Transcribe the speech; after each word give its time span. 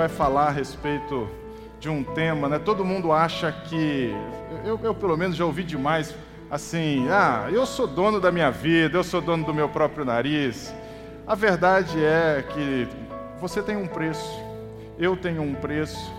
vai 0.00 0.08
falar 0.08 0.46
a 0.46 0.50
respeito 0.50 1.28
de 1.78 1.90
um 1.90 2.02
tema, 2.02 2.48
né? 2.48 2.58
Todo 2.58 2.82
mundo 2.82 3.12
acha 3.12 3.52
que, 3.52 4.10
eu, 4.64 4.80
eu 4.82 4.94
pelo 4.94 5.14
menos 5.14 5.36
já 5.36 5.44
ouvi 5.44 5.62
demais, 5.62 6.14
assim, 6.50 7.06
ah, 7.10 7.50
eu 7.52 7.66
sou 7.66 7.86
dono 7.86 8.18
da 8.18 8.32
minha 8.32 8.50
vida, 8.50 8.96
eu 8.96 9.04
sou 9.04 9.20
dono 9.20 9.44
do 9.44 9.52
meu 9.52 9.68
próprio 9.68 10.02
nariz. 10.02 10.74
A 11.26 11.34
verdade 11.34 12.02
é 12.02 12.42
que 12.48 12.88
você 13.38 13.62
tem 13.62 13.76
um 13.76 13.86
preço, 13.86 14.42
eu 14.98 15.18
tenho 15.18 15.42
um 15.42 15.54
preço. 15.54 16.10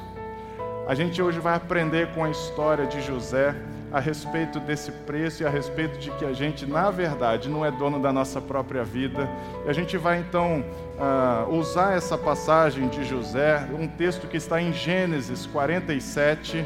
A 0.88 0.93
gente 0.93 1.20
hoje 1.20 1.39
vai 1.39 1.55
aprender 1.55 2.13
com 2.13 2.23
a 2.23 2.29
história 2.29 2.86
de 2.86 3.02
José 3.02 3.55
a 3.92 4.00
respeito 4.00 4.60
desse 4.60 4.92
preço 4.92 5.44
e 5.44 5.46
a 5.46 5.50
respeito 5.50 6.00
de 6.00 6.10
que 6.12 6.23
a 6.23 6.32
gente, 6.32 6.66
na 6.66 6.90
verdade, 6.90 7.50
não 7.50 7.66
é 7.66 7.70
dono 7.70 8.00
da 8.00 8.14
nossa 8.14 8.40
própria 8.40 8.84
vida. 8.84 9.30
E 9.66 9.70
a 9.70 9.73
gente 9.73 9.98
vai 9.98 10.20
então 10.20 10.63
uh, 10.98 11.54
usar 11.54 11.96
essa 11.96 12.18
passagem 12.18 12.88
de 12.88 13.04
José, 13.04 13.68
um 13.77 13.88
texto 13.88 14.27
que 14.27 14.38
está 14.38 14.62
em 14.62 14.72
Gênesis 14.72 15.46
47, 15.46 16.66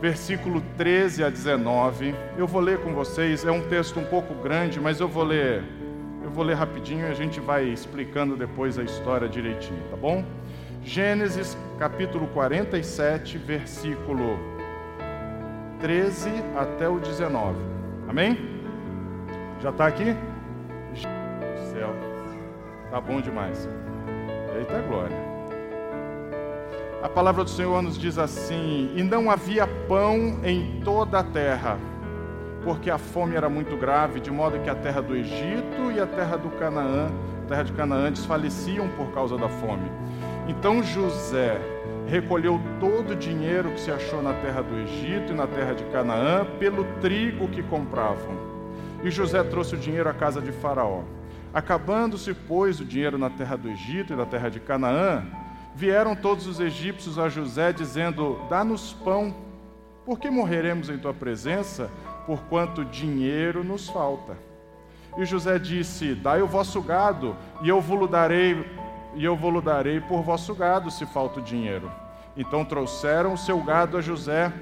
versículo 0.00 0.62
13 0.78 1.24
a 1.24 1.28
19. 1.28 2.14
Eu 2.36 2.46
vou 2.46 2.62
ler 2.62 2.78
com 2.78 2.94
vocês, 2.94 3.44
é 3.44 3.50
um 3.50 3.68
texto 3.68 4.00
um 4.00 4.04
pouco 4.04 4.34
grande, 4.34 4.80
mas 4.80 5.00
eu 5.00 5.08
vou 5.08 5.24
ler, 5.24 5.62
eu 6.24 6.30
vou 6.30 6.44
ler 6.44 6.54
rapidinho 6.54 7.06
e 7.06 7.10
a 7.10 7.14
gente 7.14 7.40
vai 7.40 7.64
explicando 7.64 8.36
depois 8.36 8.78
a 8.78 8.82
história 8.82 9.28
direitinho, 9.28 9.82
tá 9.90 9.96
bom? 9.96 10.24
Gênesis 10.82 11.58
capítulo 11.78 12.26
47, 12.28 13.36
versículo 13.36 14.57
13 15.80 16.30
até 16.56 16.88
o 16.88 16.98
19. 16.98 17.56
Amém? 18.08 18.36
Já 19.60 19.70
está 19.70 19.86
aqui? 19.86 20.12
Do 20.12 21.72
céu. 21.72 21.94
Tá 22.90 23.00
bom 23.00 23.20
demais. 23.20 23.68
Eita 24.56 24.80
glória. 24.82 25.16
A 27.02 27.08
palavra 27.08 27.44
do 27.44 27.50
Senhor 27.50 27.80
nos 27.80 27.96
diz 27.96 28.18
assim: 28.18 28.92
E 28.96 29.02
não 29.04 29.30
havia 29.30 29.66
pão 29.88 30.40
em 30.42 30.80
toda 30.84 31.20
a 31.20 31.22
terra, 31.22 31.78
porque 32.64 32.90
a 32.90 32.98
fome 32.98 33.36
era 33.36 33.48
muito 33.48 33.76
grave, 33.76 34.18
de 34.18 34.32
modo 34.32 34.58
que 34.58 34.68
a 34.68 34.74
terra 34.74 35.00
do 35.00 35.14
Egito 35.14 35.92
e 35.94 36.00
a 36.00 36.06
terra 36.06 36.36
do 36.36 36.50
Canaã, 36.50 37.08
terra 37.46 37.62
de 37.62 37.72
Canaã, 37.72 38.10
desfaleciam 38.10 38.88
por 38.96 39.12
causa 39.12 39.38
da 39.38 39.48
fome. 39.48 39.88
Então 40.48 40.82
José 40.82 41.60
recolheu 42.08 42.58
todo 42.80 43.10
o 43.10 43.16
dinheiro 43.16 43.70
que 43.70 43.80
se 43.80 43.90
achou 43.90 44.22
na 44.22 44.32
terra 44.32 44.62
do 44.62 44.78
Egito 44.80 45.32
e 45.32 45.36
na 45.36 45.46
terra 45.46 45.74
de 45.74 45.84
Canaã 45.84 46.46
pelo 46.58 46.84
trigo 47.00 47.48
que 47.48 47.62
compravam. 47.62 48.34
E 49.04 49.10
José 49.10 49.42
trouxe 49.44 49.74
o 49.74 49.78
dinheiro 49.78 50.08
à 50.08 50.14
casa 50.14 50.40
de 50.40 50.50
Faraó. 50.50 51.02
Acabando-se, 51.52 52.32
pois, 52.32 52.80
o 52.80 52.84
dinheiro 52.84 53.18
na 53.18 53.28
terra 53.28 53.56
do 53.56 53.68
Egito 53.68 54.12
e 54.12 54.16
na 54.16 54.24
terra 54.24 54.48
de 54.48 54.58
Canaã, 54.58 55.24
vieram 55.74 56.16
todos 56.16 56.46
os 56.46 56.60
egípcios 56.60 57.18
a 57.18 57.28
José, 57.28 57.72
dizendo: 57.72 58.40
Dá-nos 58.48 58.92
pão, 58.92 59.34
porque 60.04 60.30
morreremos 60.30 60.88
em 60.88 60.98
tua 60.98 61.14
presença, 61.14 61.90
porquanto 62.26 62.84
dinheiro 62.84 63.62
nos 63.62 63.88
falta. 63.88 64.36
E 65.18 65.24
José 65.24 65.58
disse: 65.58 66.14
Dai 66.14 66.42
o 66.42 66.46
vosso 66.46 66.80
gado, 66.80 67.36
e 67.62 67.68
eu 67.68 67.80
vos 67.80 68.08
darei 68.10 68.64
e 69.14 69.24
eu 69.24 69.36
vou-lo 69.36 69.60
darei 69.60 70.00
por 70.00 70.22
vosso 70.22 70.54
gado, 70.54 70.90
se 70.90 71.06
falta 71.06 71.40
o 71.40 71.42
dinheiro. 71.42 71.90
Então 72.36 72.64
trouxeram 72.64 73.32
o 73.32 73.38
seu 73.38 73.58
gado 73.62 73.96
a 73.96 74.00
José, 74.00 74.52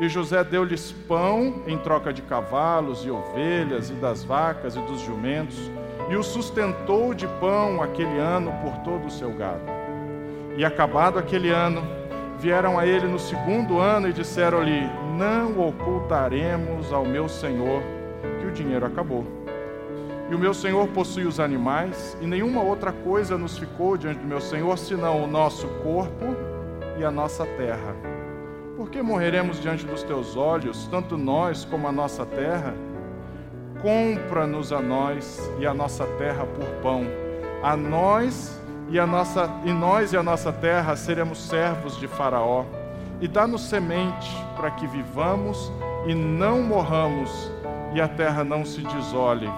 e 0.00 0.08
José 0.08 0.42
deu-lhes 0.42 0.92
pão 0.92 1.62
em 1.66 1.76
troca 1.78 2.12
de 2.12 2.22
cavalos 2.22 3.04
e 3.04 3.10
ovelhas, 3.10 3.90
e 3.90 3.94
das 3.94 4.24
vacas 4.24 4.76
e 4.76 4.80
dos 4.80 5.00
jumentos, 5.00 5.70
e 6.08 6.16
o 6.16 6.22
sustentou 6.22 7.12
de 7.12 7.26
pão 7.40 7.82
aquele 7.82 8.18
ano 8.18 8.52
por 8.62 8.76
todo 8.78 9.06
o 9.06 9.10
seu 9.10 9.32
gado. 9.32 9.62
E 10.56 10.64
acabado 10.64 11.18
aquele 11.18 11.50
ano, 11.50 11.82
vieram 12.38 12.78
a 12.78 12.86
ele 12.86 13.06
no 13.06 13.18
segundo 13.18 13.78
ano 13.78 14.08
e 14.08 14.12
disseram-lhe: 14.12 14.88
Não 15.18 15.68
ocultaremos 15.68 16.92
ao 16.92 17.04
meu 17.04 17.28
senhor 17.28 17.82
que 18.40 18.46
o 18.46 18.52
dinheiro 18.52 18.86
acabou. 18.86 19.45
E 20.28 20.34
o 20.34 20.38
meu 20.38 20.52
senhor 20.52 20.88
possui 20.88 21.24
os 21.24 21.38
animais, 21.38 22.16
e 22.20 22.26
nenhuma 22.26 22.60
outra 22.60 22.90
coisa 22.90 23.38
nos 23.38 23.56
ficou 23.56 23.96
diante 23.96 24.18
do 24.18 24.26
meu 24.26 24.40
senhor 24.40 24.76
senão 24.76 25.22
o 25.22 25.26
nosso 25.26 25.68
corpo 25.84 26.34
e 26.98 27.04
a 27.04 27.10
nossa 27.12 27.46
terra. 27.46 27.94
Por 28.76 28.90
que 28.90 29.00
morreremos 29.00 29.60
diante 29.60 29.86
dos 29.86 30.02
teus 30.02 30.36
olhos, 30.36 30.88
tanto 30.88 31.16
nós 31.16 31.64
como 31.64 31.86
a 31.86 31.92
nossa 31.92 32.26
terra? 32.26 32.74
Compra-nos 33.80 34.72
a 34.72 34.80
nós 34.80 35.48
e 35.60 35.66
a 35.66 35.72
nossa 35.72 36.04
terra 36.18 36.44
por 36.44 36.66
pão. 36.82 37.04
A 37.62 37.76
nós 37.76 38.60
e 38.90 38.98
a 38.98 39.06
nossa 39.06 39.48
e 39.64 39.72
nós 39.72 40.12
e 40.12 40.16
a 40.16 40.22
nossa 40.22 40.52
terra 40.52 40.96
seremos 40.96 41.40
servos 41.46 41.96
de 41.98 42.08
Faraó. 42.08 42.64
E 43.20 43.28
dá-nos 43.28 43.62
semente 43.62 44.36
para 44.56 44.72
que 44.72 44.88
vivamos 44.88 45.72
e 46.04 46.14
não 46.14 46.62
morramos 46.62 47.52
e 47.94 48.00
a 48.00 48.08
terra 48.08 48.42
não 48.42 48.64
se 48.64 48.82
desole 48.82 49.48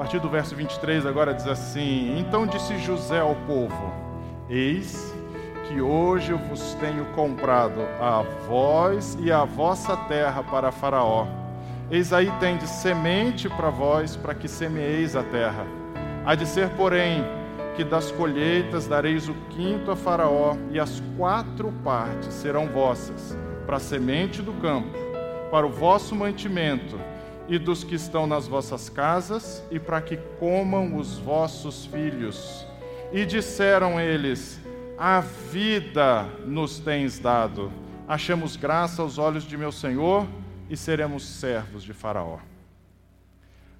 partir 0.00 0.18
do 0.18 0.30
verso 0.30 0.56
23 0.56 1.04
agora 1.04 1.34
diz 1.34 1.46
assim: 1.46 2.18
Então 2.18 2.46
disse 2.46 2.78
José 2.78 3.20
ao 3.20 3.34
povo: 3.46 3.92
Eis 4.48 5.14
que 5.68 5.78
hoje 5.82 6.32
eu 6.32 6.38
vos 6.38 6.72
tenho 6.80 7.04
comprado 7.14 7.82
a 8.00 8.24
vós 8.48 9.18
e 9.20 9.30
a 9.30 9.44
vossa 9.44 9.94
terra 10.08 10.42
para 10.42 10.72
Faraó. 10.72 11.26
Eis 11.90 12.14
aí 12.14 12.32
tendes 12.40 12.70
semente 12.70 13.46
para 13.46 13.68
vós, 13.68 14.16
para 14.16 14.34
que 14.34 14.48
semeeis 14.48 15.14
a 15.14 15.22
terra. 15.22 15.66
Há 16.24 16.34
de 16.34 16.46
ser, 16.46 16.70
porém, 16.70 17.22
que 17.76 17.84
das 17.84 18.10
colheitas 18.10 18.86
dareis 18.86 19.28
o 19.28 19.34
quinto 19.50 19.90
a 19.90 19.96
Faraó, 19.96 20.56
e 20.70 20.80
as 20.80 21.02
quatro 21.18 21.70
partes 21.84 22.32
serão 22.32 22.68
vossas, 22.68 23.36
para 23.66 23.76
a 23.76 23.80
semente 23.80 24.40
do 24.40 24.54
campo, 24.54 24.96
para 25.50 25.66
o 25.66 25.70
vosso 25.70 26.16
mantimento 26.16 26.98
e 27.50 27.58
dos 27.58 27.82
que 27.82 27.96
estão 27.96 28.28
nas 28.28 28.46
vossas 28.46 28.88
casas, 28.88 29.60
e 29.72 29.80
para 29.80 30.00
que 30.00 30.16
comam 30.38 30.96
os 30.96 31.18
vossos 31.18 31.84
filhos. 31.84 32.64
E 33.12 33.26
disseram 33.26 34.00
eles: 34.00 34.60
A 34.96 35.20
vida 35.20 36.28
nos 36.46 36.78
tens 36.78 37.18
dado. 37.18 37.72
Achamos 38.06 38.54
graça 38.54 39.02
aos 39.02 39.18
olhos 39.18 39.42
de 39.42 39.56
meu 39.56 39.72
Senhor 39.72 40.28
e 40.68 40.76
seremos 40.76 41.24
servos 41.24 41.82
de 41.82 41.92
Faraó. 41.92 42.38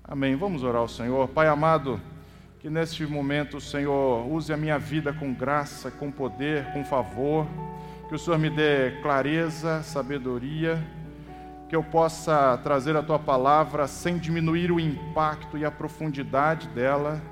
Amém. 0.02 0.34
Vamos 0.34 0.64
orar 0.64 0.82
ao 0.82 0.88
Senhor. 0.88 1.28
Pai 1.28 1.46
amado, 1.46 2.00
que 2.58 2.68
neste 2.68 3.06
momento 3.06 3.58
o 3.58 3.60
Senhor 3.60 4.26
use 4.26 4.52
a 4.52 4.56
minha 4.56 4.80
vida 4.80 5.12
com 5.12 5.32
graça, 5.32 5.92
com 5.92 6.10
poder, 6.10 6.72
com 6.72 6.84
favor. 6.84 7.46
Que 8.08 8.16
o 8.16 8.18
Senhor 8.18 8.38
me 8.38 8.50
dê 8.50 8.98
clareza, 9.00 9.80
sabedoria 9.84 10.84
que 11.70 11.76
eu 11.76 11.84
possa 11.84 12.58
trazer 12.64 12.96
a 12.96 13.02
tua 13.02 13.20
palavra 13.20 13.86
sem 13.86 14.18
diminuir 14.18 14.72
o 14.72 14.80
impacto 14.80 15.56
e 15.56 15.64
a 15.64 15.70
profundidade 15.70 16.66
dela, 16.66 17.22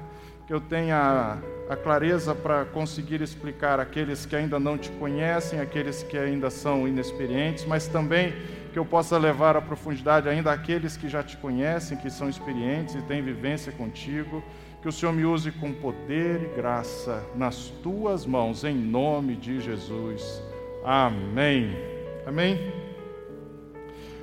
que 0.46 0.54
eu 0.54 0.60
tenha 0.60 1.38
a 1.68 1.74
clareza 1.74 2.36
para 2.36 2.64
conseguir 2.64 3.20
explicar 3.20 3.80
aqueles 3.80 4.24
que 4.24 4.36
ainda 4.36 4.60
não 4.60 4.78
te 4.78 4.90
conhecem, 4.92 5.58
aqueles 5.58 6.04
que 6.04 6.16
ainda 6.16 6.50
são 6.50 6.86
inexperientes, 6.86 7.64
mas 7.64 7.88
também 7.88 8.32
que 8.72 8.78
eu 8.78 8.84
possa 8.84 9.18
levar 9.18 9.56
a 9.56 9.60
profundidade 9.60 10.28
ainda 10.28 10.52
aqueles 10.52 10.96
que 10.96 11.08
já 11.08 11.20
te 11.20 11.36
conhecem, 11.36 11.98
que 11.98 12.08
são 12.08 12.28
experientes 12.28 12.94
e 12.94 13.02
têm 13.02 13.20
vivência 13.20 13.72
contigo. 13.72 14.40
Que 14.80 14.88
o 14.88 14.92
Senhor 14.92 15.12
me 15.12 15.24
use 15.24 15.50
com 15.50 15.72
poder 15.72 16.40
e 16.44 16.56
graça 16.56 17.26
nas 17.34 17.70
tuas 17.82 18.24
mãos, 18.24 18.62
em 18.62 18.76
nome 18.76 19.34
de 19.34 19.60
Jesus. 19.60 20.40
Amém. 20.84 21.76
Amém. 22.24 22.77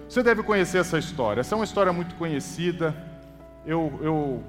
Você 0.07 0.21
deve 0.21 0.43
conhecer 0.43 0.77
essa 0.77 0.99
história. 0.99 1.41
Essa 1.41 1.55
é 1.55 1.57
uma 1.57 1.65
história 1.65 1.91
muito 1.91 2.15
conhecida. 2.15 2.95
Eu, 3.65 3.91
eu 4.01 4.43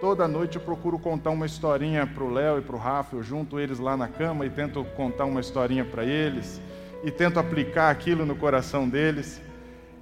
toda 0.00 0.26
noite 0.26 0.56
eu 0.56 0.62
procuro 0.62 0.98
contar 0.98 1.30
uma 1.30 1.46
historinha 1.46 2.04
para 2.06 2.24
o 2.24 2.32
Léo 2.32 2.58
e 2.58 2.60
para 2.60 2.74
o 2.74 2.78
Rafa. 2.78 3.14
Eu 3.14 3.22
junto 3.22 3.60
eles 3.60 3.78
lá 3.78 3.96
na 3.96 4.08
cama 4.08 4.44
e 4.44 4.50
tento 4.50 4.84
contar 4.96 5.24
uma 5.24 5.40
historinha 5.40 5.84
para 5.84 6.04
eles 6.04 6.60
e 7.04 7.10
tento 7.10 7.38
aplicar 7.38 7.90
aquilo 7.90 8.26
no 8.26 8.34
coração 8.34 8.88
deles. 8.88 9.40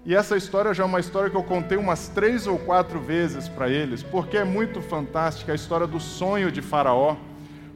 E 0.04 0.14
essa 0.14 0.36
história 0.36 0.72
já 0.72 0.82
é 0.82 0.86
uma 0.86 0.98
história 0.98 1.28
que 1.28 1.36
eu 1.36 1.44
contei 1.44 1.76
umas 1.76 2.08
três 2.08 2.46
ou 2.46 2.58
quatro 2.58 2.98
vezes 3.00 3.48
para 3.48 3.68
eles, 3.68 4.02
porque 4.02 4.36
é 4.36 4.44
muito 4.44 4.80
fantástica 4.80 5.52
a 5.52 5.54
história 5.54 5.86
do 5.86 6.00
sonho 6.00 6.50
de 6.50 6.62
Faraó. 6.62 7.16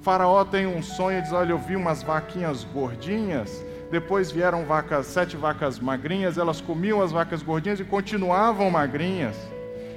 Faraó 0.01 0.45
tem 0.45 0.67
um 0.67 0.83
sonho, 0.83 1.21
diz: 1.23 1.33
Olha, 1.33 1.53
eu 1.53 1.59
vi 1.59 1.77
umas 1.77 2.03
vaquinhas 2.03 2.65
gordinhas 2.65 3.65
depois 3.91 4.33
vieram 4.33 4.65
vacas, 4.65 5.07
sete 5.07 5.37
vacas 5.37 5.79
magrinhas, 5.79 6.37
elas 6.37 6.61
comiam 6.61 7.01
as 7.01 7.13
vacas 7.13 7.43
gordinhas 7.43 7.79
e 7.79 7.85
continuavam 7.85 8.71
magrinhas. 8.71 9.37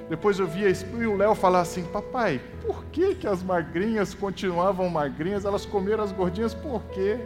Depois 0.10 0.40
eu 0.40 0.48
via 0.48 0.70
e 0.70 1.06
o 1.06 1.16
Léo 1.16 1.36
falar 1.36 1.62
assim: 1.62 1.84
Papai, 1.84 2.42
por 2.66 2.86
que, 2.86 3.16
que 3.16 3.28
as 3.28 3.42
magrinhas 3.42 4.14
continuavam 4.14 4.90
magrinhas? 4.90 5.46
Elas 5.46 5.66
comeram 5.66 6.04
as 6.04 6.12
gordinhas 6.12 6.54
por 6.54 6.84
quê? 6.86 7.20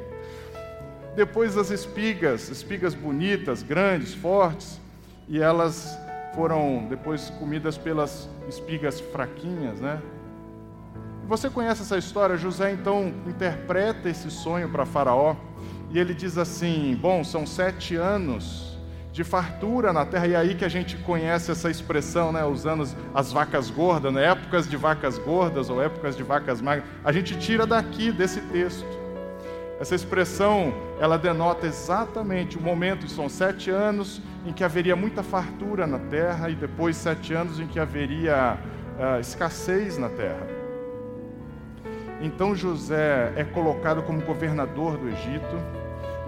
Depois 1.15 1.57
as 1.57 1.69
espigas, 1.69 2.50
espigas 2.50 2.94
bonitas, 2.94 3.62
grandes, 3.62 4.13
fortes, 4.13 4.81
e 5.27 5.39
elas 5.39 5.98
foram 6.33 6.88
depois 6.89 7.30
comidas 7.31 7.77
pelas 7.77 8.27
espigas 8.48 9.00
fraquinhas, 9.00 9.80
né? 9.80 10.01
Você 11.27 11.50
conhece 11.50 11.83
essa 11.83 11.98
história? 11.98 12.36
José 12.36 12.71
então 12.71 13.13
interpreta 13.27 14.10
esse 14.10 14.30
sonho 14.30 14.68
para 14.69 14.86
Faraó 14.86 15.36
e 15.93 15.99
ele 15.99 16.13
diz 16.13 16.37
assim: 16.37 16.97
Bom, 16.99 17.23
são 17.23 17.45
sete 17.45 17.95
anos 17.95 18.73
de 19.11 19.23
fartura 19.23 19.93
na 19.93 20.03
terra, 20.03 20.25
e 20.25 20.33
é 20.33 20.35
aí 20.35 20.55
que 20.55 20.65
a 20.65 20.69
gente 20.69 20.97
conhece 20.97 21.51
essa 21.51 21.69
expressão, 21.69 22.31
né? 22.31 22.43
Usando 22.43 22.83
as 23.13 23.31
vacas 23.31 23.69
gordas, 23.69 24.11
né? 24.11 24.25
épocas 24.25 24.67
de 24.67 24.75
vacas 24.75 25.19
gordas 25.19 25.69
ou 25.69 25.81
épocas 25.81 26.17
de 26.17 26.23
vacas 26.23 26.59
magras. 26.59 26.89
A 27.03 27.11
gente 27.11 27.37
tira 27.37 27.67
daqui, 27.67 28.11
desse 28.11 28.41
texto. 28.41 29.03
Essa 29.79 29.93
expressão, 29.93 30.73
ela 30.99 31.17
denota 31.17 31.67
exatamente 31.67 32.57
o 32.57 32.61
momento, 32.61 33.07
são 33.07 33.29
sete 33.29 33.69
anos 33.69 34.19
em 34.47 34.51
que 34.51 34.63
haveria 34.63 34.95
muita 34.95 35.21
fartura 35.21 35.85
na 35.85 35.99
terra 35.99 36.49
e 36.49 36.55
depois 36.55 36.95
sete 36.95 37.33
anos 37.33 37.59
em 37.59 37.67
que 37.67 37.79
haveria 37.79 38.57
uh, 38.97 39.19
escassez 39.19 39.97
na 39.97 40.09
terra. 40.09 40.47
Então 42.19 42.55
José 42.55 43.33
é 43.35 43.43
colocado 43.43 44.01
como 44.01 44.21
governador 44.21 44.97
do 44.97 45.09
Egito 45.09 45.82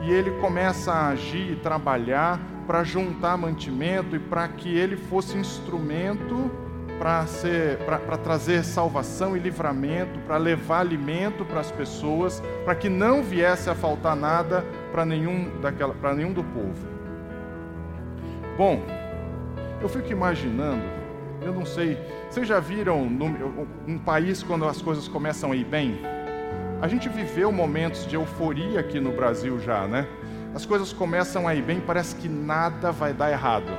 e 0.05 0.11
ele 0.11 0.31
começa 0.39 0.91
a 0.91 1.07
agir 1.09 1.53
e 1.53 1.55
trabalhar 1.55 2.39
para 2.67 2.83
juntar 2.83 3.37
mantimento 3.37 4.15
e 4.15 4.19
para 4.19 4.47
que 4.47 4.75
ele 4.75 4.95
fosse 4.95 5.35
instrumento 5.35 6.51
para 6.99 8.17
trazer 8.17 8.63
salvação 8.63 9.35
e 9.35 9.39
livramento, 9.39 10.19
para 10.19 10.37
levar 10.37 10.79
alimento 10.79 11.43
para 11.43 11.59
as 11.59 11.71
pessoas, 11.71 12.41
para 12.63 12.75
que 12.75 12.87
não 12.87 13.21
viesse 13.23 13.69
a 13.69 13.75
faltar 13.75 14.15
nada 14.15 14.63
para 14.91 15.03
nenhum 15.03 15.59
daquela 15.59 15.93
nenhum 16.13 16.31
do 16.31 16.43
povo. 16.43 16.87
Bom, 18.57 18.81
eu 19.81 19.89
fico 19.89 20.11
imaginando, 20.11 20.83
eu 21.41 21.53
não 21.53 21.65
sei, 21.65 21.97
vocês 22.29 22.47
já 22.47 22.59
viram 22.59 23.01
um 23.87 23.97
país 23.97 24.41
quando 24.41 24.65
as 24.65 24.81
coisas 24.81 25.07
começam 25.07 25.51
a 25.51 25.55
ir 25.55 25.65
bem? 25.65 25.99
A 26.81 26.87
gente 26.87 27.07
viveu 27.07 27.51
momentos 27.51 28.05
de 28.05 28.15
euforia 28.15 28.79
aqui 28.79 28.99
no 28.99 29.11
Brasil 29.11 29.59
já, 29.59 29.87
né? 29.87 30.07
As 30.53 30.65
coisas 30.65 30.91
começam 30.91 31.47
a 31.47 31.55
ir 31.55 31.61
bem, 31.61 31.79
parece 31.79 32.15
que 32.15 32.27
nada 32.27 32.91
vai 32.91 33.13
dar 33.13 33.31
errado. 33.31 33.71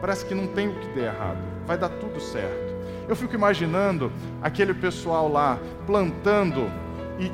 Parece 0.00 0.24
que 0.24 0.34
não 0.34 0.46
tem 0.46 0.68
o 0.68 0.74
que 0.74 0.88
der 0.88 1.14
errado. 1.14 1.38
Vai 1.66 1.76
dar 1.76 1.88
tudo 1.88 2.20
certo. 2.20 2.72
Eu 3.08 3.16
fico 3.16 3.34
imaginando 3.34 4.12
aquele 4.40 4.72
pessoal 4.72 5.28
lá 5.30 5.58
plantando 5.86 6.70
e 7.18 7.30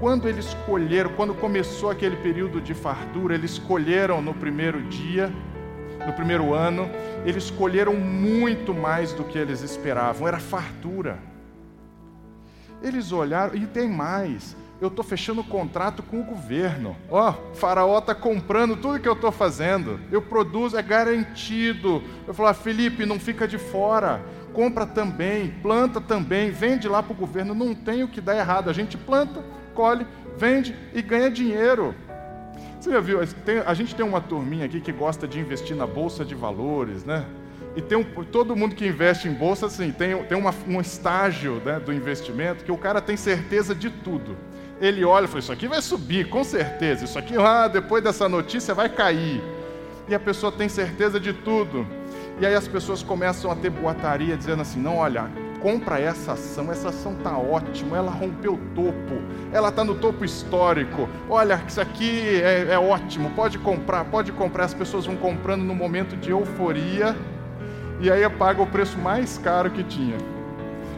quando 0.00 0.28
eles 0.28 0.54
colheram, 0.66 1.10
quando 1.10 1.34
começou 1.34 1.90
aquele 1.90 2.16
período 2.16 2.60
de 2.60 2.74
fartura, 2.74 3.34
eles 3.34 3.58
colheram 3.58 4.20
no 4.20 4.34
primeiro 4.34 4.82
dia, 4.82 5.30
no 6.04 6.12
primeiro 6.12 6.52
ano, 6.52 6.90
eles 7.24 7.50
colheram 7.50 7.94
muito 7.94 8.74
mais 8.74 9.12
do 9.12 9.22
que 9.22 9.38
eles 9.38 9.62
esperavam, 9.62 10.26
era 10.26 10.38
fartura. 10.38 11.18
Eles 12.82 13.12
olharam, 13.12 13.54
e 13.54 13.66
tem 13.66 13.88
mais, 13.88 14.56
eu 14.80 14.88
estou 14.88 15.04
fechando 15.04 15.44
contrato 15.44 16.02
com 16.02 16.20
o 16.20 16.24
governo. 16.24 16.96
Ó, 17.08 17.30
oh, 17.30 17.54
Faraó 17.54 17.98
está 17.98 18.16
comprando 18.16 18.76
tudo 18.76 18.98
que 18.98 19.08
eu 19.08 19.12
estou 19.12 19.30
fazendo. 19.30 20.00
Eu 20.10 20.20
produzo, 20.20 20.76
é 20.76 20.82
garantido. 20.82 22.02
Eu 22.26 22.34
falo, 22.34 22.48
ah, 22.48 22.54
Felipe, 22.54 23.06
não 23.06 23.20
fica 23.20 23.46
de 23.46 23.58
fora. 23.58 24.20
Compra 24.52 24.84
também, 24.84 25.50
planta 25.62 26.00
também, 26.00 26.50
vende 26.50 26.88
lá 26.88 27.00
para 27.00 27.12
o 27.12 27.16
governo. 27.16 27.54
Não 27.54 27.76
tem 27.76 28.02
o 28.02 28.08
que 28.08 28.20
dar 28.20 28.36
errado. 28.36 28.68
A 28.68 28.72
gente 28.72 28.98
planta, 28.98 29.44
colhe, 29.72 30.04
vende 30.36 30.76
e 30.92 31.00
ganha 31.00 31.30
dinheiro. 31.30 31.94
Você 32.80 32.90
já 32.90 32.98
viu? 32.98 33.20
a 33.64 33.74
gente 33.74 33.94
tem 33.94 34.04
uma 34.04 34.20
turminha 34.20 34.66
aqui 34.66 34.80
que 34.80 34.90
gosta 34.90 35.28
de 35.28 35.38
investir 35.38 35.76
na 35.76 35.86
bolsa 35.86 36.24
de 36.24 36.34
valores, 36.34 37.04
né? 37.04 37.24
E 37.74 37.80
tem 37.80 37.96
um, 37.96 38.04
todo 38.04 38.54
mundo 38.54 38.74
que 38.74 38.86
investe 38.86 39.28
em 39.28 39.32
bolsa, 39.32 39.66
assim, 39.66 39.90
tem, 39.92 40.22
tem 40.24 40.36
uma, 40.36 40.54
um 40.68 40.80
estágio 40.80 41.62
né, 41.64 41.80
do 41.80 41.92
investimento 41.92 42.64
que 42.64 42.72
o 42.72 42.76
cara 42.76 43.00
tem 43.00 43.16
certeza 43.16 43.74
de 43.74 43.88
tudo. 43.88 44.36
Ele 44.80 45.04
olha 45.04 45.24
e 45.24 45.28
fala: 45.28 45.40
Isso 45.40 45.52
aqui 45.52 45.66
vai 45.66 45.80
subir, 45.80 46.28
com 46.28 46.44
certeza. 46.44 47.04
Isso 47.04 47.18
aqui, 47.18 47.34
ah, 47.38 47.68
depois 47.68 48.02
dessa 48.02 48.28
notícia, 48.28 48.74
vai 48.74 48.88
cair. 48.88 49.42
E 50.08 50.14
a 50.14 50.20
pessoa 50.20 50.52
tem 50.52 50.68
certeza 50.68 51.18
de 51.18 51.32
tudo. 51.32 51.86
E 52.40 52.44
aí 52.44 52.54
as 52.54 52.66
pessoas 52.66 53.02
começam 53.02 53.50
a 53.50 53.56
ter 53.56 53.70
boataria, 53.70 54.36
dizendo 54.36 54.60
assim: 54.60 54.80
Não, 54.80 54.96
olha, 54.96 55.30
compra 55.62 55.98
essa 55.98 56.32
ação, 56.32 56.70
essa 56.70 56.90
ação 56.90 57.14
está 57.14 57.38
ótima, 57.38 57.96
ela 57.96 58.10
rompeu 58.10 58.54
o 58.54 58.58
topo, 58.74 59.22
ela 59.50 59.68
está 59.68 59.82
no 59.82 59.94
topo 59.94 60.24
histórico. 60.24 61.08
Olha, 61.30 61.62
isso 61.66 61.80
aqui 61.80 62.42
é, 62.42 62.72
é 62.72 62.78
ótimo, 62.78 63.30
pode 63.30 63.58
comprar, 63.58 64.04
pode 64.04 64.32
comprar. 64.32 64.64
As 64.64 64.74
pessoas 64.74 65.06
vão 65.06 65.16
comprando 65.16 65.62
no 65.62 65.74
momento 65.74 66.16
de 66.16 66.30
euforia 66.30 67.16
e 68.02 68.10
aí 68.10 68.28
paga 68.28 68.60
o 68.60 68.66
preço 68.66 68.98
mais 68.98 69.38
caro 69.38 69.70
que 69.70 69.84
tinha. 69.84 70.18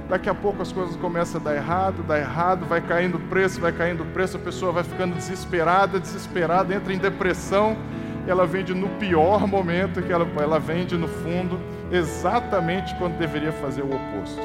Daqui 0.09 0.29
a 0.29 0.35
pouco 0.35 0.63
as 0.63 0.73
coisas 0.73 0.97
começam 0.97 1.39
a 1.39 1.45
dar 1.45 1.55
errado, 1.55 2.03
dar 2.03 2.19
errado, 2.19 2.65
vai 2.65 2.81
caindo 2.81 3.19
o 3.19 3.21
preço, 3.21 3.61
vai 3.61 3.73
caindo 3.73 4.03
o 4.03 4.07
preço, 4.07 4.39
a 4.39 4.41
pessoa 4.41 4.73
vai 4.73 4.83
ficando 4.83 5.15
desesperada, 5.15 6.01
desesperada, 6.01 6.75
entra 6.75 6.95
em 6.95 6.99
depressão, 6.99 7.77
e 8.27 8.31
ela 8.31 8.47
vende 8.47 8.73
no 8.73 8.89
pior 8.99 9.47
momento 9.47 10.01
que 10.01 10.11
ela, 10.11 10.27
ela 10.41 10.59
vende 10.59 10.97
no 10.97 11.07
fundo, 11.07 11.61
exatamente 11.93 12.95
quando 12.97 13.19
deveria 13.19 13.53
fazer 13.53 13.83
o 13.83 13.95
oposto. 13.95 14.41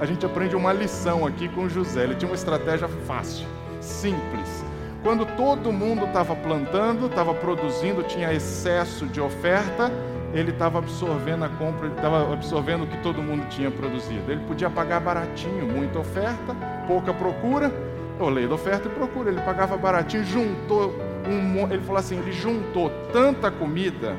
A 0.00 0.04
gente 0.04 0.26
aprende 0.26 0.54
uma 0.54 0.72
lição 0.72 1.26
aqui 1.26 1.48
com 1.48 1.66
José, 1.66 2.04
ele 2.04 2.14
tinha 2.14 2.30
uma 2.30 2.36
estratégia 2.36 2.88
fácil, 3.06 3.46
simples. 3.80 4.64
Quando 5.02 5.24
todo 5.24 5.72
mundo 5.72 6.04
estava 6.04 6.36
plantando, 6.36 7.06
estava 7.06 7.32
produzindo, 7.32 8.02
tinha 8.02 8.34
excesso 8.34 9.06
de 9.06 9.20
oferta, 9.20 9.90
ele 10.38 10.50
estava 10.50 10.78
absorvendo 10.78 11.44
a 11.44 11.48
compra, 11.48 11.86
ele 11.86 11.94
estava 11.94 12.32
absorvendo 12.32 12.84
o 12.84 12.86
que 12.86 12.96
todo 12.98 13.22
mundo 13.22 13.48
tinha 13.48 13.70
produzido. 13.70 14.30
Ele 14.30 14.44
podia 14.46 14.70
pagar 14.70 15.00
baratinho, 15.00 15.66
muita 15.66 15.98
oferta, 15.98 16.54
pouca 16.86 17.12
procura. 17.12 17.72
Eu 18.18 18.28
lei 18.28 18.46
da 18.46 18.54
oferta 18.54 18.88
e 18.88 18.90
procura. 18.90 19.30
Ele 19.30 19.40
pagava 19.40 19.76
baratinho, 19.76 20.24
juntou 20.24 20.94
um, 21.26 21.70
ele 21.70 21.82
falou 21.82 21.98
assim, 21.98 22.18
ele 22.18 22.32
juntou 22.32 22.90
tanta 23.12 23.50
comida 23.50 24.16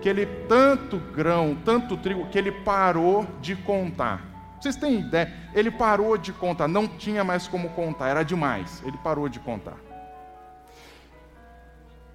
que 0.00 0.08
ele 0.08 0.26
tanto 0.48 0.98
grão, 0.98 1.56
tanto 1.64 1.96
trigo 1.96 2.26
que 2.26 2.38
ele 2.38 2.52
parou 2.52 3.26
de 3.40 3.56
contar. 3.56 4.22
Vocês 4.60 4.76
têm 4.76 5.00
ideia? 5.00 5.32
Ele 5.54 5.70
parou 5.70 6.16
de 6.16 6.32
contar, 6.32 6.68
não 6.68 6.86
tinha 6.86 7.24
mais 7.24 7.48
como 7.48 7.70
contar, 7.70 8.08
era 8.08 8.22
demais. 8.22 8.82
Ele 8.86 8.96
parou 9.02 9.28
de 9.28 9.40
contar 9.40 9.76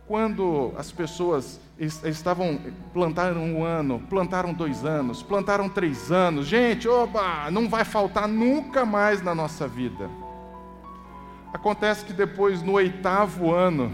quando 0.10 0.74
as 0.76 0.92
pessoas 0.92 1.62
estavam 1.80 2.60
plantaram 2.92 3.44
um 3.44 3.64
ano, 3.64 4.00
plantaram 4.10 4.52
dois 4.52 4.84
anos, 4.84 5.22
plantaram 5.22 5.70
três 5.70 6.12
anos, 6.12 6.48
gente, 6.48 6.88
oba, 6.88 7.52
não 7.52 7.70
vai 7.70 7.86
faltar 7.86 8.28
nunca 8.28 8.84
mais 8.88 9.22
na 9.22 9.36
nossa 9.36 9.68
vida. 9.68 10.10
Acontece 11.54 12.06
que 12.06 12.12
depois, 12.12 12.64
no 12.64 12.72
oitavo 12.72 13.54
ano, 13.54 13.92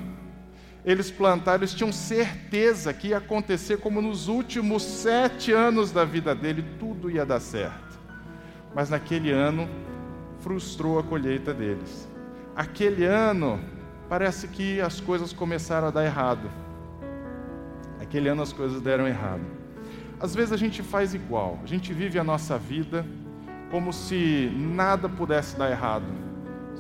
eles 0.86 1.12
plantaram, 1.12 1.60
eles 1.60 1.74
tinham 1.74 1.92
certeza 1.92 2.94
que 2.94 3.10
ia 3.10 3.18
acontecer 3.18 3.80
como 3.80 4.02
nos 4.02 4.30
últimos 4.30 4.84
sete 4.84 5.52
anos 5.52 5.92
da 5.92 6.06
vida 6.06 6.34
dele, 6.34 6.64
tudo 6.80 7.12
ia 7.12 7.26
dar 7.26 7.42
certo. 7.42 8.00
Mas 8.74 8.90
naquele 8.90 9.32
ano, 9.32 9.68
frustrou 10.40 10.98
a 10.98 11.04
colheita 11.04 11.54
deles. 11.54 12.08
Aquele 12.56 13.04
ano, 13.04 13.60
parece 14.10 14.48
que 14.48 14.80
as 14.82 15.00
coisas 15.00 15.34
começaram 15.34 15.88
a 15.88 15.92
dar 15.92 16.06
errado. 16.06 16.50
Aquele 18.02 18.30
ano 18.30 18.42
as 18.42 18.54
coisas 18.54 18.82
deram 18.82 19.08
errado. 19.08 19.42
Às 20.20 20.34
vezes 20.34 20.52
a 20.54 20.58
gente 20.58 20.82
faz 20.82 21.14
igual, 21.14 21.60
a 21.64 21.68
gente 21.68 21.92
vive 21.94 22.18
a 22.18 22.24
nossa 22.24 22.58
vida 22.58 23.06
como 23.70 23.92
se 23.92 24.52
nada 24.56 25.10
pudesse 25.10 25.58
dar 25.58 25.70
errado. 25.70 26.06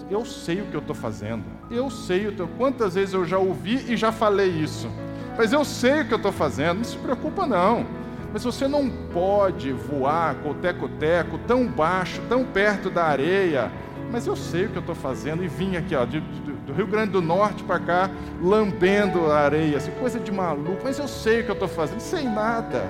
Eu 0.10 0.24
sei 0.26 0.62
o 0.62 0.66
que 0.66 0.76
eu 0.76 0.80
estou 0.80 0.96
fazendo, 0.96 1.44
eu 1.70 1.90
sei 1.90 2.28
o 2.28 2.32
que 2.32 2.46
quantas 2.58 2.96
vezes 2.96 3.14
eu 3.14 3.26
já 3.26 3.38
ouvi 3.38 3.92
e 3.92 3.98
já 3.98 4.12
falei 4.12 4.50
isso, 4.50 4.90
mas 5.38 5.52
eu 5.52 5.66
sei 5.66 6.02
o 6.02 6.06
que 6.06 6.14
eu 6.14 6.18
estou 6.18 6.32
fazendo, 6.32 6.78
não 6.78 6.84
se 6.84 6.98
preocupa 6.98 7.46
não. 7.46 7.86
Mas 8.32 8.44
você 8.44 8.68
não 8.68 8.90
pode 8.90 9.72
voar 9.72 10.36
com 10.36 10.50
o 10.50 10.54
teco-teco 10.56 11.38
tão 11.48 11.68
baixo, 11.68 12.22
tão 12.28 12.44
perto 12.44 12.90
da 12.90 13.06
areia. 13.06 13.72
Mas 14.16 14.26
eu 14.28 14.36
sei 14.38 14.64
o 14.64 14.70
que 14.70 14.78
eu 14.78 14.80
estou 14.80 14.96
fazendo 14.96 15.44
e 15.44 15.48
vim 15.50 15.76
aqui, 15.76 15.94
ó, 15.94 16.06
de, 16.06 16.22
de, 16.22 16.52
do 16.54 16.72
Rio 16.72 16.88
Grande 16.88 17.12
do 17.12 17.22
Norte 17.22 17.66
para 17.66 17.78
cá, 17.82 18.10
lambendo 18.42 19.30
a 19.30 19.40
areia, 19.40 19.76
assim, 19.76 19.92
coisa 20.00 20.18
de 20.22 20.32
maluco. 20.32 20.80
Mas 20.86 20.98
eu 20.98 21.06
sei 21.06 21.42
o 21.42 21.44
que 21.44 21.50
eu 21.50 21.54
estou 21.54 21.68
fazendo, 21.68 22.00
sem 22.00 22.26
nada. 22.26 22.88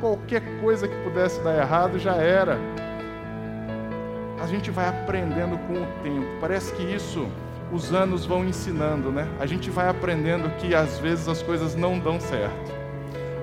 Qualquer 0.00 0.40
coisa 0.62 0.88
que 0.88 0.96
pudesse 1.02 1.42
dar 1.42 1.58
errado 1.58 1.98
já 1.98 2.14
era. 2.14 2.58
A 4.42 4.46
gente 4.46 4.70
vai 4.70 4.88
aprendendo 4.88 5.58
com 5.66 5.74
o 5.74 5.86
tempo. 6.02 6.26
Parece 6.40 6.72
que 6.72 6.82
isso 6.82 7.28
os 7.70 7.92
anos 7.92 8.24
vão 8.24 8.42
ensinando, 8.42 9.12
né? 9.12 9.28
A 9.38 9.44
gente 9.44 9.68
vai 9.68 9.90
aprendendo 9.90 10.48
que 10.56 10.74
às 10.74 10.98
vezes 10.98 11.28
as 11.28 11.42
coisas 11.42 11.74
não 11.74 11.98
dão 11.98 12.18
certo. 12.18 12.72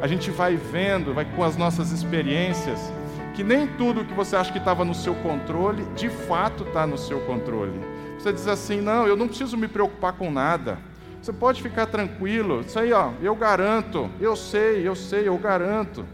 A 0.01 0.07
gente 0.07 0.31
vai 0.31 0.55
vendo, 0.55 1.13
vai 1.13 1.25
com 1.25 1.43
as 1.43 1.55
nossas 1.55 1.91
experiências, 1.91 2.91
que 3.39 3.43
nem 3.43 3.65
tudo 3.65 4.03
que 4.03 4.13
você 4.13 4.36
acha 4.36 4.51
que 4.51 4.58
estava 4.58 4.84
no 4.84 4.93
seu 4.93 5.15
controle, 5.15 5.86
de 5.96 6.10
fato 6.10 6.65
está 6.65 6.86
no 6.86 6.98
seu 6.98 7.22
controle. 7.22 7.79
Você 8.17 8.34
diz 8.34 8.46
assim: 8.46 8.81
não, 8.81 9.08
eu 9.08 9.15
não 9.15 9.29
preciso 9.29 9.55
me 9.55 9.65
preocupar 9.65 10.12
com 10.12 10.29
nada. 10.29 10.77
Você 11.22 11.31
pode 11.31 11.62
ficar 11.62 11.86
tranquilo. 11.86 12.60
Isso 12.60 12.77
aí, 12.77 12.91
ó, 12.91 13.13
eu 13.22 13.34
garanto, 13.34 14.10
eu 14.19 14.36
sei, 14.36 14.86
eu 14.86 14.93
sei, 14.93 15.29
eu 15.29 15.38
garanto. 15.38 16.05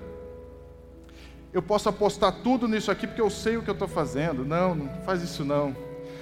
eu 1.51 1.63
posso 1.63 1.89
apostar 1.89 2.31
tudo 2.43 2.67
nisso 2.67 2.91
aqui 2.91 3.07
porque 3.07 3.21
eu 3.21 3.31
sei 3.31 3.57
o 3.57 3.63
que 3.63 3.71
eu 3.71 3.73
estou 3.73 3.87
fazendo. 3.87 4.45
Não, 4.45 4.75
não 4.75 4.87
faz 5.01 5.23
isso 5.23 5.43
não. 5.43 5.75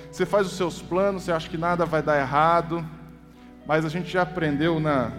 Você 0.09 0.25
faz 0.25 0.47
os 0.47 0.53
seus 0.53 0.81
planos, 0.81 1.23
você 1.23 1.33
acha 1.33 1.49
que 1.49 1.57
nada 1.57 1.85
vai 1.85 2.01
dar 2.01 2.17
errado, 2.17 2.81
mas 3.67 3.83
a 3.83 3.89
gente 3.89 4.09
já 4.09 4.21
aprendeu 4.21 4.79
na 4.79 5.11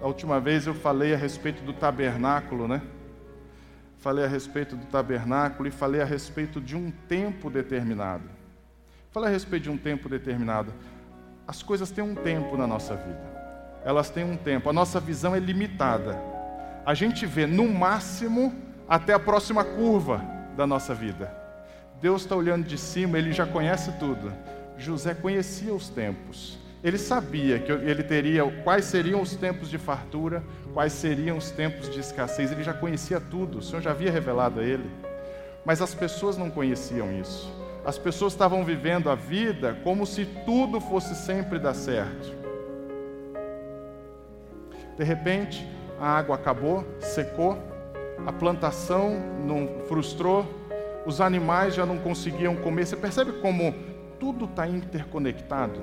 a 0.00 0.06
última 0.06 0.40
vez 0.40 0.66
eu 0.66 0.74
falei 0.74 1.12
a 1.12 1.18
respeito 1.18 1.62
do 1.62 1.74
tabernáculo, 1.74 2.66
né? 2.66 2.80
Falei 4.06 4.24
a 4.24 4.28
respeito 4.28 4.76
do 4.76 4.86
tabernáculo 4.86 5.68
e 5.68 5.72
falei 5.72 6.00
a 6.00 6.04
respeito 6.04 6.60
de 6.60 6.76
um 6.76 6.92
tempo 7.08 7.50
determinado. 7.50 8.22
Falei 9.10 9.30
a 9.30 9.32
respeito 9.32 9.64
de 9.64 9.70
um 9.70 9.76
tempo 9.76 10.08
determinado. 10.08 10.72
As 11.44 11.60
coisas 11.60 11.90
têm 11.90 12.04
um 12.04 12.14
tempo 12.14 12.56
na 12.56 12.68
nossa 12.68 12.94
vida. 12.94 13.20
Elas 13.84 14.08
têm 14.08 14.22
um 14.22 14.36
tempo. 14.36 14.70
A 14.70 14.72
nossa 14.72 15.00
visão 15.00 15.34
é 15.34 15.40
limitada. 15.40 16.16
A 16.86 16.94
gente 16.94 17.26
vê 17.26 17.46
no 17.46 17.68
máximo 17.68 18.54
até 18.88 19.12
a 19.12 19.18
próxima 19.18 19.64
curva 19.64 20.24
da 20.56 20.68
nossa 20.68 20.94
vida. 20.94 21.36
Deus 22.00 22.22
está 22.22 22.36
olhando 22.36 22.64
de 22.64 22.78
cima, 22.78 23.18
ele 23.18 23.32
já 23.32 23.44
conhece 23.44 23.90
tudo. 23.98 24.32
José 24.78 25.14
conhecia 25.14 25.74
os 25.74 25.88
tempos. 25.88 26.60
Ele 26.80 26.96
sabia 26.96 27.58
que 27.58 27.72
ele 27.72 28.04
teria 28.04 28.48
quais 28.62 28.84
seriam 28.84 29.20
os 29.20 29.34
tempos 29.34 29.68
de 29.68 29.78
fartura, 29.78 30.44
quais 30.76 30.92
seriam 30.92 31.38
os 31.38 31.50
tempos 31.50 31.88
de 31.88 31.98
escassez. 32.00 32.52
Ele 32.52 32.62
já 32.62 32.74
conhecia 32.74 33.18
tudo, 33.18 33.60
o 33.60 33.62
Senhor 33.62 33.80
já 33.80 33.92
havia 33.92 34.10
revelado 34.10 34.60
a 34.60 34.62
ele. 34.62 34.84
Mas 35.64 35.80
as 35.80 35.94
pessoas 35.94 36.36
não 36.36 36.50
conheciam 36.50 37.18
isso. 37.18 37.50
As 37.82 37.96
pessoas 37.96 38.34
estavam 38.34 38.62
vivendo 38.62 39.08
a 39.08 39.14
vida 39.14 39.74
como 39.82 40.04
se 40.04 40.26
tudo 40.44 40.78
fosse 40.78 41.14
sempre 41.14 41.58
dar 41.58 41.72
certo. 41.72 42.30
De 44.98 45.02
repente, 45.02 45.66
a 45.98 46.18
água 46.18 46.36
acabou, 46.36 46.86
secou, 47.00 47.56
a 48.26 48.30
plantação 48.30 49.18
não 49.46 49.80
frustrou, 49.88 50.44
os 51.06 51.22
animais 51.22 51.74
já 51.74 51.86
não 51.86 51.96
conseguiam 51.96 52.54
comer. 52.54 52.84
Você 52.84 52.96
percebe 52.96 53.32
como 53.40 53.74
tudo 54.20 54.44
está 54.44 54.68
interconectado? 54.68 55.80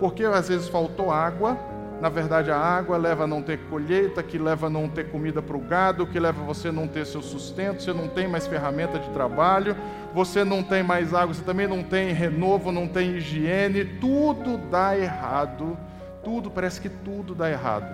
Porque 0.00 0.24
às 0.24 0.48
vezes 0.48 0.66
faltou 0.66 1.12
água, 1.12 1.56
na 2.00 2.08
verdade 2.08 2.50
a 2.50 2.56
água 2.56 2.96
leva 2.96 3.24
a 3.24 3.26
não 3.26 3.42
ter 3.42 3.58
colheita, 3.68 4.22
que 4.22 4.38
leva 4.38 4.68
a 4.68 4.70
não 4.70 4.88
ter 4.88 5.10
comida 5.10 5.42
para 5.42 5.56
o 5.56 5.60
gado, 5.60 6.06
que 6.06 6.18
leva 6.18 6.42
você 6.42 6.68
a 6.68 6.72
não 6.72 6.88
ter 6.88 7.04
seu 7.04 7.20
sustento, 7.20 7.82
você 7.82 7.92
não 7.92 8.08
tem 8.08 8.26
mais 8.26 8.46
ferramenta 8.46 8.98
de 8.98 9.08
trabalho, 9.10 9.76
você 10.14 10.42
não 10.42 10.62
tem 10.62 10.82
mais 10.82 11.12
água, 11.12 11.34
você 11.34 11.44
também 11.44 11.68
não 11.68 11.82
tem 11.82 12.12
renovo, 12.12 12.72
não 12.72 12.88
tem 12.88 13.16
higiene, 13.16 13.84
tudo 13.84 14.56
dá 14.70 14.96
errado, 14.96 15.76
tudo, 16.24 16.50
parece 16.50 16.80
que 16.80 16.88
tudo 16.88 17.34
dá 17.34 17.50
errado. 17.50 17.86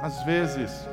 Às 0.00 0.22
vezes, 0.24 0.88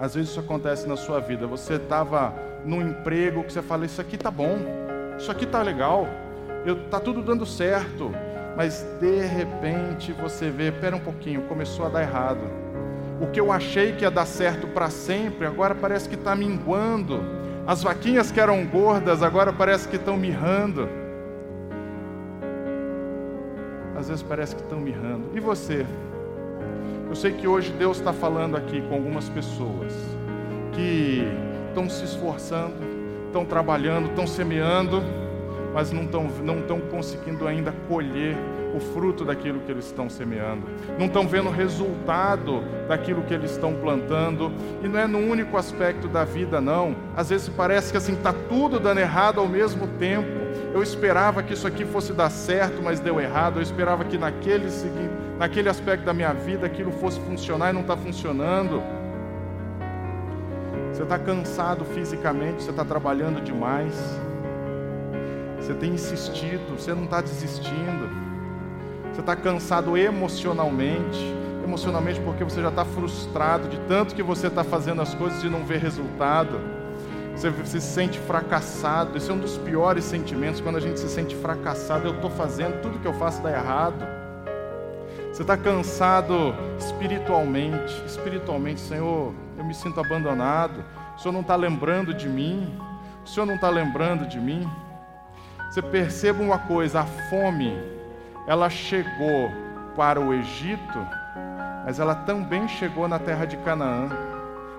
às 0.00 0.14
vezes 0.14 0.30
isso 0.30 0.40
acontece 0.40 0.86
na 0.88 0.96
sua 0.96 1.20
vida. 1.20 1.46
Você 1.46 1.74
estava 1.74 2.32
num 2.64 2.80
emprego 2.80 3.44
que 3.44 3.52
você 3.52 3.62
fala: 3.62 3.84
Isso 3.84 4.00
aqui 4.00 4.16
tá 4.16 4.30
bom, 4.30 4.56
isso 5.18 5.30
aqui 5.30 5.44
tá 5.46 5.62
legal, 5.62 6.06
eu, 6.64 6.88
tá 6.88 6.98
tudo 6.98 7.22
dando 7.22 7.44
certo. 7.44 8.10
Mas 8.58 8.84
de 9.00 9.20
repente 9.24 10.12
você 10.12 10.50
vê: 10.50 10.72
Pera 10.72 10.96
um 10.96 10.98
pouquinho, 10.98 11.42
começou 11.42 11.86
a 11.86 11.88
dar 11.88 12.02
errado. 12.02 12.40
O 13.20 13.28
que 13.28 13.38
eu 13.38 13.52
achei 13.52 13.92
que 13.92 14.02
ia 14.02 14.10
dar 14.10 14.26
certo 14.26 14.66
para 14.66 14.90
sempre, 14.90 15.46
agora 15.46 15.76
parece 15.76 16.08
que 16.08 16.16
está 16.16 16.34
minguando. 16.34 17.20
As 17.64 17.84
vaquinhas 17.84 18.32
que 18.32 18.40
eram 18.40 18.66
gordas, 18.66 19.22
agora 19.22 19.52
parece 19.52 19.86
que 19.86 19.94
estão 19.94 20.16
mirrando. 20.16 20.88
Às 23.96 24.08
vezes 24.08 24.24
parece 24.24 24.56
que 24.56 24.62
estão 24.62 24.80
mirrando. 24.80 25.30
E 25.36 25.38
você? 25.38 25.86
Eu 27.08 27.14
sei 27.14 27.34
que 27.34 27.46
hoje 27.46 27.70
Deus 27.70 27.98
está 27.98 28.12
falando 28.12 28.56
aqui 28.56 28.82
com 28.82 28.94
algumas 28.94 29.28
pessoas 29.28 29.94
que 30.72 31.22
estão 31.68 31.88
se 31.88 32.04
esforçando, 32.04 32.74
estão 33.26 33.44
trabalhando, 33.44 34.08
estão 34.08 34.26
semeando, 34.26 35.00
mas 35.78 35.92
não 35.92 36.02
estão 36.02 36.24
não 36.42 36.58
estão 36.58 36.80
conseguindo 36.80 37.46
ainda 37.46 37.72
colher 37.86 38.36
o 38.74 38.80
fruto 38.80 39.24
daquilo 39.24 39.60
que 39.60 39.70
eles 39.70 39.86
estão 39.86 40.10
semeando, 40.10 40.66
não 40.98 41.06
estão 41.06 41.28
vendo 41.28 41.50
o 41.50 41.52
resultado 41.52 42.64
daquilo 42.88 43.22
que 43.22 43.32
eles 43.32 43.52
estão 43.52 43.72
plantando, 43.74 44.50
e 44.82 44.88
não 44.88 44.98
é 44.98 45.06
no 45.06 45.18
único 45.18 45.56
aspecto 45.56 46.08
da 46.08 46.24
vida, 46.24 46.60
não. 46.60 46.96
Às 47.16 47.30
vezes 47.30 47.48
parece 47.48 47.92
que 47.92 47.96
assim 47.96 48.14
está 48.14 48.32
tudo 48.32 48.80
dando 48.80 48.98
errado 48.98 49.38
ao 49.38 49.46
mesmo 49.46 49.86
tempo. 50.00 50.26
Eu 50.74 50.82
esperava 50.82 51.44
que 51.44 51.54
isso 51.54 51.66
aqui 51.66 51.84
fosse 51.84 52.12
dar 52.12 52.30
certo, 52.30 52.82
mas 52.82 52.98
deu 52.98 53.20
errado. 53.20 53.58
Eu 53.58 53.62
esperava 53.62 54.04
que 54.04 54.18
naquele, 54.18 54.66
naquele 55.38 55.68
aspecto 55.68 56.04
da 56.04 56.12
minha 56.12 56.32
vida 56.32 56.66
aquilo 56.66 56.90
fosse 56.90 57.20
funcionar 57.20 57.70
e 57.70 57.72
não 57.72 57.82
está 57.82 57.96
funcionando. 57.96 58.82
Você 60.92 61.04
está 61.04 61.18
cansado 61.20 61.84
fisicamente, 61.84 62.64
você 62.64 62.70
está 62.70 62.84
trabalhando 62.84 63.40
demais. 63.40 63.94
Você 65.60 65.74
tem 65.74 65.92
insistido, 65.92 66.78
você 66.78 66.94
não 66.94 67.04
está 67.04 67.20
desistindo. 67.20 68.08
Você 69.12 69.20
está 69.20 69.34
cansado 69.34 69.96
emocionalmente. 69.96 71.34
Emocionalmente 71.64 72.20
porque 72.20 72.44
você 72.44 72.62
já 72.62 72.68
está 72.68 72.84
frustrado 72.84 73.68
de 73.68 73.78
tanto 73.80 74.14
que 74.14 74.22
você 74.22 74.46
está 74.46 74.64
fazendo 74.64 75.02
as 75.02 75.14
coisas 75.14 75.42
e 75.42 75.48
não 75.48 75.64
vê 75.64 75.76
resultado. 75.76 76.58
Você, 77.34 77.52
se 77.64 77.80
sente 77.80 78.18
fracassado. 78.18 79.16
Esse 79.16 79.30
é 79.30 79.34
um 79.34 79.38
dos 79.38 79.58
piores 79.58 80.04
sentimentos 80.04 80.60
quando 80.60 80.76
a 80.76 80.80
gente 80.80 80.98
se 80.98 81.08
sente 81.08 81.36
fracassado. 81.36 82.08
Eu 82.08 82.14
estou 82.14 82.30
fazendo, 82.30 82.80
tudo 82.80 82.98
que 82.98 83.06
eu 83.06 83.14
faço 83.14 83.42
dá 83.42 83.50
errado. 83.50 84.06
Você 85.32 85.42
está 85.42 85.56
cansado 85.56 86.54
espiritualmente. 86.78 87.94
Espiritualmente, 88.06 88.80
Senhor, 88.80 89.32
eu 89.56 89.64
me 89.64 89.74
sinto 89.74 90.00
abandonado. 90.00 90.84
O 91.16 91.20
Senhor 91.20 91.32
não 91.32 91.42
está 91.42 91.54
lembrando 91.54 92.14
de 92.14 92.28
mim. 92.28 92.76
O 93.24 93.28
Senhor 93.28 93.46
não 93.46 93.54
está 93.54 93.68
lembrando 93.68 94.26
de 94.26 94.40
mim. 94.40 94.68
Você 95.78 95.82
perceba 95.82 96.42
uma 96.42 96.58
coisa: 96.58 97.00
a 97.00 97.04
fome, 97.30 97.72
ela 98.48 98.68
chegou 98.68 99.48
para 99.94 100.20
o 100.20 100.34
Egito, 100.34 101.06
mas 101.84 102.00
ela 102.00 102.16
também 102.16 102.66
chegou 102.66 103.06
na 103.06 103.20
terra 103.20 103.44
de 103.44 103.56
Canaã 103.58 104.08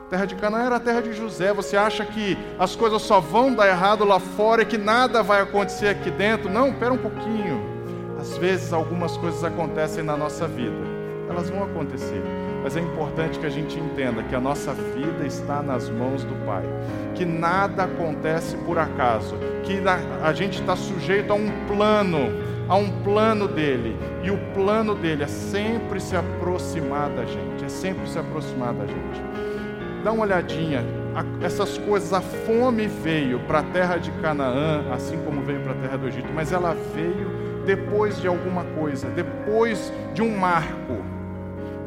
terra 0.09 0.25
de 0.25 0.33
Canaã 0.33 0.65
era 0.65 0.77
a 0.77 0.79
terra 0.79 1.01
de 1.01 1.13
José. 1.13 1.53
Você 1.53 1.77
acha 1.77 2.03
que 2.03 2.35
as 2.57 2.75
coisas 2.75 3.03
só 3.03 3.19
vão 3.19 3.53
dar 3.53 3.67
errado 3.67 4.03
lá 4.03 4.19
fora 4.19 4.63
e 4.63 4.65
que 4.65 4.75
nada 4.75 5.21
vai 5.21 5.39
acontecer 5.39 5.87
aqui 5.87 6.09
dentro? 6.09 6.49
Não, 6.49 6.69
espera 6.69 6.91
um 6.91 6.97
pouquinho. 6.97 7.61
Às 8.19 8.35
vezes 8.37 8.73
algumas 8.73 9.15
coisas 9.17 9.43
acontecem 9.43 10.03
na 10.03 10.17
nossa 10.17 10.47
vida. 10.47 10.81
Elas 11.29 11.47
vão 11.47 11.63
acontecer. 11.63 12.23
Mas 12.63 12.75
é 12.75 12.81
importante 12.81 13.39
que 13.39 13.45
a 13.45 13.49
gente 13.49 13.79
entenda 13.79 14.23
que 14.23 14.35
a 14.35 14.39
nossa 14.39 14.73
vida 14.73 15.25
está 15.25 15.61
nas 15.61 15.89
mãos 15.89 16.23
do 16.23 16.35
Pai, 16.45 16.63
que 17.15 17.25
nada 17.25 17.83
acontece 17.83 18.57
por 18.57 18.77
acaso, 18.77 19.35
que 19.63 19.79
a 20.21 20.33
gente 20.33 20.59
está 20.59 20.75
sujeito 20.75 21.31
a 21.31 21.35
um 21.35 21.49
plano, 21.67 22.19
a 22.67 22.75
um 22.75 22.89
plano 23.01 23.47
dele, 23.47 23.97
e 24.23 24.29
o 24.29 24.37
plano 24.53 24.93
dele 24.93 25.23
é 25.23 25.27
sempre 25.27 25.99
se 25.99 26.15
aproximar 26.15 27.09
da 27.09 27.25
gente, 27.25 27.65
é 27.65 27.69
sempre 27.69 28.07
se 28.07 28.19
aproximar 28.19 28.73
da 28.73 28.85
gente 28.85 29.49
dá 30.03 30.11
uma 30.11 30.23
olhadinha. 30.23 30.83
Essas 31.41 31.77
coisas, 31.77 32.13
a 32.13 32.21
fome 32.21 32.87
veio 32.87 33.39
para 33.41 33.59
a 33.59 33.63
terra 33.63 33.97
de 33.97 34.11
Canaã, 34.21 34.91
assim 34.93 35.17
como 35.23 35.41
veio 35.41 35.61
para 35.61 35.73
a 35.73 35.75
terra 35.75 35.97
do 35.97 36.07
Egito, 36.07 36.29
mas 36.33 36.51
ela 36.51 36.75
veio 36.93 37.63
depois 37.65 38.21
de 38.21 38.27
alguma 38.27 38.63
coisa, 38.63 39.09
depois 39.09 39.91
de 40.13 40.21
um 40.21 40.37
marco. 40.37 41.18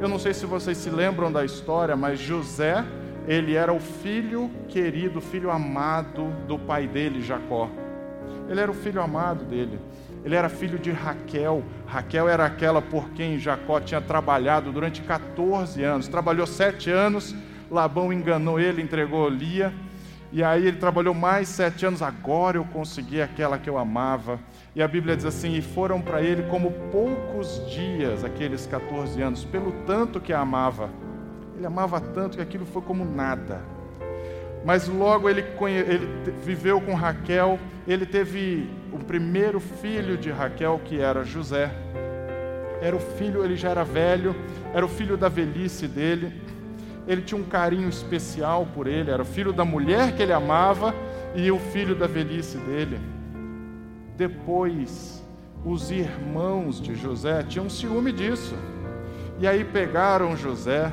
Eu 0.03 0.09
não 0.09 0.19
sei 0.19 0.35
se 0.35 0.45
vocês 0.45 0.77
se 0.79 0.91
lembram 0.91 1.31
da 1.31 1.45
história, 1.45 1.95
mas 1.95 2.19
José, 2.19 2.85
ele 3.29 3.55
era 3.55 3.73
o 3.73 3.79
filho 3.79 4.51
querido, 4.69 5.21
filho 5.21 5.49
amado 5.49 6.25
do 6.49 6.59
pai 6.59 6.89
dele, 6.89 7.23
Jacó. 7.23 7.71
Ele 8.49 8.59
era 8.59 8.69
o 8.69 8.75
filho 8.75 9.01
amado 9.01 9.45
dele. 9.45 9.79
Ele 10.25 10.35
era 10.35 10.49
filho 10.49 10.77
de 10.77 10.91
Raquel. 10.91 11.63
Raquel 11.87 12.29
era 12.29 12.45
aquela 12.45 12.83
por 12.83 13.11
quem 13.11 13.39
Jacó 13.39 13.79
tinha 13.79 14.01
trabalhado 14.01 14.73
durante 14.73 15.01
14 15.03 15.81
anos. 15.85 16.09
Trabalhou 16.09 16.49
sete 16.49 16.91
anos 16.91 17.33
Labão 17.73 18.13
enganou 18.13 18.61
ele, 18.61 18.83
entregou 18.83 19.29
Lia. 19.29 19.73
E 20.33 20.43
aí 20.43 20.67
ele 20.67 20.79
trabalhou 20.79 21.13
mais 21.13 21.47
sete 21.49 21.85
anos. 21.85 22.01
Agora 22.01 22.57
eu 22.57 22.65
consegui 22.65 23.21
aquela 23.21 23.59
que 23.59 23.69
eu 23.69 23.77
amava. 23.77 24.41
E 24.75 24.83
a 24.83 24.89
Bíblia 24.89 25.15
diz 25.15 25.27
assim: 25.27 25.55
E 25.55 25.61
foram 25.61 26.01
para 26.01 26.23
ele 26.23 26.45
como 26.45 26.73
poucos 26.91 27.63
dias, 27.71 28.25
aqueles 28.25 28.67
14 28.67 29.21
anos, 29.21 29.45
pelo 29.45 29.73
tanto 29.87 30.21
que 30.21 30.33
a 30.33 30.41
amava. 30.41 30.89
Ele 31.55 31.67
amava 31.67 32.01
tanto 32.01 32.39
que 32.39 32.43
aquilo 32.43 32.65
foi 32.65 32.81
como 32.81 33.05
nada. 33.05 33.61
Mas 34.65 34.89
logo 34.89 35.29
ele, 35.29 35.45
ele 35.87 36.33
viveu 36.43 36.81
com 36.81 36.95
Raquel. 36.95 37.59
Ele 37.87 38.07
teve 38.07 38.71
o 38.91 38.99
primeiro 38.99 39.61
filho 39.61 40.17
de 40.17 40.31
Raquel, 40.31 40.81
que 40.83 40.99
era 40.99 41.25
José. 41.25 41.71
Era 42.81 42.97
o 42.97 43.01
filho, 43.01 43.45
ele 43.45 43.55
já 43.55 43.71
era 43.71 43.85
velho, 43.85 44.35
era 44.73 44.85
o 44.85 44.89
filho 44.89 45.17
da 45.17 45.29
velhice 45.29 45.87
dele 45.87 46.33
ele 47.07 47.23
tinha 47.23 47.41
um 47.41 47.45
carinho 47.45 47.89
especial 47.89 48.67
por 48.75 48.87
ele, 48.87 49.11
era 49.11 49.23
o 49.23 49.27
filho 49.27 49.53
da 49.53 49.65
mulher 49.65 50.15
que 50.15 50.23
ele 50.23 50.33
amava 50.33 50.95
e 51.35 51.51
o 51.51 51.59
filho 51.59 51.95
da 51.95 52.07
velhice 52.07 52.59
dele. 52.59 53.01
Depois, 54.17 55.25
os 55.65 55.91
irmãos 55.91 56.81
de 56.81 56.95
José 56.95 57.43
tinham 57.43 57.69
ciúme 57.69 58.13
disso. 58.13 58.55
E 59.39 59.47
aí 59.47 59.65
pegaram 59.65 60.37
José, 60.37 60.93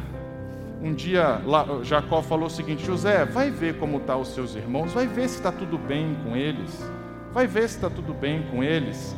Um 0.82 0.94
dia 0.94 1.42
Jacó 1.84 2.22
falou 2.22 2.48
o 2.48 2.50
seguinte: 2.50 2.86
José, 2.86 3.26
vai 3.26 3.52
ver 3.52 3.78
como 3.78 3.98
estão 3.98 4.16
tá 4.16 4.22
os 4.22 4.30
seus 4.34 4.56
irmãos, 4.56 4.94
vai 4.94 5.08
ver 5.08 5.28
se 5.28 5.36
está 5.36 5.52
tudo 5.52 5.78
bem 5.78 6.18
com 6.24 6.38
eles, 6.38 6.90
vai 7.34 7.46
ver 7.46 7.68
se 7.68 7.76
está 7.76 7.90
tudo 7.90 8.14
bem 8.14 8.44
com 8.50 8.64
eles, 8.64 9.14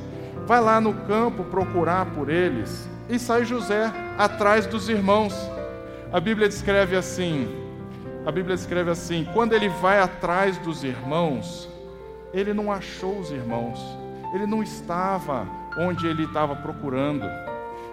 vai 0.48 0.60
lá 0.60 0.81
no 0.81 0.93
campo 1.05 1.43
procurar 1.43 2.07
por 2.07 2.29
eles. 2.29 2.89
E 3.07 3.19
sai 3.19 3.45
José 3.45 3.91
atrás 4.17 4.65
dos 4.65 4.89
irmãos. 4.89 5.36
A 6.13 6.20
Bíblia 6.20 6.50
descreve 6.50 6.98
assim: 6.98 7.48
a 8.25 8.32
Bíblia 8.32 8.56
escreve 8.56 8.91
assim: 8.91 9.25
quando 9.34 9.53
ele 9.53 9.70
vai 9.70 10.00
atrás 10.00 10.58
dos 10.58 10.84
irmãos, 10.84 11.70
ele 12.34 12.53
não 12.53 12.70
achou 12.70 13.18
os 13.18 13.32
irmãos, 13.32 13.80
ele 14.34 14.46
não 14.46 14.62
estava 14.62 15.48
onde 15.77 16.06
ele 16.06 16.24
estava 16.24 16.53
procurando. 16.53 17.25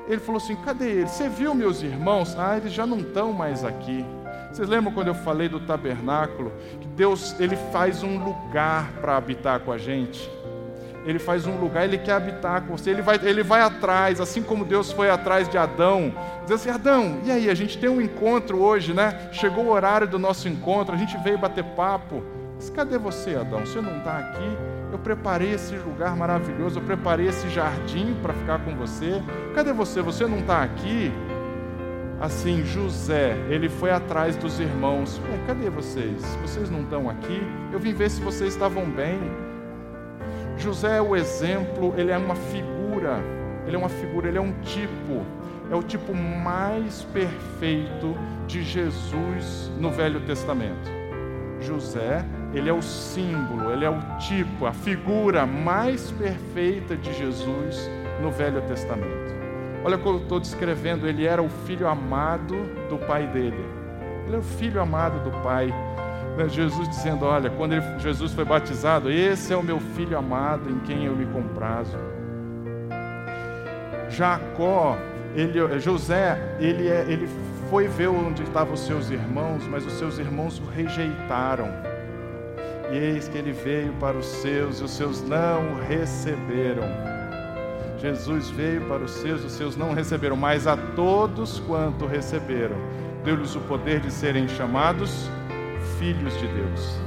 Ele 0.09 0.19
falou 0.21 0.39
assim: 0.39 0.57
cadê 0.57 0.91
eles? 1.01 1.13
Você 1.13 1.29
viu 1.29 1.55
meus 1.55 1.81
irmãos? 1.81 2.37
Ah, 2.37 2.57
eles 2.57 2.73
já 2.73 2.85
não 2.85 2.99
estão 2.99 3.33
mais 3.33 3.65
aqui. 3.65 4.05
Vocês 4.51 4.69
lembram 4.69 4.93
quando 4.93 5.09
eu 5.09 5.15
falei 5.15 5.49
do 5.49 5.61
tabernáculo? 5.61 6.53
Que 6.81 6.89
Deus 6.89 7.39
ele 7.39 7.57
faz 7.71 8.03
um 8.03 8.19
lugar 8.25 8.91
para 9.01 9.17
habitar 9.17 9.61
com 9.61 9.71
a 9.71 9.79
gente. 9.79 10.29
Ele 11.05 11.19
faz 11.19 11.47
um 11.47 11.57
lugar, 11.59 11.85
ele 11.85 11.97
quer 11.97 12.13
habitar 12.13 12.63
com 12.63 12.77
você, 12.77 12.91
ele 12.91 13.03
vai, 13.03 13.19
ele 13.23 13.43
vai 13.43 13.63
atrás, 13.63 14.21
assim 14.21 14.43
como 14.43 14.65
Deus 14.65 14.93
foi 14.93 15.09
atrás 15.09 15.49
de 15.49 15.57
Adão. 15.57 16.13
Diz 16.43 16.53
assim: 16.53 16.71
Adão, 16.71 17.21
e 17.25 17.31
aí? 17.31 17.49
A 17.49 17.55
gente 17.55 17.79
tem 17.79 17.89
um 17.89 18.01
encontro 18.01 18.61
hoje, 18.61 18.93
né? 18.93 19.29
Chegou 19.33 19.65
o 19.65 19.71
horário 19.71 20.07
do 20.07 20.19
nosso 20.19 20.49
encontro, 20.49 20.95
a 20.95 20.99
gente 20.99 21.17
veio 21.19 21.39
bater 21.39 21.65
papo. 21.65 22.23
Mas 22.57 22.69
cadê 22.71 22.99
você, 22.99 23.37
Adão? 23.37 23.61
Você 23.61 23.81
não 23.81 23.99
está 23.99 24.19
aqui? 24.19 24.59
Eu 24.91 24.99
preparei 24.99 25.55
esse 25.55 25.77
lugar 25.77 26.17
maravilhoso, 26.17 26.79
eu 26.79 26.83
preparei 26.83 27.29
esse 27.29 27.49
jardim 27.49 28.17
para 28.21 28.35
ficar 28.35 28.59
com 28.61 28.75
você. 28.75 29.23
Cadê 29.55 29.73
você? 29.73 30.03
Você 30.03 30.27
não 30.27 30.39
está 30.39 30.63
aqui? 30.63 31.13
Assim, 32.21 32.65
José, 32.65 33.37
ele 33.49 33.69
foi 33.69 33.93
atrás 33.93 34.35
dos 34.37 34.59
irmãos. 34.59 35.21
cadê 35.47 35.71
vocês? 35.71 36.25
Vocês 36.43 36.69
não 36.69 36.83
estão 36.83 37.09
aqui? 37.09 37.41
Eu 37.73 37.79
vim 37.79 37.93
ver 37.93 38.11
se 38.11 38.21
vocês 38.21 38.55
estavam 38.55 38.85
bem. 38.87 39.21
José 40.59 40.97
é 40.97 41.03
o 41.03 41.15
exemplo, 41.15 41.95
ele 41.97 42.11
é 42.11 42.19
uma 42.19 42.35
figura, 42.35 43.23
ele 43.67 43.77
é 43.77 43.79
uma 43.79 43.89
figura, 43.89 44.29
ele 44.29 44.39
é 44.39 44.41
um 44.41 44.53
tipo, 44.63 45.25
é 45.71 45.75
o 45.75 45.83
tipo 45.83 46.13
mais 46.15 47.03
perfeito 47.05 48.17
de 48.47 48.63
Jesus 48.63 49.71
no 49.79 49.91
Velho 49.91 50.21
Testamento. 50.21 50.91
José, 51.61 52.25
ele 52.53 52.69
é 52.69 52.73
o 52.73 52.83
símbolo, 52.83 53.73
ele 53.73 53.85
é 53.85 53.91
o 53.91 54.01
tipo, 54.19 54.67
a 54.67 54.73
figura 54.73 55.47
mais 55.47 56.11
perfeita 56.13 56.97
de 56.97 57.13
Jesus 57.13 57.89
no 58.21 58.31
Velho 58.31 58.61
Testamento. 58.63 59.37
Olha 59.85 59.97
o 59.97 60.01
que 60.01 60.07
eu 60.07 60.17
estou 60.19 60.41
descrevendo, 60.41 61.07
ele 61.07 61.25
era 61.25 61.43
o 61.43 61.49
filho 61.49 61.87
amado 61.87 62.57
do 62.89 62.99
pai 63.07 63.27
dele. 63.29 63.65
Ele 64.27 64.37
é 64.37 64.39
o 64.39 64.43
filho 64.43 64.81
amado 64.81 65.23
do 65.23 65.31
pai. 65.43 65.73
Né, 66.39 66.49
Jesus 66.49 66.89
dizendo: 66.89 67.25
Olha, 67.25 67.51
quando 67.51 67.73
ele, 67.73 67.83
Jesus 67.99 68.33
foi 68.33 68.45
batizado, 68.45 69.11
esse 69.11 69.53
é 69.53 69.57
o 69.57 69.63
meu 69.63 69.81
filho 69.81 70.17
amado 70.17 70.71
em 70.71 70.79
quem 70.79 71.05
eu 71.05 71.17
me 71.17 71.27
comprazo. 71.27 71.99
Jacó, 74.09 74.97
ele, 75.35 75.81
José, 75.81 76.57
ele, 76.61 76.87
é, 76.87 77.05
ele 77.09 77.29
foi 77.69 77.89
ver 77.89 78.07
onde 78.07 78.45
estavam 78.45 78.75
os 78.75 78.81
seus 78.81 79.11
irmãos, 79.11 79.67
mas 79.67 79.85
os 79.85 79.95
seus 79.95 80.19
irmãos 80.19 80.61
o 80.61 80.71
rejeitaram. 80.71 81.69
E 82.93 82.97
eis 82.97 83.27
que 83.27 83.37
ele 83.37 83.53
veio 83.53 83.93
para 83.95 84.17
os 84.17 84.27
seus, 84.27 84.81
e 84.81 84.85
os 84.85 84.93
seus 84.93 85.21
não 85.21 85.73
o 85.73 85.81
receberam. 85.89 86.85
Jesus 87.99 88.49
veio 88.51 88.83
para 88.83 89.03
os 89.03 89.11
seus, 89.11 89.45
os 89.45 89.53
seus 89.53 89.77
não 89.77 89.93
receberam, 89.93 90.37
mas 90.37 90.69
a 90.69 90.77
todos 90.77 91.59
quanto 91.59 92.07
receberam, 92.07 92.77
deu-lhes 93.25 93.57
o 93.57 93.61
poder 93.63 93.99
de 93.99 94.13
serem 94.13 94.47
chamados 94.47 95.29
filhos 95.99 96.39
de 96.39 96.47
Deus. 96.47 97.01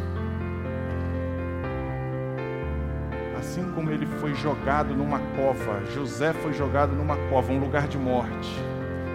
Assim 3.39 3.63
como 3.71 3.89
ele 3.89 4.05
foi 4.05 4.35
jogado 4.35 4.93
numa 4.93 5.19
cova, 5.35 5.81
José 5.93 6.33
foi 6.33 6.53
jogado 6.53 6.93
numa 6.93 7.17
cova, 7.29 7.51
um 7.51 7.59
lugar 7.59 7.87
de 7.87 7.97
morte. 7.97 8.61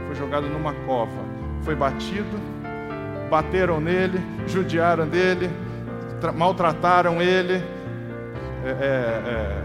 Foi 0.06 0.16
jogado 0.16 0.48
numa 0.48 0.72
cova, 0.86 1.22
foi 1.62 1.74
batido, 1.74 2.38
bateram 3.30 3.80
nele, 3.80 4.20
judiaram 4.46 5.06
dele, 5.06 5.50
maltrataram 6.34 7.22
ele, 7.22 7.62
é, 8.64 8.68
é, 8.68 8.72
é, 8.72 9.62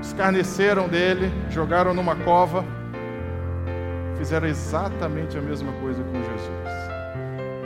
escarneceram 0.00 0.88
dele, 0.88 1.32
jogaram 1.48 1.94
numa 1.94 2.16
cova, 2.16 2.64
fizeram 4.18 4.46
exatamente 4.46 5.38
a 5.38 5.40
mesma 5.40 5.72
coisa 5.80 6.02
com 6.02 6.14
Jesus 6.14 6.91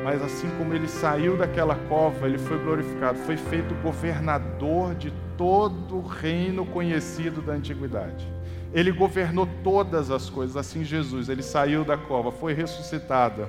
mas 0.07 0.23
assim 0.23 0.49
como 0.57 0.73
ele 0.73 0.87
saiu 0.87 1.37
daquela 1.37 1.75
cova, 1.89 2.29
ele 2.29 2.39
foi 2.39 2.57
glorificado, 2.59 3.19
foi 3.19 3.37
feito 3.37 3.75
governador 3.83 4.95
de 4.95 5.13
todo 5.37 5.97
o 5.97 6.07
reino 6.07 6.65
conhecido 6.65 7.43
da 7.43 7.55
antiguidade. 7.55 8.25
Ele 8.73 8.93
governou 8.93 9.49
todas 9.65 10.13
as 10.13 10.31
coisas, 10.31 10.57
assim 10.57 10.85
Jesus, 10.85 11.29
ele 11.29 11.43
saiu 11.43 11.85
da 11.85 11.97
cova, 11.97 12.31
foi 12.31 12.55
ressuscitado. 12.55 13.49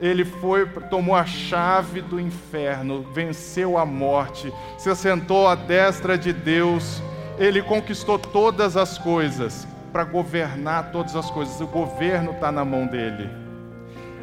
Ele 0.00 0.24
foi, 0.24 0.66
tomou 0.90 1.14
a 1.14 1.24
chave 1.24 2.02
do 2.02 2.18
inferno, 2.18 3.06
venceu 3.14 3.78
a 3.78 3.86
morte, 3.86 4.52
se 4.78 4.90
assentou 4.90 5.46
à 5.46 5.54
destra 5.54 6.18
de 6.18 6.32
Deus. 6.32 7.00
Ele 7.38 7.62
conquistou 7.62 8.18
todas 8.18 8.76
as 8.76 8.98
coisas 8.98 9.68
para 9.92 10.02
governar 10.02 10.90
todas 10.90 11.14
as 11.14 11.30
coisas. 11.30 11.60
O 11.60 11.66
governo 11.68 12.32
está 12.32 12.50
na 12.50 12.64
mão 12.64 12.88
dele. 12.88 13.30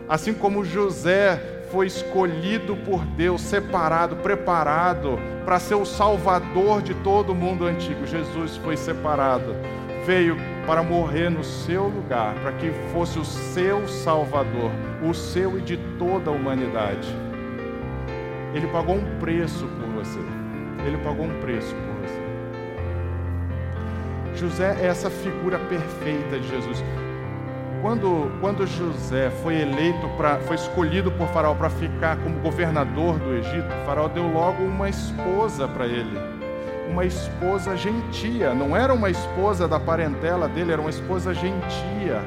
Assim 0.10 0.34
como 0.34 0.65
José 0.65 1.56
foi 1.71 1.88
escolhido 1.88 2.75
por 2.75 3.05
Deus, 3.05 3.41
separado, 3.41 4.15
preparado 4.17 5.19
para 5.45 5.60
ser 5.60 5.75
o 5.75 5.86
salvador 5.86 6.82
de 6.82 6.93
todo 6.95 7.32
o 7.32 7.36
mundo 7.36 7.65
antigo. 7.65 8.05
Jesus 8.05 8.58
foi 8.58 8.75
separado, 8.75 9.55
veio 10.05 10.36
para 10.65 10.84
morrer 10.84 11.29
no 11.29 11.43
seu 11.43 11.88
lugar, 11.88 12.36
para 12.36 12.51
que 12.53 12.71
fosse 12.91 13.17
o 13.19 13.25
seu 13.25 13.88
salvador, 13.88 14.71
o 15.08 15.13
seu 15.13 15.58
e 15.58 15.62
de 15.62 15.77
toda 15.97 16.29
a 16.29 16.34
humanidade. 16.34 17.08
Ele 18.53 18.67
pagou 18.67 18.95
um 18.95 19.19
preço 19.19 19.67
por 19.67 19.88
você. 20.03 20.19
Ele 20.86 20.97
pagou 20.97 21.25
um 21.25 21.41
preço 21.41 21.75
por 21.75 21.93
você. 22.01 22.29
José 24.36 24.77
é 24.82 24.88
essa 24.88 25.10
figura 25.10 25.60
perfeita 25.60 26.39
de 26.39 26.47
Jesus. 26.47 26.84
Quando, 27.82 28.30
quando 28.42 28.68
José 28.68 29.30
foi 29.42 29.62
eleito 29.62 30.06
para, 30.18 30.38
foi 30.39 30.58
escolhido 30.58 31.10
por 31.12 31.28
Faraó 31.30 31.56
para 31.56 31.70
ficar 31.70 32.18
como 32.18 32.38
governador 32.39 33.18
do 33.18 33.34
Egito, 33.36 33.70
Faraó 33.86 34.10
deu 34.10 34.28
logo 34.28 34.62
uma 34.63 34.89
esposa 34.89 35.65
para 35.65 35.88
ele, 35.88 36.20
uma 36.92 37.06
esposa 37.06 37.78
gentia. 37.78 38.54
Não 38.54 38.76
era 38.76 38.94
uma 38.94 39.10
esposa 39.10 39.65
da 39.65 39.80
parentela 39.80 40.50
dele, 40.50 40.74
era 40.74 40.82
uma 40.82 40.89
esposa 40.89 41.34
gentia. 41.34 42.22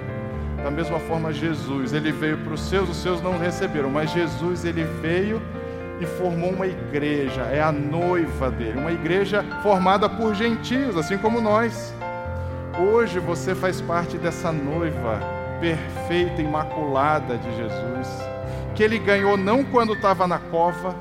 Da 0.65 0.71
mesma 0.71 0.99
forma, 1.01 1.31
Jesus, 1.33 1.93
ele 1.93 2.13
veio 2.13 2.39
para 2.39 2.55
os 2.55 2.61
seus, 2.61 2.89
os 2.89 2.97
seus 2.97 3.21
não 3.21 3.37
receberam, 3.37 3.91
mas 3.91 4.11
Jesus, 4.11 4.65
ele 4.65 4.85
veio 5.03 5.43
e 6.01 6.07
formou 6.07 6.51
uma 6.51 6.67
igreja, 6.67 7.43
é 7.43 7.61
a 7.61 7.71
noiva 7.71 8.51
dele, 8.51 8.79
uma 8.79 8.93
igreja 8.93 9.45
formada 9.63 10.09
por 10.09 10.35
gentios, 10.35 10.97
assim 10.97 11.19
como 11.19 11.43
nós. 11.43 11.95
Hoje 12.79 13.19
você 13.19 13.55
faz 13.55 13.83
parte 13.83 14.17
dessa 14.17 14.51
noiva 14.51 15.42
perfeita, 15.63 16.43
imaculada 16.43 17.39
de 17.39 17.57
Jesus, 17.57 18.09
que 18.75 18.83
ele 18.83 18.99
ganhou 18.99 19.37
não 19.37 19.63
quando 19.63 19.93
estava 19.93 20.27
na 20.27 20.41
cova, 20.41 20.97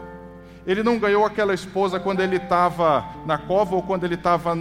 ele 0.68 0.84
não 0.84 1.00
ganhou 1.00 1.26
aquela 1.26 1.52
esposa 1.52 2.00
quando 2.00 2.20
ele 2.20 2.36
estava 2.36 3.04
na 3.26 3.40
cova 3.40 3.76
ou 3.76 3.82
quando 3.82 4.04
ele 4.04 4.14
estava 4.14 4.54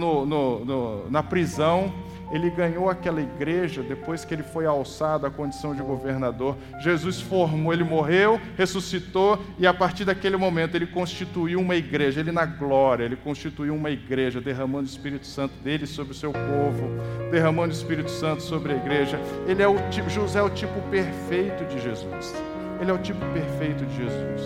na 1.07 1.21
prisão, 1.21 1.93
ele 2.31 2.49
ganhou 2.49 2.89
aquela 2.89 3.21
igreja 3.21 3.83
depois 3.83 4.23
que 4.23 4.33
ele 4.33 4.43
foi 4.43 4.65
alçado 4.65 5.25
à 5.25 5.29
condição 5.29 5.75
de 5.75 5.81
governador. 5.81 6.55
Jesus 6.79 7.19
formou, 7.19 7.73
ele 7.73 7.83
morreu, 7.83 8.39
ressuscitou 8.57 9.39
e 9.59 9.67
a 9.67 9.73
partir 9.73 10.05
daquele 10.05 10.37
momento 10.37 10.75
ele 10.75 10.87
constituiu 10.87 11.59
uma 11.59 11.75
igreja. 11.75 12.21
Ele 12.21 12.31
na 12.31 12.45
glória, 12.45 13.03
ele 13.03 13.17
constituiu 13.17 13.75
uma 13.75 13.89
igreja, 13.89 14.39
derramando 14.39 14.83
o 14.83 14.89
Espírito 14.89 15.27
Santo 15.27 15.53
dele 15.61 15.85
sobre 15.85 16.13
o 16.13 16.15
seu 16.15 16.31
povo, 16.31 16.89
derramando 17.29 17.73
o 17.73 17.77
Espírito 17.77 18.09
Santo 18.09 18.41
sobre 18.41 18.73
a 18.73 18.75
igreja. 18.77 19.19
Ele 19.47 19.61
é 19.61 19.67
o 19.67 19.77
tipo, 19.89 20.09
José 20.09 20.39
é 20.39 20.43
o 20.43 20.49
tipo 20.49 20.79
perfeito 20.89 21.65
de 21.65 21.81
Jesus. 21.81 22.33
Ele 22.79 22.89
é 22.89 22.93
o 22.93 22.97
tipo 22.97 23.19
perfeito 23.33 23.85
de 23.85 23.95
Jesus. 23.95 24.41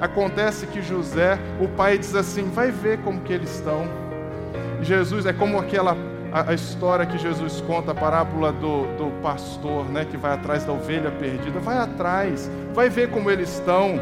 Acontece 0.00 0.66
que 0.66 0.80
José, 0.80 1.38
o 1.60 1.68
pai 1.68 1.98
diz 1.98 2.14
assim: 2.14 2.48
vai 2.50 2.70
ver 2.70 2.98
como 3.00 3.20
que 3.20 3.32
eles 3.32 3.54
estão. 3.54 3.86
Jesus 4.82 5.26
é 5.26 5.32
como 5.32 5.58
aquela 5.58 5.94
a, 6.32 6.54
história 6.54 7.04
que 7.04 7.18
Jesus 7.18 7.60
conta, 7.62 7.90
a 7.90 7.94
parábola 7.94 8.52
do, 8.52 8.84
do 8.96 9.20
pastor, 9.20 9.88
né, 9.88 10.04
que 10.04 10.16
vai 10.16 10.32
atrás 10.32 10.64
da 10.64 10.72
ovelha 10.72 11.10
perdida. 11.10 11.58
Vai 11.58 11.76
atrás, 11.76 12.50
vai 12.72 12.88
ver 12.88 13.10
como 13.10 13.30
eles 13.30 13.52
estão. 13.54 13.98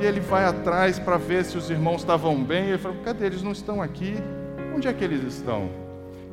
E 0.00 0.04
ele 0.04 0.20
vai 0.20 0.44
atrás 0.44 0.98
para 0.98 1.16
ver 1.16 1.44
se 1.44 1.56
os 1.56 1.70
irmãos 1.70 2.00
estavam 2.00 2.42
bem. 2.42 2.68
Ele 2.68 2.78
fala: 2.78 2.96
cadê? 3.04 3.26
Eles 3.26 3.42
não 3.42 3.52
estão 3.52 3.82
aqui. 3.82 4.16
Onde 4.74 4.88
é 4.88 4.92
que 4.92 5.04
eles 5.04 5.22
estão? 5.22 5.68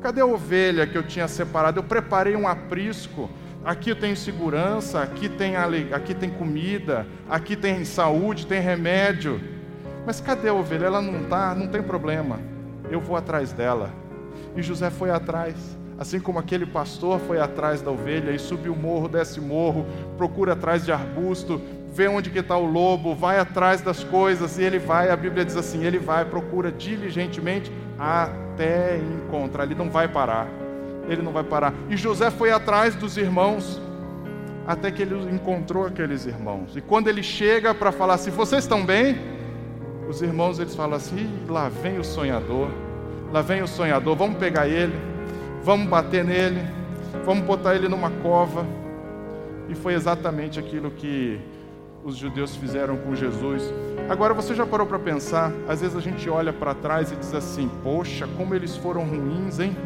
Cadê 0.02 0.20
a 0.20 0.26
ovelha 0.26 0.86
que 0.86 0.96
eu 0.96 1.02
tinha 1.02 1.28
separado? 1.28 1.78
Eu 1.78 1.84
preparei 1.84 2.36
um 2.36 2.46
aprisco. 2.46 3.30
Aqui 3.64 3.88
eu 3.88 3.96
tenho 3.96 4.14
segurança, 4.14 5.00
aqui 5.00 5.26
tem, 5.26 5.56
aqui 5.56 6.12
tem 6.12 6.28
comida, 6.28 7.06
aqui 7.30 7.56
tem 7.56 7.82
saúde, 7.86 8.46
tem 8.46 8.60
remédio. 8.60 9.40
Mas 10.04 10.20
cadê 10.20 10.50
a 10.50 10.54
ovelha? 10.54 10.84
Ela 10.84 11.00
não 11.00 11.22
está, 11.22 11.54
não 11.54 11.66
tem 11.68 11.82
problema. 11.82 12.38
Eu 12.90 13.00
vou 13.00 13.16
atrás 13.16 13.52
dela. 13.54 14.03
E 14.56 14.62
José 14.62 14.90
foi 14.90 15.10
atrás. 15.10 15.54
Assim 15.98 16.18
como 16.18 16.38
aquele 16.38 16.66
pastor 16.66 17.20
foi 17.20 17.38
atrás 17.40 17.80
da 17.80 17.90
ovelha 17.90 18.32
e 18.32 18.38
subiu 18.38 18.72
o 18.72 18.76
morro, 18.76 19.08
desce 19.08 19.40
morro, 19.40 19.86
procura 20.16 20.54
atrás 20.54 20.84
de 20.84 20.90
arbusto, 20.90 21.60
vê 21.92 22.08
onde 22.08 22.30
que 22.30 22.40
está 22.40 22.56
o 22.56 22.66
lobo, 22.66 23.14
vai 23.14 23.38
atrás 23.38 23.80
das 23.80 24.02
coisas, 24.02 24.58
e 24.58 24.64
ele 24.64 24.80
vai, 24.80 25.10
a 25.10 25.16
Bíblia 25.16 25.44
diz 25.44 25.56
assim, 25.56 25.84
ele 25.84 25.98
vai, 25.98 26.24
procura 26.24 26.72
diligentemente 26.72 27.70
até 27.96 28.98
encontrar, 28.98 29.64
ele 29.64 29.76
não 29.76 29.88
vai 29.88 30.08
parar, 30.08 30.48
ele 31.08 31.22
não 31.22 31.30
vai 31.30 31.44
parar. 31.44 31.72
E 31.88 31.96
José 31.96 32.28
foi 32.32 32.50
atrás 32.50 32.96
dos 32.96 33.16
irmãos, 33.16 33.80
até 34.66 34.90
que 34.90 35.02
ele 35.02 35.14
encontrou 35.32 35.86
aqueles 35.86 36.26
irmãos. 36.26 36.74
E 36.76 36.80
quando 36.80 37.06
ele 37.06 37.22
chega 37.22 37.72
para 37.72 37.92
falar 37.92 38.14
assim, 38.14 38.32
vocês 38.32 38.64
estão 38.64 38.84
bem? 38.84 39.16
Os 40.08 40.20
irmãos 40.20 40.58
eles 40.58 40.74
falam 40.74 40.96
assim, 40.96 41.30
lá 41.48 41.68
vem 41.68 41.98
o 41.98 42.04
sonhador, 42.04 42.68
lá 43.34 43.42
vem 43.42 43.62
o 43.62 43.66
sonhador, 43.66 44.14
vamos 44.14 44.38
pegar 44.38 44.68
ele, 44.68 44.94
vamos 45.60 45.88
bater 45.88 46.24
nele, 46.24 46.60
vamos 47.24 47.44
botar 47.44 47.74
ele 47.74 47.88
numa 47.88 48.08
cova. 48.08 48.64
E 49.68 49.74
foi 49.74 49.94
exatamente 49.94 50.60
aquilo 50.60 50.88
que 50.92 51.40
os 52.04 52.14
judeus 52.14 52.54
fizeram 52.54 52.96
com 52.96 53.12
Jesus. 53.12 53.74
Agora 54.08 54.32
você 54.32 54.54
já 54.54 54.64
parou 54.64 54.86
para 54.86 55.00
pensar? 55.00 55.50
Às 55.66 55.80
vezes 55.80 55.96
a 55.96 56.00
gente 56.00 56.30
olha 56.30 56.52
para 56.52 56.74
trás 56.74 57.10
e 57.10 57.16
diz 57.16 57.34
assim: 57.34 57.68
Poxa, 57.82 58.28
como 58.36 58.54
eles 58.54 58.76
foram 58.76 59.04
ruins, 59.04 59.58
hein? 59.58 59.76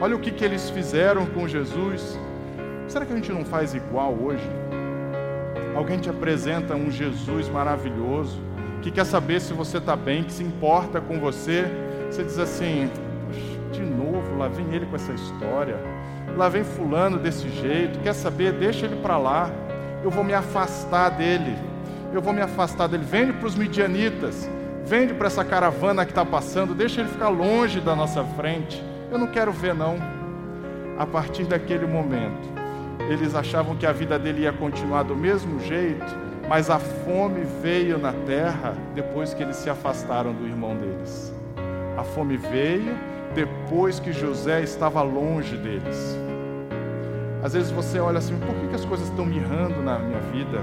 Olha 0.00 0.14
o 0.14 0.20
que, 0.20 0.30
que 0.30 0.44
eles 0.44 0.70
fizeram 0.70 1.26
com 1.26 1.48
Jesus. 1.48 2.16
Será 2.86 3.04
que 3.04 3.12
a 3.12 3.16
gente 3.16 3.32
não 3.32 3.44
faz 3.44 3.74
igual 3.74 4.14
hoje? 4.14 4.48
Alguém 5.74 5.98
te 5.98 6.08
apresenta 6.08 6.76
um 6.76 6.92
Jesus 6.92 7.48
maravilhoso, 7.48 8.38
que 8.82 8.92
quer 8.92 9.04
saber 9.04 9.40
se 9.40 9.52
você 9.52 9.78
está 9.78 9.96
bem, 9.96 10.22
que 10.22 10.32
se 10.32 10.44
importa 10.44 11.00
com 11.00 11.18
você. 11.18 11.64
Você 12.10 12.24
diz 12.24 12.38
assim: 12.38 12.90
de 13.72 13.82
novo, 13.82 14.36
lá 14.38 14.48
vem 14.48 14.74
ele 14.74 14.86
com 14.86 14.96
essa 14.96 15.12
história, 15.12 15.76
lá 16.36 16.48
vem 16.48 16.64
Fulano 16.64 17.18
desse 17.18 17.48
jeito, 17.48 17.98
quer 18.00 18.14
saber? 18.14 18.52
Deixa 18.52 18.86
ele 18.86 18.96
para 18.96 19.18
lá 19.18 19.50
eu 20.04 20.10
vou 20.10 20.22
me 20.22 20.34
afastar 20.34 21.08
dele. 21.08 21.56
Eu 22.12 22.20
vou 22.20 22.34
me 22.34 22.42
afastar 22.42 22.86
dele. 22.86 23.04
Vende 23.04 23.32
para 23.32 23.46
os 23.46 23.56
midianitas. 23.56 24.48
Vende 24.84 25.14
para 25.14 25.28
essa 25.28 25.42
caravana 25.42 26.04
que 26.04 26.12
está 26.12 26.26
passando. 26.26 26.74
Deixa 26.74 27.00
ele 27.00 27.08
ficar 27.08 27.30
longe 27.30 27.80
da 27.80 27.96
nossa 27.96 28.22
frente. 28.22 28.84
Eu 29.10 29.18
não 29.18 29.26
quero 29.26 29.50
ver, 29.50 29.74
não. 29.74 29.96
A 30.98 31.06
partir 31.06 31.44
daquele 31.44 31.86
momento, 31.86 32.48
eles 33.08 33.34
achavam 33.34 33.74
que 33.76 33.86
a 33.86 33.92
vida 33.92 34.18
dele 34.18 34.42
ia 34.42 34.52
continuar 34.52 35.04
do 35.04 35.16
mesmo 35.16 35.58
jeito, 35.60 36.04
mas 36.48 36.68
a 36.68 36.78
fome 36.78 37.42
veio 37.62 37.96
na 37.98 38.12
terra 38.12 38.74
depois 38.94 39.32
que 39.32 39.42
eles 39.42 39.56
se 39.56 39.70
afastaram 39.70 40.34
do 40.34 40.46
irmão 40.46 40.76
deles. 40.76 41.34
A 41.96 42.02
fome 42.02 42.36
veio 42.36 42.96
depois 43.34 43.98
que 44.00 44.12
José 44.12 44.62
estava 44.62 45.02
longe 45.02 45.56
deles. 45.56 46.18
Às 47.42 47.52
vezes 47.52 47.70
você 47.70 47.98
olha 47.98 48.18
assim, 48.18 48.38
por 48.38 48.54
que, 48.54 48.68
que 48.68 48.74
as 48.74 48.84
coisas 48.84 49.08
estão 49.08 49.26
mirrando 49.26 49.82
na 49.82 49.98
minha 49.98 50.20
vida? 50.20 50.62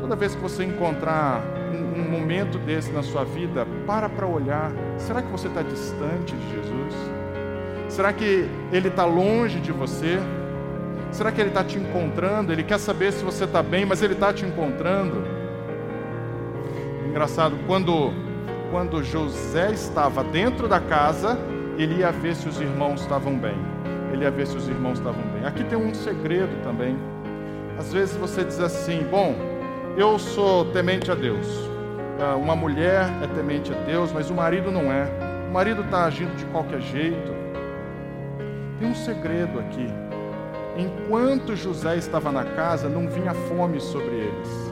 Toda 0.00 0.14
vez 0.14 0.34
que 0.34 0.40
você 0.40 0.64
encontrar 0.64 1.42
um, 1.72 2.00
um 2.00 2.10
momento 2.10 2.58
desse 2.58 2.92
na 2.92 3.02
sua 3.02 3.24
vida, 3.24 3.66
para 3.86 4.08
para 4.08 4.26
olhar. 4.26 4.70
Será 4.98 5.22
que 5.22 5.30
você 5.30 5.48
está 5.48 5.62
distante 5.62 6.34
de 6.34 6.50
Jesus? 6.50 6.94
Será 7.88 8.12
que 8.12 8.48
Ele 8.72 8.88
está 8.88 9.04
longe 9.04 9.60
de 9.60 9.72
você? 9.72 10.18
Será 11.10 11.30
que 11.30 11.40
Ele 11.40 11.50
está 11.50 11.62
te 11.62 11.78
encontrando? 11.78 12.52
Ele 12.52 12.62
quer 12.62 12.78
saber 12.78 13.12
se 13.12 13.24
você 13.24 13.44
está 13.44 13.62
bem, 13.62 13.84
mas 13.84 14.02
Ele 14.02 14.14
está 14.14 14.32
te 14.32 14.44
encontrando. 14.44 15.22
Engraçado, 17.06 17.56
quando, 17.66 18.12
quando 18.72 19.04
José 19.04 19.70
estava 19.70 20.24
dentro 20.24 20.66
da 20.66 20.80
casa, 20.80 21.38
ele 21.78 22.00
ia 22.00 22.10
ver 22.10 22.34
se 22.34 22.48
os 22.48 22.60
irmãos 22.60 23.02
estavam 23.02 23.38
bem 23.38 23.54
ele 24.12 24.24
ia 24.24 24.30
ver 24.30 24.46
se 24.46 24.56
os 24.56 24.68
irmãos 24.68 24.98
estavam 24.98 25.22
bem. 25.32 25.44
Aqui 25.44 25.64
tem 25.64 25.78
um 25.78 25.94
segredo 25.94 26.62
também. 26.62 26.96
Às 27.78 27.92
vezes 27.92 28.16
você 28.16 28.44
diz 28.44 28.60
assim: 28.60 29.04
bom, 29.10 29.34
eu 29.96 30.18
sou 30.18 30.66
temente 30.66 31.10
a 31.10 31.14
Deus. 31.14 31.46
Ah, 32.20 32.36
uma 32.36 32.54
mulher 32.54 33.06
é 33.22 33.26
temente 33.34 33.72
a 33.72 33.76
Deus, 33.84 34.12
mas 34.12 34.30
o 34.30 34.34
marido 34.34 34.70
não 34.70 34.92
é. 34.92 35.08
O 35.48 35.52
marido 35.52 35.82
está 35.82 36.04
agindo 36.04 36.36
de 36.36 36.44
qualquer 36.46 36.80
jeito. 36.80 37.32
Tem 38.78 38.88
um 38.88 38.94
segredo 38.94 39.58
aqui. 39.58 39.86
Enquanto 40.76 41.56
José 41.56 41.96
estava 41.96 42.30
na 42.30 42.44
casa, 42.44 42.88
não 42.88 43.08
vinha 43.08 43.34
fome 43.34 43.80
sobre 43.80 44.14
eles. 44.14 44.71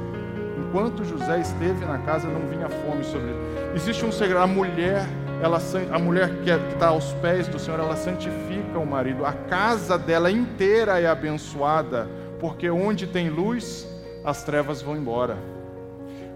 Enquanto 0.71 1.05
José 1.05 1.41
esteve 1.41 1.85
na 1.85 1.99
casa, 1.99 2.29
não 2.29 2.47
vinha 2.47 2.69
fome 2.69 3.03
sobre 3.03 3.31
eles. 3.31 3.83
Existe 3.83 4.05
um 4.05 4.13
segredo. 4.13 4.41
A 4.41 4.47
mulher 4.47 5.05
ela, 5.43 5.59
a 5.91 5.99
mulher 5.99 6.29
que 6.45 6.51
está 6.51 6.89
aos 6.89 7.13
pés 7.15 7.49
do 7.49 7.59
Senhor, 7.59 7.81
ela 7.81 7.97
santifica 7.97 8.79
o 8.79 8.87
marido. 8.87 9.27
A 9.27 9.33
casa 9.33 9.99
dela 9.99 10.31
inteira 10.31 11.01
é 11.01 11.07
abençoada, 11.07 12.09
porque 12.39 12.71
onde 12.71 13.07
tem 13.07 13.31
luz, 13.31 13.89
as 14.25 14.45
trevas 14.45 14.81
vão 14.81 14.97
embora. 14.97 15.37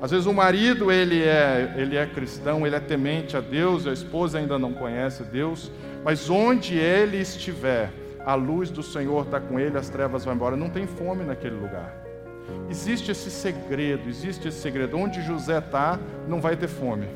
Às 0.03 0.11
vezes 0.11 0.27
o 0.27 0.33
marido 0.33 0.91
ele 0.91 1.23
é, 1.23 1.75
ele 1.77 1.97
é 1.97 2.05
cristão, 2.07 2.67
ele 2.67 2.75
é 2.75 2.81
temente 2.81 3.37
a 3.37 3.41
Deus, 3.41 3.87
a 3.87 3.93
esposa 3.93 4.39
ainda 4.39 4.59
não 4.59 4.73
conhece 4.73 5.23
Deus, 5.23 5.71
mas 6.03 6.29
onde 6.29 6.77
ele 6.77 7.19
estiver, 7.19 7.93
a 8.27 8.35
luz 8.35 8.69
do 8.69 8.83
Senhor 8.83 9.25
está 9.25 9.39
com 9.39 9.61
ele, 9.61 9.79
as 9.79 9.89
trevas 9.89 10.25
vão 10.25 10.35
embora. 10.35 10.57
Não 10.57 10.71
tem 10.71 10.87
fome 10.87 11.25
naquele 11.25 11.55
lugar. 11.55 12.04
Existe 12.69 13.11
esse 13.11 13.31
segredo, 13.31 14.09
existe 14.09 14.49
esse 14.49 14.61
segredo. 14.61 14.97
Onde 14.97 15.23
José 15.23 15.59
está, 15.59 15.99
não 16.29 16.41
vai 16.41 16.57
ter 16.57 16.69
fome. 16.69 17.09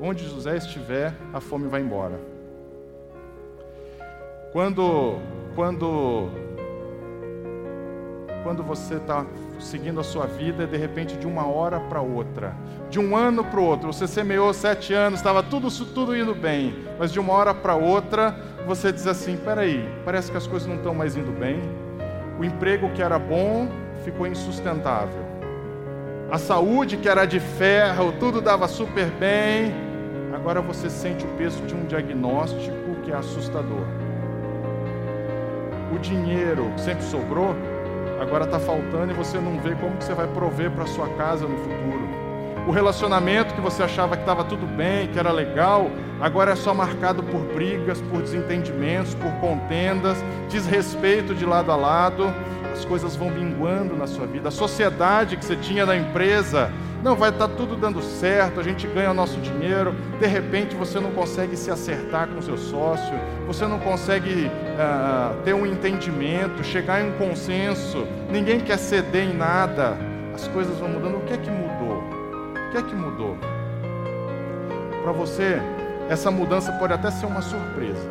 Onde 0.00 0.24
José 0.24 0.56
estiver, 0.56 1.14
a 1.32 1.40
fome 1.40 1.68
vai 1.68 1.80
embora. 1.80 2.20
Quando, 4.52 5.18
quando, 5.54 6.28
quando 8.42 8.62
você 8.62 8.94
está 8.94 9.26
seguindo 9.58 9.98
a 10.00 10.04
sua 10.04 10.26
vida, 10.26 10.66
de 10.66 10.76
repente, 10.76 11.16
de 11.16 11.26
uma 11.26 11.46
hora 11.46 11.80
para 11.80 12.00
outra, 12.00 12.54
de 12.90 13.00
um 13.00 13.16
ano 13.16 13.44
para 13.44 13.58
o 13.58 13.64
outro, 13.64 13.92
você 13.92 14.06
semeou 14.06 14.52
sete 14.52 14.92
anos, 14.92 15.20
estava 15.20 15.42
tudo, 15.42 15.68
tudo 15.86 16.16
indo 16.16 16.34
bem, 16.34 16.74
mas 16.98 17.12
de 17.12 17.18
uma 17.18 17.32
hora 17.32 17.54
para 17.54 17.74
outra, 17.74 18.36
você 18.66 18.92
diz 18.92 19.06
assim: 19.06 19.36
peraí, 19.36 19.88
parece 20.04 20.30
que 20.30 20.36
as 20.36 20.46
coisas 20.46 20.68
não 20.68 20.76
estão 20.76 20.94
mais 20.94 21.16
indo 21.16 21.32
bem, 21.32 21.60
o 22.38 22.44
emprego 22.44 22.90
que 22.90 23.02
era 23.02 23.18
bom 23.18 23.68
ficou 24.04 24.26
insustentável. 24.26 25.24
A 26.30 26.38
saúde 26.38 26.96
que 26.96 27.08
era 27.08 27.24
de 27.24 27.40
ferro, 27.40 28.12
tudo 28.20 28.40
dava 28.40 28.68
super 28.68 29.06
bem, 29.06 29.74
agora 30.32 30.60
você 30.60 30.90
sente 30.90 31.24
o 31.24 31.28
peso 31.30 31.62
de 31.62 31.74
um 31.74 31.84
diagnóstico 31.86 32.96
que 33.02 33.10
é 33.10 33.14
assustador. 33.14 33.86
O 35.94 35.98
dinheiro 35.98 36.70
que 36.74 36.80
sempre 36.80 37.04
sobrou, 37.04 37.54
agora 38.20 38.44
está 38.44 38.58
faltando 38.58 39.12
e 39.12 39.14
você 39.14 39.38
não 39.38 39.58
vê 39.60 39.74
como 39.74 39.96
que 39.96 40.04
você 40.04 40.14
vai 40.14 40.26
prover 40.26 40.70
para 40.70 40.86
sua 40.86 41.08
casa 41.10 41.46
no 41.46 41.56
futuro. 41.56 42.03
O 42.66 42.70
relacionamento 42.70 43.54
que 43.54 43.60
você 43.60 43.82
achava 43.82 44.16
que 44.16 44.22
estava 44.22 44.42
tudo 44.42 44.66
bem, 44.66 45.08
que 45.08 45.18
era 45.18 45.30
legal, 45.30 45.90
agora 46.18 46.52
é 46.52 46.56
só 46.56 46.72
marcado 46.72 47.22
por 47.22 47.40
brigas, 47.40 48.00
por 48.00 48.22
desentendimentos, 48.22 49.14
por 49.14 49.30
contendas, 49.32 50.16
desrespeito 50.48 51.34
de 51.34 51.44
lado 51.44 51.70
a 51.70 51.76
lado. 51.76 52.32
As 52.72 52.82
coisas 52.84 53.14
vão 53.16 53.30
minguando 53.30 53.94
na 53.94 54.06
sua 54.06 54.26
vida. 54.26 54.48
A 54.48 54.50
sociedade 54.50 55.36
que 55.36 55.44
você 55.44 55.56
tinha 55.56 55.84
na 55.84 55.94
empresa 55.94 56.72
não, 57.02 57.14
vai 57.14 57.28
estar 57.28 57.48
tá 57.48 57.54
tudo 57.54 57.76
dando 57.76 58.00
certo, 58.00 58.58
a 58.58 58.62
gente 58.62 58.86
ganha 58.86 59.10
o 59.10 59.14
nosso 59.14 59.38
dinheiro, 59.38 59.94
de 60.18 60.26
repente 60.26 60.74
você 60.74 60.98
não 60.98 61.10
consegue 61.10 61.54
se 61.54 61.70
acertar 61.70 62.28
com 62.28 62.40
seu 62.40 62.56
sócio, 62.56 63.14
você 63.46 63.66
não 63.66 63.78
consegue 63.78 64.46
uh, 64.46 65.42
ter 65.44 65.54
um 65.54 65.66
entendimento, 65.66 66.64
chegar 66.64 67.02
em 67.02 67.10
um 67.10 67.12
consenso, 67.18 68.06
ninguém 68.30 68.58
quer 68.58 68.78
ceder 68.78 69.28
em 69.28 69.34
nada, 69.34 69.98
as 70.34 70.48
coisas 70.48 70.78
vão 70.78 70.88
mudando. 70.88 71.18
O 71.18 71.20
que 71.20 71.34
é 71.34 71.36
que 71.36 71.50
mudou? 71.50 72.13
Que 72.74 72.78
é 72.78 72.82
que 72.82 72.94
mudou? 72.96 73.38
Para 75.04 75.12
você, 75.12 75.62
essa 76.10 76.28
mudança 76.28 76.72
pode 76.72 76.92
até 76.92 77.08
ser 77.08 77.24
uma 77.24 77.40
surpresa, 77.40 78.04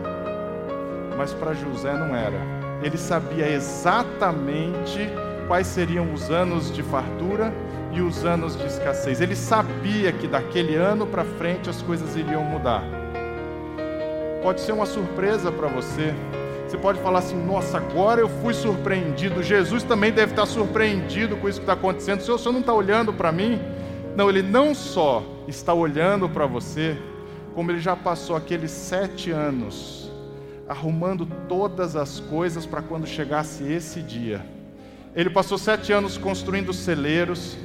mas 1.17 1.34
para 1.34 1.54
José 1.54 1.91
não 1.91 2.15
era. 2.15 2.38
Ele 2.82 2.97
sabia 2.97 3.45
exatamente 3.49 5.10
quais 5.49 5.67
seriam 5.67 6.13
os 6.13 6.32
anos 6.32 6.73
de 6.73 6.82
fartura 6.82 7.54
e 7.91 7.99
os 7.99 8.23
anos 8.23 8.56
de 8.56 8.65
escassez. 8.65 9.19
Ele 9.19 9.36
sabia 9.36 10.13
que 10.13 10.28
daquele 10.30 10.76
ano 10.78 11.06
para 11.06 11.26
frente 11.26 11.69
as 11.69 11.82
coisas 11.82 12.15
iriam 12.15 12.45
mudar. 12.45 12.86
Pode 14.41 14.62
ser 14.62 14.71
uma 14.71 14.86
surpresa 14.86 15.52
para 15.52 15.67
você. 15.67 16.13
Você 16.65 16.78
pode 16.78 17.02
falar 17.02 17.19
assim: 17.19 17.36
nossa, 17.36 17.80
agora 17.80 18.21
eu 18.21 18.30
fui 18.30 18.54
surpreendido. 18.54 19.43
Jesus 19.43 19.84
também 19.84 20.13
deve 20.13 20.32
estar 20.32 20.45
surpreendido 20.45 21.36
com 21.36 21.49
isso 21.49 21.60
que 21.60 21.65
está 21.65 21.73
acontecendo. 21.73 22.21
Senhor, 22.21 22.38
o 22.38 22.39
senhor 22.39 22.54
não 22.54 22.62
está 22.62 22.73
olhando 22.73 23.12
para 23.12 23.30
mim? 23.30 23.72
Não, 24.15 24.30
ele 24.30 24.41
não 24.41 24.76
só 24.76 25.23
está 25.47 25.73
olhando 25.73 26.30
para 26.30 26.45
você, 26.45 26.97
como 27.56 27.71
ele 27.71 27.80
já 27.80 27.95
passou 27.95 28.36
aqueles 28.36 28.71
sete 28.71 29.32
anos 29.32 30.04
arrumando 30.67 31.28
todas 31.47 31.95
as 31.95 32.19
coisas 32.19 32.65
para 32.65 32.82
quando 32.82 33.06
chegasse 33.06 33.63
esse 33.63 34.02
dia. 34.02 34.45
Ele 35.15 35.30
passou 35.30 35.58
sete 35.58 35.91
anos 35.91 36.17
construindo 36.17 36.73
celeiros, 36.73 37.58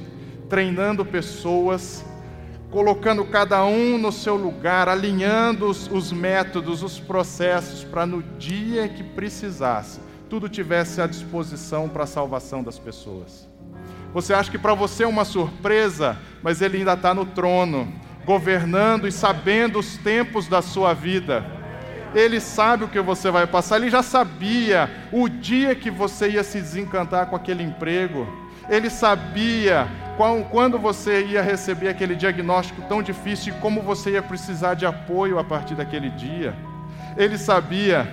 treinando 0.48 1.04
pessoas, 1.04 2.04
colocando 2.70 3.24
cada 3.24 3.64
um 3.64 3.96
no 3.96 4.12
seu 4.12 4.36
lugar, 4.36 4.88
alinhando 4.88 5.66
os, 5.66 5.90
os 5.90 6.12
métodos, 6.12 6.82
os 6.82 6.98
processos, 6.98 7.84
para 7.84 8.04
no 8.04 8.22
dia 8.38 8.88
que 8.88 9.02
precisasse, 9.02 10.00
tudo 10.28 10.48
tivesse 10.48 11.00
à 11.00 11.06
disposição 11.06 11.88
para 11.88 12.04
a 12.04 12.06
salvação 12.06 12.62
das 12.62 12.78
pessoas. 12.78 13.48
Você 14.12 14.32
acha 14.32 14.50
que 14.50 14.58
para 14.58 14.74
você 14.74 15.04
é 15.04 15.06
uma 15.06 15.24
surpresa, 15.24 16.16
mas 16.42 16.62
ele 16.62 16.78
ainda 16.78 16.94
está 16.94 17.12
no 17.12 17.26
trono, 17.26 17.92
governando 18.24 19.06
e 19.06 19.12
sabendo 19.12 19.78
os 19.78 19.96
tempos 19.98 20.48
da 20.48 20.62
sua 20.62 20.94
vida. 20.94 21.44
Ele 22.14 22.40
sabe 22.40 22.84
o 22.84 22.88
que 22.88 23.00
você 23.00 23.30
vai 23.30 23.46
passar, 23.46 23.76
ele 23.76 23.90
já 23.90 24.02
sabia 24.02 24.90
o 25.12 25.28
dia 25.28 25.74
que 25.74 25.90
você 25.90 26.30
ia 26.30 26.42
se 26.42 26.58
desencantar 26.58 27.26
com 27.26 27.36
aquele 27.36 27.62
emprego. 27.62 28.26
Ele 28.68 28.90
sabia 28.90 29.86
quando 30.50 30.78
você 30.78 31.24
ia 31.24 31.40
receber 31.40 31.88
aquele 31.88 32.14
diagnóstico 32.14 32.82
tão 32.88 33.02
difícil 33.02 33.54
e 33.54 33.60
como 33.60 33.82
você 33.82 34.12
ia 34.12 34.22
precisar 34.22 34.74
de 34.74 34.84
apoio 34.84 35.38
a 35.38 35.44
partir 35.44 35.74
daquele 35.74 36.10
dia. 36.10 36.54
Ele 37.16 37.38
sabia, 37.38 38.06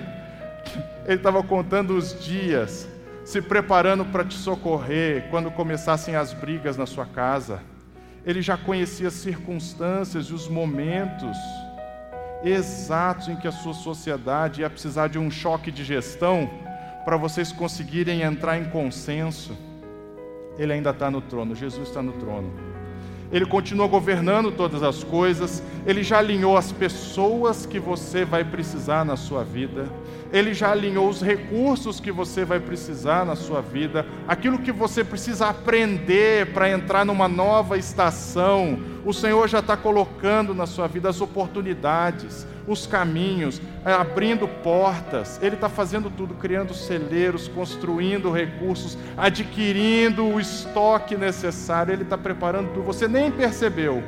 ele 1.04 1.16
estava 1.16 1.42
contando 1.42 1.96
os 1.96 2.18
dias, 2.24 2.88
se 3.26 3.42
preparando 3.42 4.04
para 4.04 4.24
te 4.24 4.34
socorrer 4.34 5.28
quando 5.30 5.50
começassem 5.50 6.14
as 6.14 6.32
brigas 6.32 6.76
na 6.76 6.86
sua 6.86 7.04
casa. 7.04 7.60
Ele 8.24 8.40
já 8.40 8.56
conhecia 8.56 9.08
as 9.08 9.14
circunstâncias 9.14 10.26
e 10.26 10.32
os 10.32 10.46
momentos 10.46 11.36
exatos 12.44 13.26
em 13.26 13.34
que 13.34 13.48
a 13.48 13.52
sua 13.52 13.74
sociedade 13.74 14.60
ia 14.60 14.70
precisar 14.70 15.08
de 15.08 15.18
um 15.18 15.28
choque 15.28 15.72
de 15.72 15.82
gestão 15.82 16.48
para 17.04 17.16
vocês 17.16 17.50
conseguirem 17.50 18.22
entrar 18.22 18.58
em 18.58 18.66
consenso. 18.66 19.58
Ele 20.56 20.72
ainda 20.72 20.90
está 20.90 21.10
no 21.10 21.20
trono, 21.20 21.52
Jesus 21.52 21.88
está 21.88 22.00
no 22.00 22.12
trono. 22.12 22.52
Ele 23.32 23.44
continua 23.44 23.88
governando 23.88 24.52
todas 24.52 24.84
as 24.84 25.02
coisas, 25.02 25.60
ele 25.84 26.04
já 26.04 26.18
alinhou 26.18 26.56
as 26.56 26.70
pessoas 26.70 27.66
que 27.66 27.80
você 27.80 28.24
vai 28.24 28.44
precisar 28.44 29.04
na 29.04 29.16
sua 29.16 29.42
vida, 29.42 29.88
ele 30.36 30.52
já 30.52 30.70
alinhou 30.70 31.08
os 31.08 31.22
recursos 31.22 31.98
que 31.98 32.12
você 32.12 32.44
vai 32.44 32.60
precisar 32.60 33.24
na 33.24 33.34
sua 33.34 33.60
vida, 33.60 34.06
aquilo 34.28 34.58
que 34.58 34.72
você 34.72 35.02
precisa 35.02 35.46
aprender 35.46 36.52
para 36.52 36.70
entrar 36.70 37.04
numa 37.04 37.26
nova 37.26 37.78
estação, 37.78 38.78
o 39.04 39.12
Senhor 39.12 39.48
já 39.48 39.60
está 39.60 39.76
colocando 39.76 40.54
na 40.54 40.66
sua 40.66 40.86
vida 40.86 41.08
as 41.08 41.20
oportunidades, 41.20 42.46
os 42.66 42.86
caminhos, 42.86 43.62
é, 43.84 43.92
abrindo 43.92 44.48
portas. 44.48 45.40
Ele 45.40 45.54
está 45.54 45.68
fazendo 45.68 46.10
tudo, 46.10 46.34
criando 46.34 46.74
celeiros, 46.74 47.46
construindo 47.46 48.32
recursos, 48.32 48.98
adquirindo 49.16 50.26
o 50.26 50.40
estoque 50.40 51.16
necessário. 51.16 51.92
Ele 51.92 52.02
está 52.02 52.18
preparando 52.18 52.74
tudo. 52.74 52.86
Você 52.86 53.06
nem 53.06 53.30
percebeu, 53.30 54.02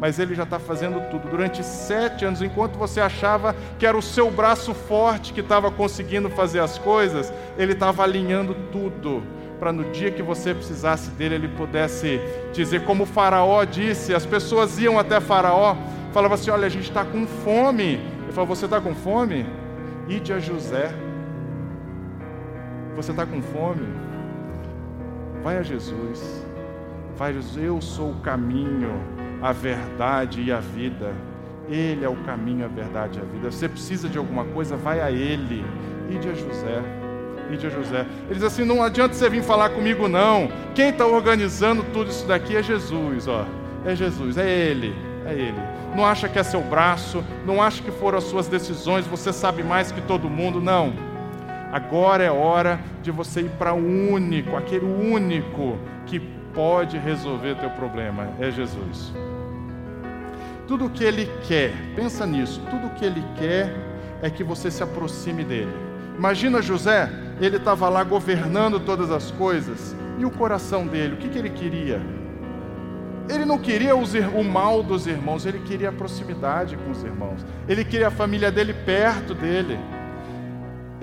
mas 0.00 0.18
ele 0.18 0.34
já 0.34 0.42
está 0.42 0.58
fazendo 0.58 1.00
tudo. 1.10 1.28
Durante 1.28 1.62
sete 1.62 2.24
anos, 2.24 2.42
enquanto 2.42 2.78
você 2.78 3.00
achava 3.00 3.54
que 3.78 3.86
era 3.86 3.96
o 3.96 4.02
seu 4.02 4.30
braço 4.30 4.74
forte 4.74 5.32
que 5.32 5.40
estava 5.40 5.70
conseguindo 5.70 6.28
fazer 6.30 6.60
as 6.60 6.78
coisas, 6.78 7.32
ele 7.56 7.72
estava 7.72 8.02
alinhando 8.02 8.54
tudo 8.72 9.22
para 9.58 9.72
no 9.72 9.84
dia 9.92 10.10
que 10.10 10.22
você 10.22 10.52
precisasse 10.52 11.10
dele, 11.10 11.36
ele 11.36 11.48
pudesse 11.48 12.20
dizer, 12.52 12.84
como 12.84 13.06
Faraó 13.06 13.64
disse: 13.64 14.14
as 14.14 14.26
pessoas 14.26 14.78
iam 14.78 14.98
até 14.98 15.20
Faraó 15.20 15.76
falava 16.14 16.34
assim: 16.34 16.50
Olha, 16.50 16.66
a 16.66 16.70
gente 16.70 16.88
está 16.88 17.04
com 17.04 17.26
fome. 17.26 17.94
Ele 18.22 18.32
falou: 18.32 18.48
Você 18.48 18.66
está 18.66 18.80
com 18.80 18.94
fome? 18.94 19.44
Ide 20.08 20.32
a 20.32 20.38
José. 20.38 20.94
Você 22.94 23.10
está 23.10 23.26
com 23.26 23.42
fome? 23.42 23.88
Vai 25.42 25.58
a 25.58 25.62
Jesus. 25.62 26.46
Vai 27.16 27.30
a 27.30 27.34
Jesus. 27.34 27.56
Eu 27.56 27.80
sou 27.80 28.10
o 28.10 28.20
caminho, 28.20 29.00
a 29.44 29.52
verdade 29.52 30.40
e 30.40 30.50
a 30.50 30.58
vida. 30.58 31.12
Ele 31.68 32.02
é 32.02 32.08
o 32.08 32.16
caminho, 32.16 32.64
a 32.64 32.68
verdade 32.68 33.18
e 33.18 33.22
a 33.22 33.24
vida. 33.26 33.50
Você 33.50 33.68
precisa 33.68 34.08
de 34.08 34.16
alguma 34.16 34.44
coisa, 34.46 34.74
vai 34.74 35.02
a 35.02 35.10
Ele. 35.10 35.62
Ide 36.10 36.30
a 36.30 36.34
José. 36.34 36.82
Ide 37.50 37.66
a 37.66 37.70
José. 37.70 38.06
Ele 38.24 38.34
diz 38.34 38.42
assim: 38.42 38.64
não 38.64 38.82
adianta 38.82 39.12
você 39.12 39.28
vir 39.28 39.42
falar 39.42 39.68
comigo, 39.68 40.08
não. 40.08 40.48
Quem 40.74 40.88
está 40.88 41.06
organizando 41.06 41.84
tudo 41.92 42.10
isso 42.10 42.26
daqui 42.26 42.56
é 42.56 42.62
Jesus, 42.62 43.28
ó. 43.28 43.44
É 43.84 43.94
Jesus, 43.94 44.38
é 44.38 44.48
Ele, 44.48 44.94
é 45.26 45.34
Ele 45.34 45.74
não 45.94 46.04
acha 46.04 46.28
que 46.28 46.38
é 46.38 46.42
seu 46.42 46.60
braço, 46.60 47.24
não 47.46 47.62
acha 47.62 47.80
que 47.80 47.90
foram 47.92 48.18
as 48.18 48.24
suas 48.24 48.48
decisões, 48.48 49.06
você 49.06 49.32
sabe 49.32 49.62
mais 49.62 49.92
que 49.92 50.00
todo 50.00 50.28
mundo, 50.28 50.60
não. 50.60 50.92
Agora 51.72 52.24
é 52.24 52.30
hora 52.30 52.80
de 53.02 53.10
você 53.10 53.42
ir 53.42 53.50
para 53.50 53.72
o 53.72 53.76
único, 53.78 54.56
aquele 54.56 54.84
único 54.84 55.78
que 56.06 56.18
pode 56.52 56.98
resolver 56.98 57.56
teu 57.56 57.70
problema, 57.70 58.28
é 58.40 58.50
Jesus. 58.50 59.12
Tudo 60.66 60.86
o 60.86 60.90
que 60.90 61.04
ele 61.04 61.30
quer, 61.46 61.72
pensa 61.94 62.24
nisso, 62.26 62.60
tudo 62.70 62.86
o 62.86 62.90
que 62.90 63.04
ele 63.04 63.22
quer 63.36 63.74
é 64.22 64.30
que 64.30 64.42
você 64.42 64.70
se 64.70 64.82
aproxime 64.82 65.44
dele. 65.44 65.72
Imagina 66.16 66.62
José, 66.62 67.10
ele 67.40 67.56
estava 67.56 67.88
lá 67.88 68.02
governando 68.02 68.80
todas 68.80 69.10
as 69.10 69.30
coisas, 69.30 69.94
e 70.18 70.24
o 70.24 70.30
coração 70.30 70.86
dele, 70.86 71.14
o 71.14 71.16
que, 71.16 71.28
que 71.28 71.38
ele 71.38 71.50
queria? 71.50 72.00
Ele 73.28 73.44
não 73.44 73.58
queria 73.58 73.96
o 73.96 74.44
mal 74.44 74.82
dos 74.82 75.06
irmãos, 75.06 75.46
ele 75.46 75.58
queria 75.60 75.88
a 75.88 75.92
proximidade 75.92 76.76
com 76.76 76.90
os 76.90 77.02
irmãos. 77.02 77.44
Ele 77.66 77.82
queria 77.84 78.08
a 78.08 78.10
família 78.10 78.52
dele 78.52 78.74
perto 78.74 79.34
dele. 79.34 79.78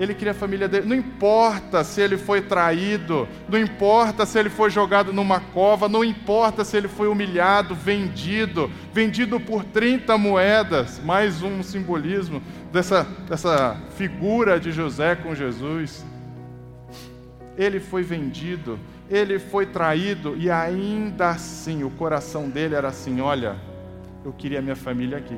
Ele 0.02 0.14
queria 0.14 0.32
a 0.32 0.34
família 0.34 0.66
dele. 0.66 0.86
Não 0.86 0.96
importa 0.96 1.84
se 1.84 2.00
ele 2.00 2.18
foi 2.18 2.40
traído, 2.42 3.28
não 3.48 3.58
importa 3.58 4.26
se 4.26 4.38
ele 4.38 4.50
foi 4.50 4.68
jogado 4.68 5.12
numa 5.12 5.38
cova, 5.38 5.88
não 5.88 6.04
importa 6.04 6.64
se 6.64 6.76
ele 6.76 6.88
foi 6.88 7.06
humilhado, 7.06 7.74
vendido, 7.74 8.68
vendido 8.92 9.38
por 9.38 9.62
30 9.62 10.18
moedas. 10.18 11.00
Mais 11.04 11.40
um 11.42 11.62
simbolismo 11.62 12.42
dessa, 12.72 13.06
dessa 13.28 13.76
figura 13.96 14.58
de 14.58 14.72
José 14.72 15.14
com 15.14 15.34
Jesus. 15.34 16.04
Ele 17.56 17.78
foi 17.78 18.02
vendido 18.02 18.78
ele 19.12 19.38
foi 19.38 19.66
traído 19.66 20.34
e 20.38 20.50
ainda 20.50 21.28
assim 21.28 21.84
o 21.84 21.90
coração 21.90 22.48
dele 22.48 22.74
era 22.74 22.88
assim: 22.88 23.20
olha, 23.20 23.56
eu 24.24 24.32
queria 24.32 24.62
minha 24.62 24.74
família 24.74 25.18
aqui, 25.18 25.36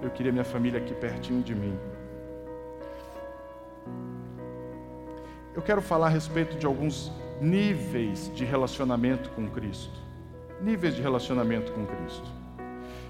eu 0.00 0.08
queria 0.10 0.30
minha 0.30 0.44
família 0.44 0.78
aqui 0.78 0.94
pertinho 0.94 1.42
de 1.42 1.52
mim. 1.52 1.76
Eu 5.54 5.60
quero 5.60 5.82
falar 5.82 6.06
a 6.06 6.10
respeito 6.10 6.56
de 6.56 6.64
alguns 6.64 7.12
níveis 7.38 8.30
de 8.34 8.42
relacionamento 8.42 9.28
com 9.30 9.46
Cristo. 9.48 10.00
Níveis 10.62 10.96
de 10.96 11.02
relacionamento 11.02 11.72
com 11.72 11.84
Cristo. 11.84 12.24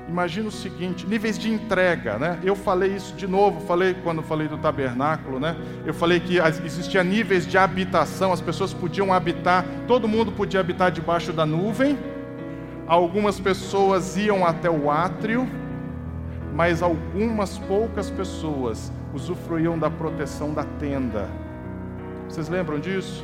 Imagina 0.08 0.48
o 0.48 0.52
seguinte, 0.52 1.06
níveis 1.06 1.38
de 1.38 1.48
entrega, 1.48 2.18
né? 2.18 2.40
Eu 2.42 2.56
falei 2.56 2.96
isso 2.96 3.14
de 3.14 3.28
novo, 3.28 3.60
falei 3.60 3.94
quando 3.94 4.20
falei 4.22 4.48
do 4.48 4.58
tabernáculo, 4.58 5.38
né? 5.38 5.56
Eu 5.86 5.94
falei 5.94 6.18
que 6.18 6.38
existia 6.38 7.04
níveis 7.04 7.46
de 7.46 7.56
habitação, 7.56 8.32
as 8.32 8.40
pessoas 8.40 8.74
podiam 8.74 9.12
habitar, 9.12 9.64
todo 9.86 10.08
mundo 10.08 10.32
podia 10.32 10.58
habitar 10.58 10.90
debaixo 10.90 11.32
da 11.32 11.46
nuvem. 11.46 11.96
Algumas 12.88 13.38
pessoas 13.38 14.16
iam 14.16 14.44
até 14.44 14.68
o 14.68 14.90
átrio, 14.90 15.48
mas 16.52 16.82
algumas 16.82 17.56
poucas 17.56 18.10
pessoas 18.10 18.90
usufruíam 19.14 19.78
da 19.78 19.88
proteção 19.88 20.52
da 20.52 20.64
tenda. 20.64 21.28
Vocês 22.32 22.48
lembram 22.48 22.80
disso? 22.80 23.22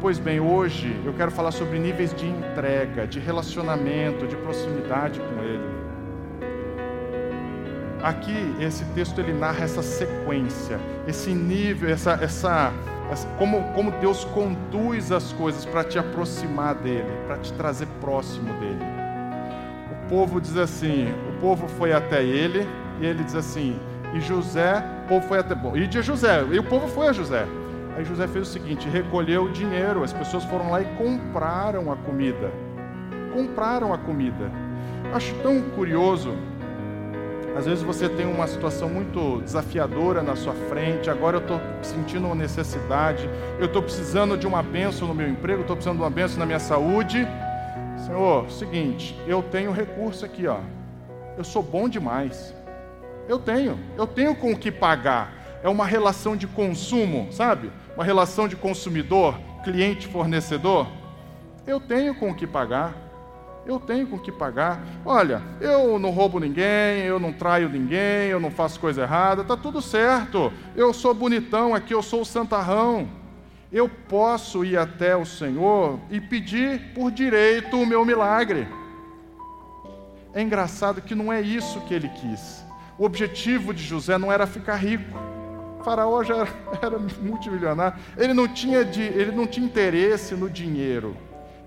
Pois 0.00 0.18
bem, 0.18 0.40
hoje 0.40 0.98
eu 1.04 1.12
quero 1.12 1.30
falar 1.30 1.50
sobre 1.50 1.78
níveis 1.78 2.14
de 2.14 2.26
entrega, 2.26 3.06
de 3.06 3.20
relacionamento, 3.20 4.26
de 4.26 4.34
proximidade 4.34 5.20
com 5.20 5.42
Ele. 5.42 5.62
Aqui 8.02 8.56
esse 8.58 8.82
texto 8.94 9.20
ele 9.20 9.34
narra 9.34 9.62
essa 9.62 9.82
sequência, 9.82 10.80
esse 11.06 11.34
nível, 11.34 11.90
essa, 11.90 12.12
essa, 12.12 12.72
essa 13.12 13.28
como, 13.36 13.62
como 13.74 13.90
Deus 14.00 14.24
conduz 14.24 15.12
as 15.12 15.34
coisas 15.34 15.66
para 15.66 15.84
te 15.84 15.98
aproximar 15.98 16.76
dele, 16.76 17.12
para 17.26 17.36
te 17.36 17.52
trazer 17.52 17.86
próximo 18.00 18.54
dele. 18.54 18.86
O 19.92 20.08
povo 20.08 20.40
diz 20.40 20.56
assim: 20.56 21.12
o 21.28 21.40
povo 21.42 21.68
foi 21.68 21.92
até 21.92 22.24
ele 22.24 22.66
e 23.02 23.04
ele 23.04 23.22
diz 23.22 23.34
assim: 23.34 23.78
e 24.14 24.20
José, 24.22 24.82
o 25.04 25.08
povo 25.08 25.28
foi 25.28 25.38
até 25.40 25.54
bom, 25.54 25.76
e 25.76 25.86
de 25.86 26.00
José, 26.00 26.42
e 26.50 26.58
o 26.58 26.64
povo 26.64 26.88
foi 26.88 27.08
a 27.08 27.12
José. 27.12 27.46
Aí 27.96 28.04
José 28.04 28.26
fez 28.26 28.48
o 28.48 28.50
seguinte: 28.50 28.88
recolheu 28.88 29.44
o 29.44 29.52
dinheiro, 29.52 30.02
as 30.02 30.12
pessoas 30.12 30.44
foram 30.44 30.70
lá 30.70 30.80
e 30.80 30.84
compraram 30.96 31.90
a 31.92 31.96
comida. 31.96 32.50
Compraram 33.32 33.92
a 33.92 33.98
comida. 33.98 34.50
Acho 35.12 35.34
tão 35.42 35.60
curioso 35.70 36.34
às 37.56 37.66
vezes 37.66 37.82
você 37.82 38.08
tem 38.08 38.26
uma 38.26 38.46
situação 38.46 38.88
muito 38.88 39.40
desafiadora 39.42 40.22
na 40.22 40.36
sua 40.36 40.54
frente, 40.54 41.10
agora 41.10 41.38
eu 41.38 41.40
estou 41.40 41.60
sentindo 41.82 42.26
uma 42.26 42.34
necessidade, 42.34 43.28
eu 43.58 43.66
estou 43.66 43.82
precisando 43.82 44.36
de 44.38 44.46
uma 44.46 44.62
benção 44.62 45.08
no 45.08 45.14
meu 45.14 45.28
emprego, 45.28 45.62
estou 45.62 45.74
precisando 45.76 45.96
de 45.98 46.02
uma 46.02 46.10
benção 46.10 46.38
na 46.38 46.46
minha 46.46 46.60
saúde. 46.60 47.26
Senhor, 48.06 48.50
seguinte, 48.50 49.18
eu 49.26 49.42
tenho 49.42 49.72
recurso 49.72 50.24
aqui, 50.24 50.46
ó. 50.46 50.60
Eu 51.36 51.42
sou 51.42 51.62
bom 51.62 51.88
demais. 51.88 52.54
Eu 53.28 53.38
tenho, 53.38 53.78
eu 53.96 54.06
tenho 54.06 54.34
com 54.34 54.52
o 54.52 54.56
que 54.56 54.70
pagar. 54.70 55.39
É 55.62 55.68
uma 55.68 55.86
relação 55.86 56.36
de 56.36 56.46
consumo, 56.46 57.28
sabe? 57.32 57.70
Uma 57.94 58.04
relação 58.04 58.48
de 58.48 58.56
consumidor, 58.56 59.38
cliente-fornecedor. 59.62 60.86
Eu 61.66 61.80
tenho 61.80 62.14
com 62.14 62.30
o 62.30 62.34
que 62.34 62.46
pagar. 62.46 62.94
Eu 63.66 63.78
tenho 63.78 64.06
com 64.06 64.16
o 64.16 64.20
que 64.20 64.32
pagar. 64.32 64.80
Olha, 65.04 65.42
eu 65.60 65.98
não 65.98 66.10
roubo 66.10 66.40
ninguém, 66.40 67.04
eu 67.04 67.20
não 67.20 67.32
traio 67.32 67.68
ninguém, 67.68 68.28
eu 68.28 68.40
não 68.40 68.50
faço 68.50 68.80
coisa 68.80 69.02
errada, 69.02 69.44
tá 69.44 69.56
tudo 69.56 69.82
certo. 69.82 70.52
Eu 70.74 70.94
sou 70.94 71.12
bonitão 71.12 71.74
aqui, 71.74 71.94
eu 71.94 72.02
sou 72.02 72.22
o 72.22 72.26
santarrão. 72.26 73.08
Eu 73.70 73.88
posso 73.88 74.64
ir 74.64 74.76
até 74.76 75.14
o 75.14 75.24
Senhor 75.24 76.00
e 76.10 76.20
pedir 76.20 76.92
por 76.94 77.12
direito 77.12 77.80
o 77.80 77.86
meu 77.86 78.04
milagre. 78.04 78.66
É 80.32 80.40
engraçado 80.40 81.02
que 81.02 81.14
não 81.14 81.32
é 81.32 81.40
isso 81.40 81.80
que 81.82 81.94
ele 81.94 82.08
quis. 82.08 82.64
O 82.98 83.04
objetivo 83.04 83.72
de 83.72 83.82
José 83.82 84.18
não 84.18 84.32
era 84.32 84.46
ficar 84.46 84.76
rico. 84.76 85.29
Faraó 85.82 86.22
já 86.22 86.36
era, 86.36 86.48
era 86.82 86.98
multimilionário. 86.98 87.98
Ele 88.16 88.34
não, 88.34 88.48
tinha 88.48 88.84
de, 88.84 89.02
ele 89.02 89.32
não 89.32 89.46
tinha 89.46 89.66
interesse 89.66 90.34
no 90.34 90.48
dinheiro. 90.48 91.16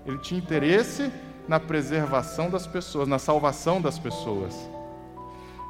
Ele 0.06 0.18
tinha 0.18 0.38
interesse 0.38 1.10
na 1.48 1.60
preservação 1.60 2.50
das 2.50 2.66
pessoas, 2.66 3.08
na 3.08 3.18
salvação 3.18 3.80
das 3.80 3.98
pessoas. 3.98 4.68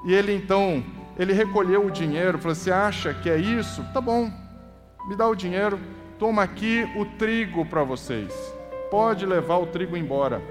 E 0.05 0.13
ele 0.13 0.35
então, 0.35 0.85
ele 1.19 1.33
recolheu 1.33 1.87
o 1.87 1.91
dinheiro, 1.91 2.39
falou: 2.39 2.55
Você 2.55 2.71
acha 2.71 3.15
que 3.15 3.31
é 3.31 3.37
isso? 3.37 3.85
Tá 3.93 4.01
bom, 4.01 4.31
me 5.09 5.17
dá 5.17 5.27
o 5.29 5.35
dinheiro, 5.35 5.79
toma 6.19 6.43
aqui 6.43 6.87
o 6.97 7.05
trigo 7.05 7.65
para 7.65 7.83
vocês. 7.83 8.33
Pode 8.91 9.25
levar 9.27 9.59
o 9.59 9.67
trigo 9.67 9.97
embora. 9.97 10.43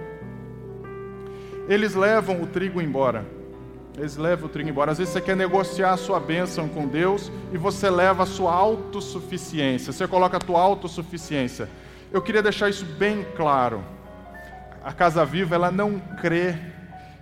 Eles 1.70 1.96
levam 1.96 2.42
o 2.42 2.48
trigo 2.48 2.82
embora. 2.82 3.26
Eles 3.98 4.18
levam 4.18 4.48
o 4.48 4.50
trigo 4.50 4.70
embora. 4.70 4.92
Às 4.92 4.98
vezes 4.98 5.14
você 5.14 5.22
quer 5.22 5.36
negociar 5.36 5.92
a 5.92 5.98
sua 5.98 6.20
bênção 6.20 6.68
com 6.68 6.88
Deus 6.88 7.32
e 7.52 7.58
você 7.58 7.90
leva 7.90 8.24
a 8.24 8.26
sua 8.26 8.54
autossuficiência. 8.54 9.94
Você 9.94 10.08
coloca 10.08 10.38
a 10.38 10.40
tua 10.40 10.60
autossuficiência. 10.60 11.70
Eu 12.12 12.22
queria 12.22 12.42
deixar 12.42 12.70
isso 12.70 12.86
bem 12.86 13.26
claro. 13.36 13.84
A 14.84 14.92
Casa 14.92 15.24
Viva, 15.24 15.56
ela 15.56 15.72
não 15.72 16.00
crê 16.20 16.56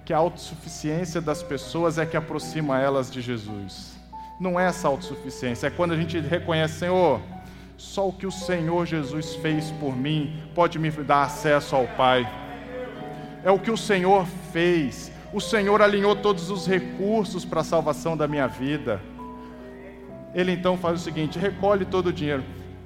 que 0.04 0.14
a 0.14 0.18
autossuficiência 0.18 1.22
das 1.22 1.44
pessoas 1.44 1.98
é 1.98 2.06
que 2.06 2.18
aproxima 2.18 2.80
elas 2.80 3.12
de 3.12 3.22
Jesus. 3.22 3.94
Não 4.40 4.60
é 4.60 4.66
essa 4.66 4.88
autossuficiência, 4.88 5.68
é 5.68 5.70
quando 5.70 5.92
a 5.92 5.96
gente 5.96 6.20
reconhece, 6.20 6.80
Senhor, 6.80 7.22
só 7.78 8.08
o 8.08 8.14
que 8.14 8.26
o 8.26 8.32
Senhor 8.32 8.86
Jesus 8.86 9.36
fez 9.36 9.72
por 9.72 9.96
mim 9.96 10.44
pode 10.56 10.80
me 10.80 10.90
dar 10.90 11.24
acesso 11.24 11.76
ao 11.76 11.88
Pai. 11.88 12.28
É 13.44 13.52
o 13.52 13.60
que 13.60 13.72
o 13.72 13.78
Senhor 13.78 14.26
fez. 14.52 15.12
O 15.34 15.40
Senhor 15.40 15.82
alinhou 15.82 16.16
todos 16.16 16.50
os 16.50 16.68
recursos 16.68 17.46
para 17.46 17.62
a 17.62 17.64
salvação 17.64 18.18
da 18.18 18.28
minha 18.28 18.48
vida. 18.48 19.02
Ele 20.34 20.52
então 20.52 20.78
faz 20.78 21.00
o 21.00 21.04
seguinte: 21.04 21.40
recolhe 21.40 21.86
todo 21.86 22.08
o 22.08 22.14
dinheiro. 22.14 22.44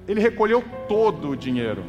Ele 0.08 0.22
recolheu 0.22 0.64
todo 0.88 1.30
o 1.30 1.36
dinheiro 1.36 1.84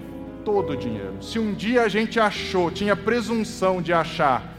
todo 0.47 0.75
o 0.75 0.77
dinheiro. 0.77 1.15
Se 1.21 1.41
um 1.41 1.53
dia 1.53 1.83
a 1.83 1.89
gente 1.89 2.21
achou, 2.21 2.71
tinha 2.71 2.95
presunção 2.95 3.83
de 3.83 3.93
achar 3.93 4.55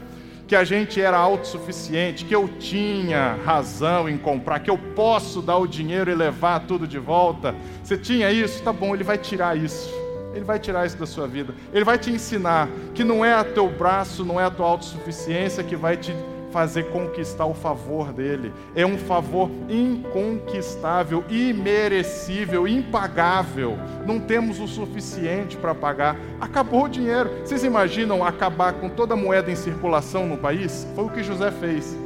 que 0.46 0.54
a 0.54 0.62
gente 0.62 1.00
era 1.00 1.16
autossuficiente, 1.16 2.26
que 2.26 2.36
eu 2.36 2.46
tinha 2.46 3.38
razão 3.42 4.06
em 4.06 4.18
comprar, 4.18 4.60
que 4.60 4.70
eu 4.70 4.76
posso 4.76 5.40
dar 5.40 5.56
o 5.56 5.66
dinheiro 5.66 6.10
e 6.10 6.14
levar 6.14 6.60
tudo 6.60 6.86
de 6.86 6.98
volta, 6.98 7.54
você 7.82 7.96
tinha 7.96 8.30
isso? 8.30 8.62
Tá 8.62 8.72
bom, 8.72 8.94
ele 8.94 9.02
vai 9.02 9.16
tirar 9.16 9.56
isso. 9.56 9.90
Ele 10.38 10.44
vai 10.44 10.60
tirar 10.60 10.86
isso 10.86 10.96
da 10.96 11.04
sua 11.04 11.26
vida. 11.26 11.52
Ele 11.72 11.84
vai 11.84 11.98
te 11.98 12.12
ensinar 12.12 12.68
que 12.94 13.02
não 13.02 13.24
é 13.24 13.34
a 13.34 13.42
teu 13.42 13.68
braço, 13.68 14.24
não 14.24 14.40
é 14.40 14.44
a 14.44 14.50
tua 14.50 14.68
autossuficiência 14.68 15.64
que 15.64 15.74
vai 15.74 15.96
te 15.96 16.14
fazer 16.52 16.84
conquistar 16.90 17.44
o 17.44 17.54
favor 17.54 18.12
dele. 18.12 18.52
É 18.76 18.86
um 18.86 18.96
favor 18.96 19.50
inconquistável, 19.68 21.24
imerecível, 21.28 22.68
impagável. 22.68 23.76
Não 24.06 24.20
temos 24.20 24.60
o 24.60 24.68
suficiente 24.68 25.56
para 25.56 25.74
pagar. 25.74 26.16
Acabou 26.40 26.84
o 26.84 26.88
dinheiro. 26.88 27.30
Vocês 27.44 27.64
imaginam 27.64 28.24
acabar 28.24 28.74
com 28.74 28.88
toda 28.88 29.14
a 29.14 29.16
moeda 29.16 29.50
em 29.50 29.56
circulação 29.56 30.24
no 30.24 30.38
país? 30.38 30.86
Foi 30.94 31.04
o 31.04 31.10
que 31.10 31.24
José 31.24 31.50
fez. 31.50 31.96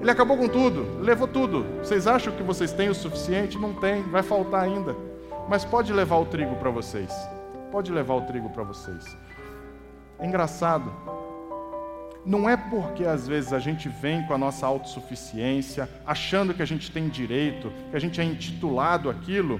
Ele 0.00 0.10
acabou 0.10 0.36
com 0.36 0.48
tudo, 0.48 1.00
levou 1.00 1.28
tudo. 1.28 1.64
Vocês 1.80 2.08
acham 2.08 2.32
que 2.32 2.42
vocês 2.42 2.72
têm 2.72 2.88
o 2.88 2.94
suficiente? 2.94 3.56
Não 3.56 3.72
tem, 3.72 4.02
vai 4.02 4.24
faltar 4.24 4.64
ainda. 4.64 4.96
Mas 5.48 5.64
pode 5.64 5.92
levar 5.92 6.16
o 6.16 6.26
trigo 6.26 6.56
para 6.56 6.70
vocês. 6.70 7.37
Pode 7.70 7.92
levar 7.92 8.14
o 8.14 8.22
trigo 8.22 8.48
para 8.50 8.62
vocês. 8.62 9.16
É 10.18 10.26
engraçado 10.26 10.92
não 12.28 12.46
é 12.46 12.58
porque 12.58 13.04
às 13.04 13.26
vezes 13.26 13.54
a 13.54 13.58
gente 13.58 13.88
vem 13.88 14.22
com 14.26 14.34
a 14.34 14.38
nossa 14.38 14.66
autossuficiência, 14.66 15.88
achando 16.04 16.52
que 16.52 16.60
a 16.60 16.66
gente 16.66 16.90
tem 16.90 17.08
direito, 17.08 17.72
que 17.90 17.96
a 17.96 17.98
gente 17.98 18.20
é 18.20 18.24
intitulado 18.24 19.08
aquilo, 19.08 19.58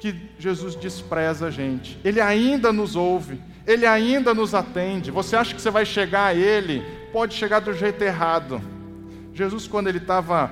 que 0.00 0.28
Jesus 0.36 0.74
despreza 0.74 1.46
a 1.46 1.50
gente. 1.52 1.96
Ele 2.04 2.20
ainda 2.20 2.72
nos 2.72 2.96
ouve, 2.96 3.40
ele 3.64 3.86
ainda 3.86 4.34
nos 4.34 4.54
atende. 4.54 5.12
Você 5.12 5.36
acha 5.36 5.54
que 5.54 5.62
você 5.62 5.70
vai 5.70 5.86
chegar 5.86 6.26
a 6.26 6.34
ele? 6.34 6.82
Pode 7.12 7.34
chegar 7.34 7.60
do 7.60 7.72
jeito 7.72 8.02
errado. 8.02 8.60
Jesus, 9.32 9.68
quando 9.68 9.86
ele 9.86 9.98
estava 9.98 10.50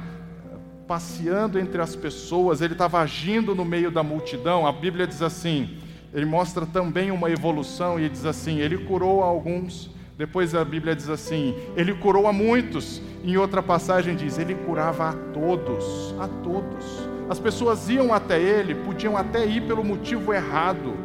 passeando 0.86 1.58
entre 1.58 1.82
as 1.82 1.96
pessoas, 1.96 2.60
ele 2.60 2.74
estava 2.74 3.00
agindo 3.00 3.52
no 3.52 3.64
meio 3.64 3.90
da 3.90 4.04
multidão, 4.04 4.64
a 4.64 4.70
Bíblia 4.70 5.08
diz 5.08 5.22
assim, 5.22 5.76
ele 6.12 6.26
mostra 6.26 6.66
também 6.66 7.10
uma 7.10 7.30
evolução 7.30 7.98
e 7.98 8.08
diz 8.08 8.24
assim: 8.24 8.60
ele 8.60 8.78
curou 8.78 9.22
alguns 9.22 9.90
depois 10.18 10.52
a 10.52 10.64
Bíblia 10.64 10.96
diz 10.96 11.08
assim: 11.08 11.54
Ele 11.76 11.94
curou 11.94 12.26
a 12.26 12.32
muitos. 12.32 13.00
Em 13.22 13.36
outra 13.36 13.62
passagem 13.62 14.16
diz: 14.16 14.36
Ele 14.36 14.56
curava 14.56 15.10
a 15.10 15.12
todos, 15.12 16.12
a 16.18 16.26
todos. 16.42 17.08
As 17.30 17.38
pessoas 17.38 17.88
iam 17.88 18.12
até 18.12 18.40
Ele, 18.40 18.74
podiam 18.74 19.16
até 19.16 19.46
ir 19.46 19.62
pelo 19.62 19.84
motivo 19.84 20.34
errado. 20.34 20.96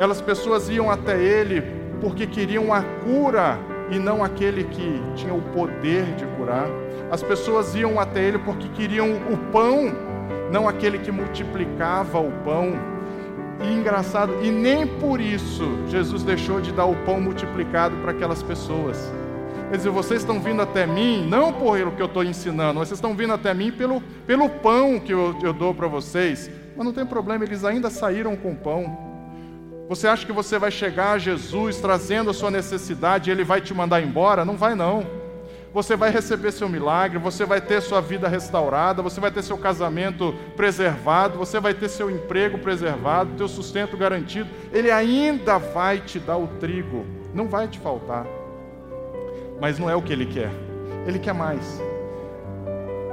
Elas 0.00 0.22
pessoas 0.22 0.70
iam 0.70 0.90
até 0.90 1.22
Ele 1.22 1.62
porque 2.00 2.26
queriam 2.26 2.72
a 2.72 2.82
cura 2.82 3.58
e 3.90 3.98
não 3.98 4.24
aquele 4.24 4.64
que 4.64 5.02
tinha 5.14 5.34
o 5.34 5.42
poder 5.52 6.04
de 6.14 6.24
curar. 6.38 6.68
As 7.10 7.22
pessoas 7.22 7.74
iam 7.74 8.00
até 8.00 8.22
Ele 8.22 8.38
porque 8.38 8.68
queriam 8.70 9.10
o 9.30 9.36
pão, 9.52 9.92
não 10.50 10.66
aquele 10.66 10.98
que 10.98 11.12
multiplicava 11.12 12.18
o 12.18 12.32
pão. 12.42 12.72
E 13.60 13.72
engraçado, 13.72 14.34
e 14.42 14.50
nem 14.50 14.86
por 14.86 15.20
isso 15.20 15.64
Jesus 15.88 16.22
deixou 16.22 16.60
de 16.60 16.72
dar 16.72 16.84
o 16.84 16.94
pão 17.04 17.20
multiplicado 17.20 17.96
para 17.96 18.12
aquelas 18.12 18.42
pessoas. 18.42 19.12
Quer 19.70 19.76
dizer, 19.76 19.90
vocês 19.90 20.20
estão 20.20 20.40
vindo 20.40 20.62
até 20.62 20.86
mim, 20.86 21.26
não 21.28 21.52
por 21.52 21.78
o 21.80 21.92
que 21.92 22.00
eu 22.00 22.06
estou 22.06 22.24
ensinando, 22.24 22.78
vocês 22.78 22.98
estão 22.98 23.14
vindo 23.14 23.32
até 23.32 23.52
mim 23.52 23.70
pelo, 23.70 24.00
pelo 24.26 24.48
pão 24.48 24.98
que 24.98 25.12
eu, 25.12 25.36
eu 25.42 25.52
dou 25.52 25.74
para 25.74 25.86
vocês. 25.86 26.50
Mas 26.76 26.86
não 26.86 26.92
tem 26.92 27.04
problema, 27.04 27.44
eles 27.44 27.64
ainda 27.64 27.90
saíram 27.90 28.36
com 28.36 28.54
pão. 28.54 28.96
Você 29.88 30.06
acha 30.06 30.24
que 30.24 30.32
você 30.32 30.58
vai 30.58 30.70
chegar 30.70 31.12
a 31.12 31.18
Jesus 31.18 31.80
trazendo 31.80 32.30
a 32.30 32.34
sua 32.34 32.50
necessidade 32.50 33.28
e 33.28 33.32
ele 33.32 33.44
vai 33.44 33.60
te 33.60 33.74
mandar 33.74 34.00
embora? 34.00 34.44
Não 34.44 34.56
vai, 34.56 34.74
não 34.74 35.27
você 35.78 35.94
vai 35.94 36.10
receber 36.10 36.50
seu 36.50 36.68
milagre, 36.68 37.18
você 37.18 37.44
vai 37.44 37.60
ter 37.60 37.80
sua 37.80 38.00
vida 38.00 38.26
restaurada, 38.26 39.00
você 39.00 39.20
vai 39.20 39.30
ter 39.30 39.44
seu 39.44 39.56
casamento 39.56 40.34
preservado, 40.56 41.38
você 41.38 41.60
vai 41.60 41.72
ter 41.72 41.88
seu 41.88 42.10
emprego 42.10 42.58
preservado, 42.58 43.36
teu 43.36 43.46
sustento 43.46 43.96
garantido. 43.96 44.50
Ele 44.72 44.90
ainda 44.90 45.56
vai 45.56 46.00
te 46.00 46.18
dar 46.18 46.36
o 46.36 46.48
trigo, 46.58 47.06
não 47.32 47.46
vai 47.46 47.68
te 47.68 47.78
faltar. 47.78 48.26
Mas 49.60 49.78
não 49.78 49.88
é 49.88 49.94
o 49.94 50.02
que 50.02 50.12
ele 50.12 50.26
quer. 50.26 50.50
Ele 51.06 51.20
quer 51.20 51.32
mais. 51.32 51.80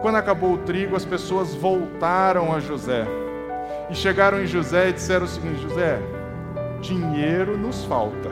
Quando 0.01 0.15
acabou 0.15 0.53
o 0.53 0.57
trigo, 0.57 0.95
as 0.95 1.05
pessoas 1.05 1.53
voltaram 1.53 2.51
a 2.51 2.59
José. 2.59 3.05
E 3.91 3.95
chegaram 3.95 4.41
em 4.41 4.47
José 4.47 4.89
e 4.89 4.93
disseram 4.93 5.25
o 5.25 5.29
seguinte: 5.29 5.61
José, 5.61 5.99
dinheiro 6.81 7.55
nos 7.55 7.85
falta. 7.85 8.31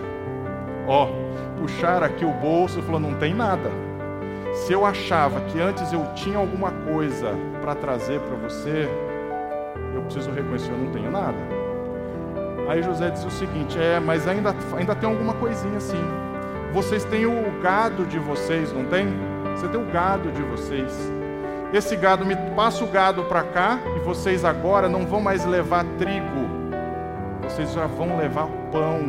Ó, 0.88 1.10
puxaram 1.60 2.08
aqui 2.08 2.26
o 2.26 2.32
bolso 2.32 2.80
e 2.80 2.82
falou: 2.82 3.00
não 3.00 3.14
tem 3.14 3.32
nada 3.32 3.83
se 4.54 4.72
eu 4.72 4.86
achava 4.86 5.42
que 5.42 5.60
antes 5.60 5.92
eu 5.92 6.06
tinha 6.14 6.38
alguma 6.38 6.72
coisa 6.72 7.36
para 7.62 7.76
trazer 7.76 8.20
para 8.22 8.36
você, 8.36 8.88
eu 9.96 10.02
preciso 10.04 10.32
reconhecer, 10.32 10.72
eu 10.72 10.78
não 10.78 10.92
tenho 10.92 11.12
nada. 11.12 11.38
Aí 12.68 12.82
José 12.82 13.10
disse 13.10 13.28
o 13.28 13.32
seguinte: 13.32 13.78
é, 13.80 14.00
mas 14.00 14.28
ainda, 14.28 14.56
ainda 14.78 14.96
tem 14.96 15.10
alguma 15.10 15.34
coisinha 15.34 15.78
assim. 15.78 16.04
Vocês 16.72 17.04
têm 17.06 17.26
o 17.26 17.62
gado 17.62 18.06
de 18.06 18.18
vocês, 18.18 18.72
não 18.72 18.86
tem? 18.86 19.08
Você 19.56 19.68
tem 19.68 19.82
o 19.82 19.92
gado 19.92 20.32
de 20.32 20.42
vocês. 20.42 20.92
Esse 21.74 21.96
gado, 21.96 22.24
me 22.24 22.36
passa 22.56 22.84
o 22.84 22.88
gado 22.88 23.24
para 23.24 23.44
cá 23.44 23.80
e 23.96 24.00
vocês 24.00 24.46
agora 24.46 24.88
não 24.88 25.08
vão 25.08 25.20
mais 25.20 25.44
levar 25.44 25.84
trigo, 25.98 26.48
vocês 27.42 27.74
já 27.74 27.88
vão 27.88 28.16
levar 28.18 28.48
pão. 28.72 29.02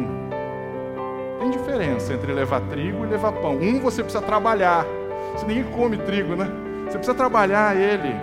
Tem 1.39 1.51
diferença 1.51 2.15
entre 2.15 2.33
levar 2.33 2.63
trigo 2.63 3.05
e 3.05 3.09
levar 3.09 3.33
pão. 3.33 3.57
Um 3.57 3.81
você 3.81 4.03
precisa 4.03 4.25
trabalhar, 4.25 4.87
se 5.37 5.47
ninguém 5.47 5.65
come 5.73 5.99
trigo, 5.99 6.37
né? 6.37 6.47
Você 6.85 6.99
precisa 6.99 7.15
trabalhar 7.15 7.77
ele. 7.77 8.15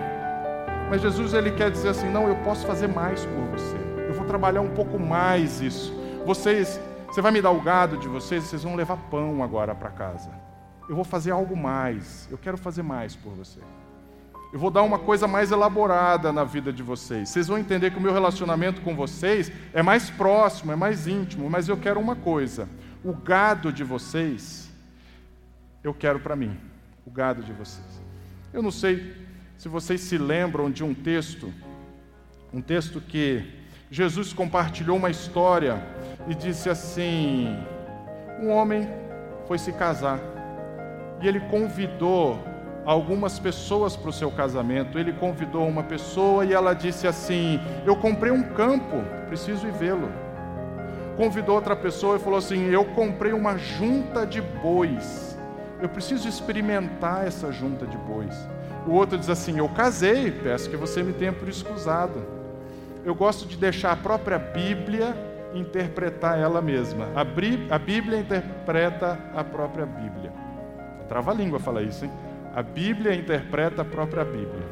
Mas 0.88 1.00
Jesus 1.00 1.32
ele 1.34 1.50
quer 1.52 1.70
dizer 1.70 1.90
assim: 1.90 2.08
não, 2.10 2.28
eu 2.28 2.36
posso 2.36 2.66
fazer 2.66 2.86
mais 2.86 3.24
por 3.24 3.44
você. 3.46 3.76
Eu 4.08 4.14
vou 4.14 4.26
trabalhar 4.26 4.60
um 4.60 4.70
pouco 4.70 4.98
mais 4.98 5.60
isso. 5.60 5.92
Vocês, 6.24 6.80
você 7.06 7.20
vai 7.20 7.32
me 7.32 7.40
dar 7.40 7.50
o 7.50 7.60
gado 7.60 7.96
de 7.96 8.08
vocês, 8.08 8.44
vocês 8.44 8.62
vão 8.62 8.74
levar 8.74 8.96
pão 9.10 9.42
agora 9.42 9.74
para 9.74 9.90
casa. 9.90 10.30
Eu 10.88 10.94
vou 10.94 11.04
fazer 11.04 11.30
algo 11.30 11.56
mais. 11.56 12.28
Eu 12.30 12.38
quero 12.38 12.58
fazer 12.58 12.82
mais 12.82 13.16
por 13.16 13.32
você. 13.32 13.60
Eu 14.52 14.58
vou 14.58 14.70
dar 14.70 14.82
uma 14.82 14.98
coisa 14.98 15.26
mais 15.26 15.50
elaborada 15.50 16.30
na 16.30 16.44
vida 16.44 16.70
de 16.70 16.82
vocês. 16.82 17.30
Vocês 17.30 17.48
vão 17.48 17.56
entender 17.56 17.90
que 17.90 17.96
o 17.96 18.00
meu 18.02 18.12
relacionamento 18.12 18.82
com 18.82 18.94
vocês 18.94 19.50
é 19.72 19.82
mais 19.82 20.10
próximo, 20.10 20.72
é 20.72 20.76
mais 20.76 21.06
íntimo, 21.06 21.48
mas 21.48 21.68
eu 21.68 21.76
quero 21.76 21.98
uma 21.98 22.14
coisa: 22.14 22.68
o 23.02 23.14
gado 23.14 23.72
de 23.72 23.82
vocês, 23.82 24.70
eu 25.82 25.94
quero 25.94 26.20
para 26.20 26.36
mim. 26.36 26.71
O 27.06 27.10
gado 27.10 27.42
de 27.42 27.52
vocês. 27.52 28.02
Eu 28.52 28.62
não 28.62 28.70
sei 28.70 29.14
se 29.56 29.68
vocês 29.68 30.00
se 30.00 30.18
lembram 30.18 30.70
de 30.70 30.84
um 30.84 30.94
texto, 30.94 31.52
um 32.52 32.60
texto 32.60 33.00
que 33.00 33.44
Jesus 33.90 34.32
compartilhou 34.32 34.96
uma 34.96 35.10
história 35.10 35.82
e 36.28 36.34
disse 36.34 36.68
assim: 36.68 37.56
um 38.40 38.50
homem 38.50 38.88
foi 39.46 39.58
se 39.58 39.72
casar 39.72 40.18
e 41.20 41.28
ele 41.28 41.40
convidou 41.40 42.42
algumas 42.84 43.38
pessoas 43.38 43.96
para 43.96 44.10
o 44.10 44.12
seu 44.12 44.30
casamento. 44.30 44.98
Ele 44.98 45.12
convidou 45.12 45.66
uma 45.66 45.84
pessoa 45.84 46.44
e 46.44 46.52
ela 46.52 46.74
disse 46.74 47.06
assim: 47.06 47.60
Eu 47.86 47.96
comprei 47.96 48.32
um 48.32 48.42
campo, 48.42 49.02
preciso 49.28 49.66
ir 49.66 49.72
vê-lo. 49.72 50.10
Convidou 51.16 51.54
outra 51.54 51.76
pessoa 51.76 52.16
e 52.16 52.18
falou 52.18 52.38
assim: 52.38 52.66
Eu 52.70 52.84
comprei 52.86 53.32
uma 53.32 53.56
junta 53.56 54.26
de 54.26 54.40
bois, 54.40 55.31
eu 55.82 55.88
preciso 55.88 56.28
experimentar 56.28 57.26
essa 57.26 57.50
junta 57.50 57.84
de 57.84 57.98
bois. 57.98 58.34
O 58.86 58.92
outro 58.92 59.18
diz 59.18 59.28
assim: 59.28 59.58
Eu 59.58 59.68
casei, 59.68 60.30
peço 60.30 60.70
que 60.70 60.76
você 60.76 61.02
me 61.02 61.12
tenha 61.12 61.32
por 61.32 61.48
excusado. 61.48 62.22
Eu 63.04 63.16
gosto 63.16 63.46
de 63.46 63.56
deixar 63.56 63.90
a 63.90 63.96
própria 63.96 64.38
Bíblia 64.38 65.14
interpretar 65.52 66.38
ela 66.38 66.62
mesma. 66.62 67.08
A, 67.16 67.24
Bíblia 67.78 68.20
interpreta 68.20 69.18
a 69.34 69.42
própria 69.42 69.84
Bíblia. 69.84 70.32
Trava 71.08 71.32
a 71.32 71.34
língua 71.34 71.58
falar 71.58 71.82
isso, 71.82 72.04
hein? 72.04 72.12
A 72.54 72.62
Bíblia 72.62 73.14
interpreta 73.14 73.82
a 73.82 73.84
própria 73.84 74.24
Bíblia. 74.24 74.62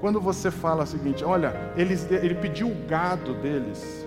Quando 0.00 0.20
você 0.20 0.50
fala 0.50 0.84
o 0.84 0.86
seguinte, 0.86 1.24
olha, 1.24 1.54
eles, 1.74 2.08
ele 2.10 2.34
pediu 2.34 2.68
o 2.68 2.86
gado 2.86 3.34
deles. 3.34 4.06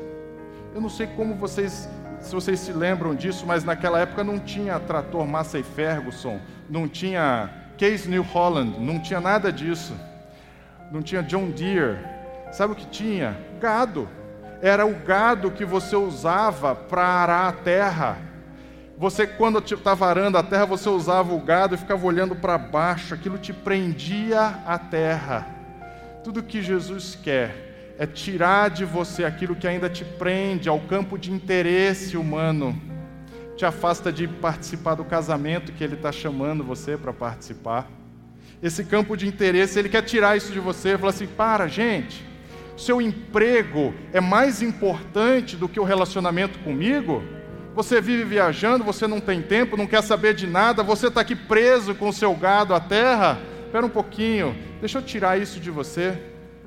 Eu 0.73 0.79
não 0.79 0.87
sei 0.87 1.07
como 1.07 1.35
vocês, 1.35 1.89
se 2.21 2.33
vocês 2.33 2.59
se 2.59 2.71
lembram 2.71 3.15
disso, 3.15 3.45
mas 3.45 3.63
naquela 3.63 3.99
época 3.99 4.23
não 4.23 4.39
tinha 4.39 4.79
trator 4.79 5.25
Massey 5.27 5.63
Ferguson, 5.63 6.39
não 6.69 6.87
tinha 6.87 7.49
Case 7.77 8.07
New 8.07 8.23
Holland, 8.23 8.79
não 8.79 8.99
tinha 8.99 9.19
nada 9.19 9.51
disso. 9.51 9.93
Não 10.91 11.01
tinha 11.01 11.23
John 11.23 11.49
Deere. 11.49 11.97
Sabe 12.51 12.73
o 12.73 12.75
que 12.75 12.85
tinha? 12.85 13.37
Gado. 13.59 14.07
Era 14.61 14.85
o 14.85 14.93
gado 14.93 15.51
que 15.51 15.65
você 15.65 15.95
usava 15.95 16.75
para 16.75 17.03
arar 17.03 17.47
a 17.47 17.51
terra 17.53 18.31
você, 19.01 19.25
quando 19.25 19.57
estava 19.57 20.05
arando 20.05 20.37
a 20.37 20.43
terra, 20.43 20.63
você 20.63 20.87
usava 20.87 21.33
o 21.33 21.39
gado 21.39 21.73
e 21.73 21.77
ficava 21.79 22.05
olhando 22.05 22.35
para 22.35 22.55
baixo, 22.55 23.15
aquilo 23.15 23.39
te 23.39 23.51
prendia 23.51 24.59
à 24.63 24.77
terra. 24.77 25.47
Tudo 26.23 26.43
que 26.43 26.61
Jesus 26.61 27.15
quer 27.15 27.70
é 28.01 28.07
tirar 28.07 28.71
de 28.71 28.83
você 28.83 29.23
aquilo 29.23 29.55
que 29.55 29.67
ainda 29.67 29.87
te 29.87 30.03
prende 30.03 30.67
ao 30.67 30.79
campo 30.79 31.19
de 31.19 31.31
interesse 31.31 32.17
humano, 32.17 32.75
te 33.55 33.63
afasta 33.63 34.11
de 34.11 34.27
participar 34.27 34.95
do 34.95 35.05
casamento 35.05 35.71
que 35.71 35.83
Ele 35.83 35.93
está 35.93 36.11
chamando 36.11 36.63
você 36.63 36.97
para 36.97 37.13
participar. 37.13 37.87
Esse 38.59 38.83
campo 38.85 39.15
de 39.15 39.27
interesse, 39.27 39.77
Ele 39.77 39.87
quer 39.87 40.01
tirar 40.01 40.35
isso 40.35 40.51
de 40.51 40.59
você, 40.59 40.97
fala 40.97 41.11
assim: 41.11 41.27
para, 41.27 41.67
gente, 41.67 42.25
seu 42.75 42.99
emprego 42.99 43.93
é 44.11 44.19
mais 44.19 44.63
importante 44.63 45.55
do 45.55 45.69
que 45.69 45.79
o 45.79 45.83
relacionamento 45.83 46.57
comigo? 46.57 47.23
Você 47.75 48.01
vive 48.01 48.23
viajando, 48.23 48.83
você 48.83 49.05
não 49.05 49.19
tem 49.19 49.43
tempo, 49.43 49.77
não 49.77 49.85
quer 49.85 50.01
saber 50.01 50.33
de 50.33 50.47
nada, 50.47 50.81
você 50.81 51.05
está 51.05 51.21
aqui 51.21 51.35
preso 51.35 51.93
com 51.93 52.09
o 52.09 52.13
seu 52.13 52.33
gado 52.33 52.73
à 52.73 52.79
terra. 52.79 53.37
Espera 53.63 53.85
um 53.85 53.89
pouquinho, 53.89 54.57
deixa 54.79 54.97
eu 54.97 55.03
tirar 55.03 55.39
isso 55.39 55.59
de 55.59 55.69
você. 55.69 56.19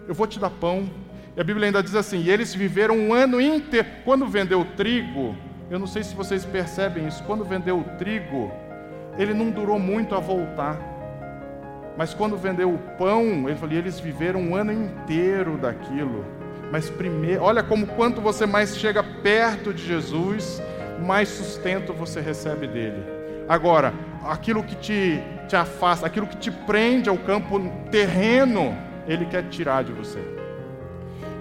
Eu 0.07 0.15
vou 0.15 0.29
te 0.29 0.39
dar 0.39 0.51
pão. 0.51 1.03
E 1.37 1.41
a 1.41 1.45
Bíblia 1.45 1.67
ainda 1.67 1.83
diz 1.83 1.95
assim: 1.95 2.21
e 2.23 2.31
eles 2.31 2.55
viveram 2.55 2.97
um 2.97 3.13
ano 3.13 3.41
inteiro. 3.41 3.87
Quando 4.05 4.27
vendeu 4.27 4.61
o 4.61 4.65
trigo, 4.65 5.37
eu 5.71 5.79
não 5.79 5.87
sei 5.87 6.03
se 6.05 6.15
vocês 6.15 6.45
percebem 6.45 7.07
isso, 7.07 7.23
quando 7.25 7.45
vendeu 7.45 7.79
o 7.79 7.85
trigo, 7.99 8.53
ele 9.19 9.35
não 9.35 9.51
durou 9.51 9.79
muito 9.79 10.15
a 10.15 10.21
voltar. 10.21 10.79
Mas 11.97 12.13
quando 12.13 12.37
vendeu 12.37 12.73
o 12.73 12.79
pão, 12.99 13.49
ele 13.49 13.57
falou, 13.57 13.75
eles 13.75 14.01
viveram 14.01 14.41
um 14.41 14.57
ano 14.57 14.73
inteiro 14.73 15.57
daquilo. 15.57 16.25
Mas 16.73 16.91
primeiro, 16.91 17.43
olha 17.43 17.63
como 17.63 17.87
quanto 17.87 18.21
você 18.21 18.47
mais 18.47 18.77
chega 18.77 19.03
perto 19.03 19.73
de 19.73 19.85
Jesus, 19.85 20.61
mais 21.07 21.29
sustento 21.29 21.93
você 21.93 22.21
recebe 22.21 22.67
dele. 22.67 23.01
Agora, 23.49 23.95
aquilo 24.25 24.63
que 24.63 24.75
te, 24.75 25.23
te 25.47 25.55
afasta, 25.55 26.07
aquilo 26.07 26.27
que 26.27 26.37
te 26.37 26.51
prende 26.51 27.09
ao 27.09 27.17
campo 27.17 27.61
terreno, 27.91 28.77
ele 29.07 29.27
quer 29.27 29.45
tirar 29.45 29.85
de 29.85 29.93
você. 29.93 30.44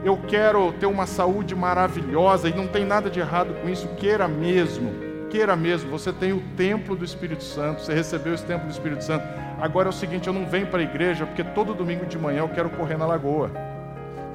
Eu 0.04 0.18
quero 0.28 0.74
ter 0.74 0.86
uma 0.86 1.06
saúde 1.06 1.56
maravilhosa 1.56 2.50
e 2.50 2.54
não 2.54 2.68
tem 2.68 2.84
nada 2.84 3.10
de 3.10 3.22
errado 3.22 3.54
com 3.62 3.70
isso, 3.70 3.88
queira 3.96 4.28
mesmo, 4.28 4.92
queira 5.30 5.56
mesmo. 5.56 5.90
Você 5.92 6.12
tem 6.12 6.34
o 6.34 6.44
templo 6.58 6.94
do 6.94 7.06
Espírito 7.06 7.44
Santo, 7.44 7.82
você 7.82 7.94
recebeu 7.94 8.34
esse 8.34 8.44
templo 8.44 8.68
do 8.68 8.72
Espírito 8.72 9.02
Santo. 9.02 9.26
Agora 9.62 9.88
é 9.88 9.92
o 9.92 9.94
seguinte: 9.94 10.28
eu 10.28 10.34
não 10.34 10.46
venho 10.46 10.68
para 10.68 10.80
a 10.80 10.84
igreja 10.84 11.26
porque 11.26 11.42
todo 11.42 11.74
domingo 11.74 12.06
de 12.06 12.18
manhã 12.18 12.40
eu 12.40 12.50
quero 12.50 12.70
correr 12.72 12.98
na 12.98 13.06
lagoa. 13.06 13.50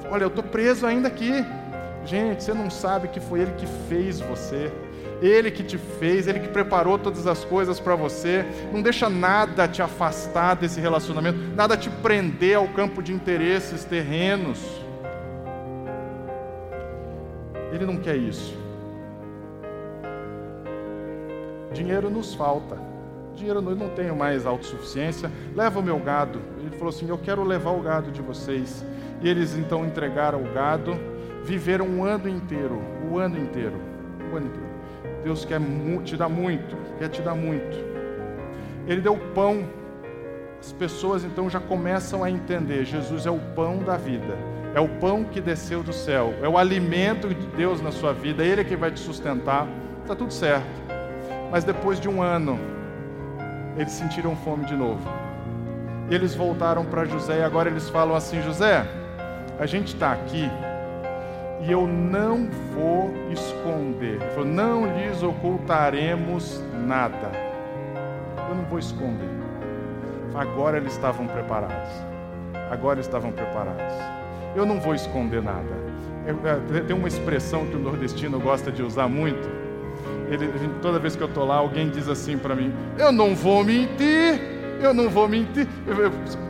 Olha, 0.09 0.23
eu 0.23 0.29
estou 0.29 0.43
preso 0.43 0.87
ainda 0.87 1.07
aqui. 1.07 1.45
Gente, 2.03 2.43
você 2.43 2.53
não 2.53 2.71
sabe 2.71 3.09
que 3.09 3.19
foi 3.19 3.41
Ele 3.41 3.51
que 3.51 3.67
fez 3.87 4.19
você. 4.19 4.71
Ele 5.21 5.51
que 5.51 5.61
te 5.61 5.77
fez, 5.77 6.27
Ele 6.27 6.39
que 6.39 6.47
preparou 6.47 6.97
todas 6.97 7.27
as 7.27 7.45
coisas 7.45 7.79
para 7.79 7.93
você. 7.93 8.43
Não 8.73 8.81
deixa 8.81 9.07
nada 9.07 9.67
te 9.67 9.83
afastar 9.83 10.55
desse 10.55 10.79
relacionamento, 10.79 11.37
nada 11.55 11.77
te 11.77 11.91
prender 11.91 12.57
ao 12.57 12.67
campo 12.69 13.03
de 13.03 13.13
interesses 13.13 13.83
terrenos. 13.83 14.88
Ele 17.79 17.85
não 17.85 17.97
quer 17.97 18.17
isso. 18.17 18.53
Dinheiro 21.73 22.09
nos 22.09 22.33
falta. 22.33 22.77
Dinheiro 23.33 23.63
eu 23.65 23.75
não 23.75 23.89
tenho 23.89 24.15
mais 24.15 24.45
autossuficiência. 24.45 25.31
Leva 25.55 25.79
o 25.79 25.83
meu 25.83 25.97
gado. 25.97 26.41
Ele 26.59 26.71
falou 26.71 26.89
assim: 26.89 27.07
Eu 27.07 27.17
quero 27.17 27.41
levar 27.43 27.71
o 27.71 27.81
gado 27.81 28.11
de 28.11 28.21
vocês. 28.21 28.85
E 29.21 29.29
eles 29.29 29.55
então 29.55 29.85
entregaram 29.85 30.43
o 30.43 30.53
gado. 30.53 30.91
Viveram 31.43 31.87
um 31.87 32.03
ano 32.03 32.27
inteiro. 32.27 32.81
O 33.09 33.17
ano 33.17 33.39
inteiro. 33.39 33.79
O 34.31 34.35
ano 34.35 34.47
inteiro 34.47 34.69
Deus 35.23 35.45
quer 35.45 35.59
te 36.03 36.15
dar 36.15 36.29
muito, 36.29 36.75
quer 36.97 37.09
te 37.09 37.21
dar 37.21 37.35
muito. 37.35 37.77
Ele 38.87 39.01
deu 39.01 39.17
pão. 39.33 39.63
As 40.59 40.73
pessoas 40.73 41.23
então 41.23 41.49
já 41.49 41.59
começam 41.59 42.23
a 42.23 42.29
entender: 42.29 42.85
Jesus 42.85 43.25
é 43.25 43.31
o 43.31 43.39
pão 43.55 43.79
da 43.79 43.97
vida, 43.97 44.37
é 44.75 44.79
o 44.79 44.87
pão 44.87 45.23
que 45.23 45.41
desceu 45.41 45.81
do 45.81 45.91
céu, 45.91 46.33
é 46.41 46.47
o 46.47 46.57
alimento 46.57 47.29
de 47.29 47.47
Deus 47.47 47.81
na 47.81 47.91
sua 47.91 48.13
vida, 48.13 48.43
Ele 48.43 48.61
é 48.61 48.63
que 48.63 48.75
vai 48.75 48.91
te 48.91 48.99
sustentar. 48.99 49.67
Está 50.01 50.15
tudo 50.15 50.31
certo. 50.31 50.67
Mas 51.51 51.63
depois 51.63 51.99
de 51.99 52.07
um 52.07 52.21
ano, 52.21 52.59
eles 53.77 53.91
sentiram 53.91 54.35
fome 54.35 54.65
de 54.65 54.75
novo. 54.75 55.01
Eles 56.09 56.35
voltaram 56.35 56.85
para 56.85 57.05
José 57.05 57.39
e 57.39 57.43
agora 57.43 57.69
eles 57.69 57.89
falam 57.89 58.15
assim: 58.15 58.41
José, 58.41 58.85
a 59.59 59.65
gente 59.65 59.93
está 59.93 60.11
aqui 60.11 60.49
e 61.61 61.71
eu 61.71 61.87
não 61.87 62.47
vou 62.73 63.11
esconder. 63.31 64.21
Ele 64.21 64.31
falou: 64.31 64.45
não 64.45 64.97
lhes 64.97 65.21
ocultaremos 65.21 66.63
nada. 66.85 67.31
Eu 68.49 68.55
não 68.55 68.63
vou 68.65 68.79
esconder. 68.79 69.29
Agora 70.33 70.77
eles 70.77 70.93
estavam 70.93 71.27
preparados. 71.27 71.89
Agora 72.71 72.99
estavam 72.99 73.31
preparados. 73.31 74.18
Eu 74.55 74.65
não 74.65 74.79
vou 74.79 74.93
esconder 74.95 75.41
nada. 75.41 75.89
É, 76.25 76.81
tem 76.81 76.95
uma 76.95 77.07
expressão 77.07 77.65
que 77.65 77.75
o 77.75 77.79
nordestino 77.79 78.39
gosta 78.39 78.71
de 78.71 78.83
usar 78.83 79.07
muito. 79.07 79.49
Ele, 80.29 80.47
toda 80.81 80.99
vez 80.99 81.15
que 81.15 81.23
eu 81.23 81.27
estou 81.27 81.45
lá, 81.45 81.55
alguém 81.55 81.89
diz 81.89 82.07
assim 82.07 82.37
para 82.37 82.55
mim: 82.55 82.73
Eu 82.97 83.11
não 83.11 83.35
vou 83.35 83.63
mentir, 83.63 84.39
eu 84.81 84.93
não 84.93 85.09
vou 85.09 85.27
mentir. 85.27 85.67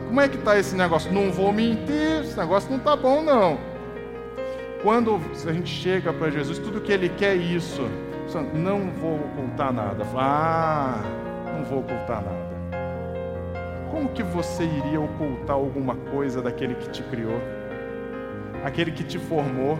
como 0.06 0.20
é 0.20 0.28
que 0.28 0.36
está 0.36 0.58
esse 0.58 0.76
negócio? 0.76 1.10
Não 1.12 1.32
vou 1.32 1.52
mentir, 1.52 2.22
esse 2.22 2.36
negócio 2.36 2.70
não 2.70 2.78
está 2.78 2.94
bom, 2.94 3.22
não. 3.22 3.58
Quando 4.82 5.20
a 5.46 5.52
gente 5.52 5.70
chega 5.70 6.12
para 6.12 6.30
Jesus, 6.30 6.58
tudo 6.58 6.80
que 6.80 6.92
Ele 6.92 7.08
quer 7.08 7.36
é 7.36 7.36
isso. 7.36 7.88
Não 8.54 8.90
vou 8.92 9.16
ocultar 9.16 9.72
nada. 9.72 10.06
Ah, 10.14 11.02
não 11.54 11.64
vou 11.64 11.80
ocultar 11.80 12.22
nada. 12.22 12.50
Como 13.90 14.08
que 14.10 14.22
você 14.22 14.64
iria 14.64 15.00
ocultar 15.00 15.56
alguma 15.56 15.96
coisa 15.96 16.40
daquele 16.40 16.74
que 16.76 16.88
te 16.90 17.02
criou? 17.04 17.40
Aquele 18.64 18.92
que 18.92 19.02
te 19.02 19.18
formou? 19.18 19.78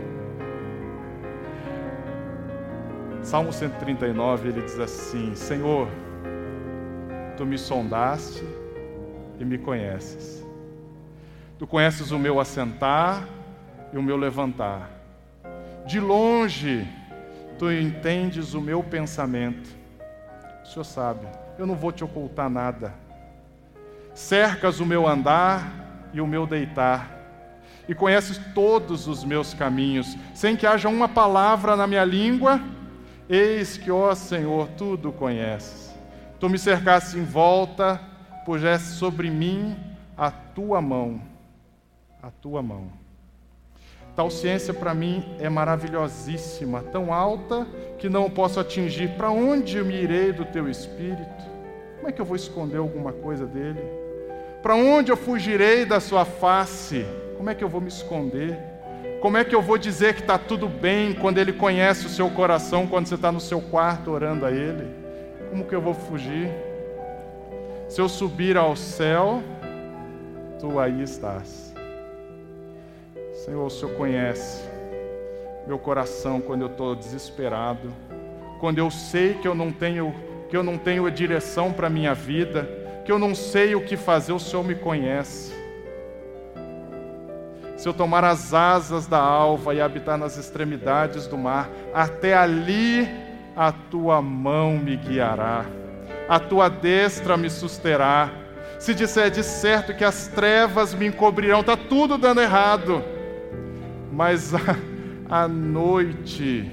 Salmo 3.23 3.53
139, 3.53 4.49
ele 4.49 4.63
diz 4.63 4.79
assim: 4.79 5.35
Senhor, 5.35 5.89
tu 7.37 7.45
me 7.45 7.59
sondaste 7.59 8.45
e 9.39 9.45
me 9.45 9.59
conheces. 9.59 10.47
Tu 11.59 11.67
conheces 11.67 12.11
o 12.11 12.19
meu 12.19 12.41
assentar 12.41 13.29
e 13.93 13.99
o 13.99 14.03
meu 14.03 14.17
levantar. 14.17 14.91
De 15.87 16.01
longe, 16.01 16.87
tu 17.59 17.71
entendes 17.71 18.55
o 18.55 18.61
meu 18.61 18.83
pensamento. 18.83 19.69
O 20.65 20.67
Senhor 20.67 20.85
sabe, 20.85 21.27
eu 21.59 21.67
não 21.67 21.75
vou 21.75 21.93
te 21.93 22.03
ocultar 22.03 22.49
nada. 22.49 22.95
cercas 24.15 24.81
o 24.81 24.87
meu 24.87 25.07
andar 25.07 26.09
e 26.13 26.21
o 26.21 26.27
meu 26.27 26.47
deitar, 26.47 27.20
e 27.89 27.95
conheces 27.95 28.39
todos 28.55 29.07
os 29.07 29.25
meus 29.25 29.55
caminhos, 29.55 30.17
sem 30.35 30.57
que 30.57 30.67
haja 30.67 30.89
uma 30.89 31.09
palavra 31.09 31.77
na 31.77 31.87
minha 31.87 32.05
língua, 32.05 32.61
eis 33.29 33.77
que, 33.77 33.91
ó 33.91 34.15
Senhor, 34.15 34.69
tudo 34.77 35.13
conheces. 35.13 35.95
Tu 36.39 36.49
me 36.49 36.59
cercaste 36.59 37.19
em 37.19 37.25
volta, 37.25 38.01
puseste 38.45 38.89
sobre 38.91 39.31
mim 39.31 39.77
a 40.17 40.31
tua 40.31 40.81
mão, 40.81 41.21
a 42.23 42.31
tua 42.31 42.63
mão. 42.63 43.01
Tal 44.17 44.31
ciência 44.31 44.75
para 44.75 44.93
mim 44.93 45.25
é 45.39 45.49
maravilhosíssima, 45.49 46.83
tão 46.83 47.13
alta 47.13 47.67
que 47.99 48.09
não 48.09 48.29
posso 48.29 48.59
atingir. 48.59 49.11
Para 49.11 49.31
onde 49.31 49.79
eu 49.79 49.85
me 49.85 49.95
irei 49.95 50.33
do 50.33 50.45
teu 50.45 50.69
espírito? 50.69 51.45
Como 51.97 52.09
é 52.09 52.13
que 52.13 52.21
eu 52.21 52.25
vou 52.25 52.37
esconder 52.37 52.79
alguma 52.79 53.13
coisa 53.13 53.47
dele? 53.47 53.81
Para 54.63 54.75
onde 54.75 55.11
eu 55.11 55.17
fugirei 55.17 55.85
da 55.85 56.01
sua 56.01 56.25
face? 56.25 57.07
Como 57.41 57.49
é 57.49 57.55
que 57.55 57.65
eu 57.65 57.71
vou 57.71 57.81
me 57.81 57.89
esconder? 57.89 58.59
Como 59.23 59.39
é 59.39 59.43
que 59.43 59.55
eu 59.55 59.63
vou 59.63 59.79
dizer 59.79 60.13
que 60.13 60.21
está 60.21 60.37
tudo 60.37 60.69
bem 60.69 61.15
quando 61.15 61.39
ele 61.39 61.55
conhece 61.55 62.05
o 62.05 62.09
seu 62.11 62.29
coração, 62.29 62.87
quando 62.87 63.07
você 63.07 63.15
está 63.15 63.33
no 63.33 63.41
seu 63.41 63.63
quarto 63.63 64.11
orando 64.11 64.45
a 64.45 64.51
ele? 64.51 64.87
Como 65.49 65.65
que 65.65 65.75
eu 65.75 65.81
vou 65.81 65.95
fugir? 65.95 66.51
Se 67.89 67.99
eu 67.99 68.11
subir 68.11 68.59
ao 68.59 68.77
céu, 68.77 69.43
tu 70.59 70.79
aí 70.79 71.01
estás. 71.01 71.75
Senhor, 73.33 73.65
o 73.65 73.71
Senhor 73.71 73.95
conhece 73.95 74.69
meu 75.67 75.79
coração 75.79 76.43
quando 76.43 76.61
eu 76.61 76.69
estou 76.69 76.95
desesperado, 76.95 77.91
quando 78.61 78.81
eu 78.81 78.91
sei 78.91 79.33
que 79.33 79.49
eu 79.49 79.55
não 79.55 79.73
tenho 79.73 80.15
que 80.51 80.57
eu 80.59 80.63
não 80.63 80.77
tenho 80.77 81.07
a 81.07 81.11
direção 81.11 81.73
para 81.73 81.87
a 81.87 81.91
minha 81.91 82.13
vida, 82.13 82.69
que 83.07 83.11
eu 83.11 83.19
não 83.19 83.35
sei 83.35 83.75
o 83.75 83.81
que 83.81 83.97
fazer, 83.97 84.35
o 84.35 84.39
Senhor 84.39 84.63
me 84.63 84.75
conhece. 84.75 85.59
Se 87.81 87.89
eu 87.89 87.95
tomar 87.95 88.25
as 88.25 88.53
asas 88.53 89.07
da 89.07 89.19
alva 89.19 89.75
e 89.75 89.81
habitar 89.81 90.19
nas 90.19 90.37
extremidades 90.37 91.27
do 91.27 91.39
mar, 91.39 91.71
até 91.95 92.37
ali 92.37 93.09
a 93.57 93.73
tua 93.73 94.21
mão 94.21 94.77
me 94.77 94.97
guiará, 94.97 95.65
a 96.29 96.39
tua 96.39 96.69
destra 96.69 97.37
me 97.37 97.49
susterá. 97.49 98.31
Se 98.79 98.95
disser 98.95 99.31
de 99.31 99.43
certo 99.43 99.95
que 99.95 100.05
as 100.05 100.29
trevas 100.29 100.95
me 100.95 101.07
encobrirão, 101.07 101.61
está 101.61 101.77
tudo 101.77 102.19
dando 102.19 102.43
errado 102.43 103.03
mas 104.13 104.55
a, 104.55 104.77
a 105.29 105.49
noite 105.49 106.71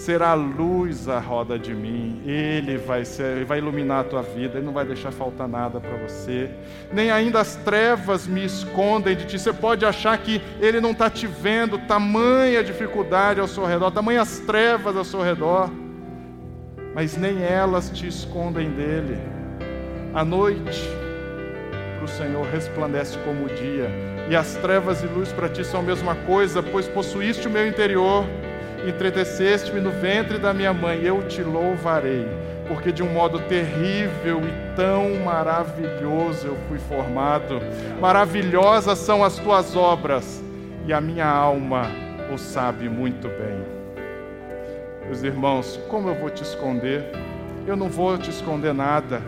será 0.00 0.32
luz 0.32 1.08
à 1.08 1.18
roda 1.18 1.58
de 1.58 1.74
mim. 1.74 2.22
Ele 2.24 2.78
vai, 2.78 3.04
ser, 3.04 3.44
vai 3.44 3.58
iluminar 3.58 4.00
a 4.00 4.04
tua 4.04 4.22
vida, 4.22 4.56
Ele 4.56 4.64
não 4.64 4.72
vai 4.72 4.84
deixar 4.84 5.12
faltar 5.12 5.46
nada 5.46 5.78
para 5.78 5.96
você. 5.98 6.50
Nem 6.90 7.10
ainda 7.10 7.40
as 7.40 7.56
trevas 7.56 8.26
me 8.26 8.44
escondem 8.44 9.14
de 9.14 9.26
ti. 9.26 9.38
Você 9.38 9.52
pode 9.52 9.84
achar 9.84 10.16
que 10.16 10.40
Ele 10.58 10.80
não 10.80 10.92
está 10.92 11.10
te 11.10 11.26
vendo, 11.26 11.78
tamanha 11.86 12.64
dificuldade 12.64 13.40
ao 13.40 13.48
seu 13.48 13.66
redor, 13.66 13.90
tamanhas 13.90 14.38
trevas 14.40 14.96
ao 14.96 15.04
seu 15.04 15.20
redor, 15.20 15.70
mas 16.94 17.16
nem 17.16 17.42
elas 17.42 17.90
te 17.90 18.06
escondem 18.08 18.70
dele. 18.70 19.18
A 20.14 20.24
noite 20.24 20.88
para 21.96 22.04
o 22.06 22.08
Senhor 22.08 22.46
resplandece 22.46 23.18
como 23.18 23.44
o 23.44 23.48
dia, 23.48 23.90
e 24.30 24.34
as 24.34 24.54
trevas 24.56 25.02
e 25.02 25.06
luz 25.06 25.30
para 25.30 25.48
ti 25.48 25.62
são 25.62 25.80
a 25.80 25.82
mesma 25.82 26.14
coisa, 26.14 26.62
pois 26.62 26.88
possuíste 26.88 27.46
o 27.46 27.50
meu 27.50 27.68
interior, 27.68 28.24
entreteceste-me 28.88 29.80
no 29.80 29.90
ventre 29.90 30.38
da 30.38 30.52
minha 30.52 30.72
mãe, 30.72 31.02
eu 31.02 31.22
te 31.28 31.42
louvarei, 31.42 32.26
porque 32.68 32.92
de 32.92 33.02
um 33.02 33.12
modo 33.12 33.38
terrível 33.40 34.40
e 34.40 34.76
tão 34.76 35.16
maravilhoso 35.24 36.46
eu 36.46 36.56
fui 36.68 36.78
formado. 36.78 37.60
Maravilhosas 38.00 38.98
são 38.98 39.24
as 39.24 39.36
tuas 39.36 39.76
obras, 39.76 40.42
e 40.86 40.92
a 40.92 41.00
minha 41.00 41.26
alma 41.26 41.90
o 42.32 42.38
sabe 42.38 42.88
muito 42.88 43.28
bem. 43.28 43.64
Meus 45.06 45.22
irmãos, 45.22 45.78
como 45.88 46.08
eu 46.08 46.14
vou 46.14 46.30
te 46.30 46.42
esconder? 46.42 47.04
Eu 47.66 47.76
não 47.76 47.88
vou 47.88 48.16
te 48.16 48.30
esconder 48.30 48.72
nada 48.72 49.20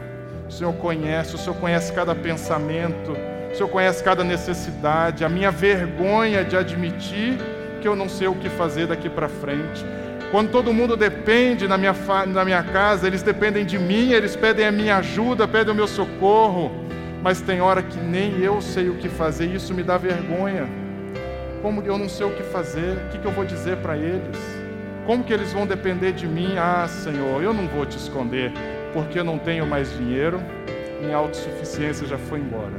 o 0.52 0.54
Senhor 0.54 0.74
conhece, 0.74 1.34
o 1.34 1.38
Senhor 1.38 1.56
conhece 1.56 1.90
cada 1.94 2.14
pensamento, 2.14 3.16
o 3.50 3.56
Senhor 3.56 3.70
conhece 3.70 4.04
cada 4.04 4.22
necessidade, 4.22 5.24
a 5.24 5.28
minha 5.28 5.50
vergonha 5.50 6.44
de 6.44 6.54
admitir 6.54 7.38
que 7.82 7.88
eu 7.88 7.96
não 7.96 8.08
sei 8.08 8.28
o 8.28 8.34
que 8.36 8.48
fazer 8.48 8.86
daqui 8.86 9.10
para 9.10 9.28
frente. 9.28 9.84
Quando 10.30 10.50
todo 10.50 10.72
mundo 10.72 10.96
depende 10.96 11.66
na 11.66 11.76
minha, 11.76 11.94
na 12.28 12.44
minha 12.44 12.62
casa, 12.62 13.06
eles 13.06 13.22
dependem 13.22 13.66
de 13.66 13.78
mim, 13.78 14.12
eles 14.12 14.36
pedem 14.36 14.64
a 14.64 14.72
minha 14.72 14.96
ajuda, 14.96 15.46
pedem 15.48 15.74
o 15.74 15.76
meu 15.76 15.88
socorro, 15.88 16.70
mas 17.22 17.40
tem 17.40 17.60
hora 17.60 17.82
que 17.82 17.98
nem 17.98 18.38
eu 18.38 18.62
sei 18.62 18.88
o 18.88 18.94
que 18.94 19.08
fazer, 19.08 19.46
e 19.46 19.56
isso 19.56 19.74
me 19.74 19.82
dá 19.82 19.98
vergonha. 19.98 20.66
Como 21.60 21.82
eu 21.82 21.98
não 21.98 22.08
sei 22.08 22.24
o 22.24 22.30
que 22.30 22.42
fazer, 22.44 22.96
o 22.96 23.08
que, 23.10 23.18
que 23.18 23.26
eu 23.26 23.32
vou 23.32 23.44
dizer 23.44 23.76
para 23.78 23.96
eles? 23.96 24.38
Como 25.06 25.24
que 25.24 25.32
eles 25.32 25.52
vão 25.52 25.66
depender 25.66 26.12
de 26.12 26.26
mim? 26.26 26.54
Ah, 26.56 26.86
Senhor, 26.88 27.42
eu 27.42 27.52
não 27.52 27.66
vou 27.66 27.84
te 27.84 27.98
esconder 27.98 28.52
porque 28.92 29.18
eu 29.18 29.24
não 29.24 29.38
tenho 29.38 29.66
mais 29.66 29.92
dinheiro, 29.98 30.40
minha 31.00 31.16
autossuficiência 31.16 32.06
já 32.06 32.16
foi 32.16 32.38
embora. 32.38 32.78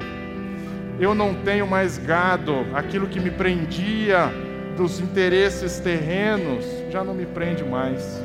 Eu 1.00 1.14
não 1.14 1.34
tenho 1.34 1.68
mais 1.68 1.98
gado, 1.98 2.66
aquilo 2.74 3.08
que 3.08 3.20
me 3.20 3.32
prendia 3.32 4.32
dos 4.76 5.00
interesses 5.00 5.80
terrenos, 5.80 6.66
já 6.92 7.04
não 7.04 7.14
me 7.14 7.26
prende 7.26 7.64
mais. 7.64 8.22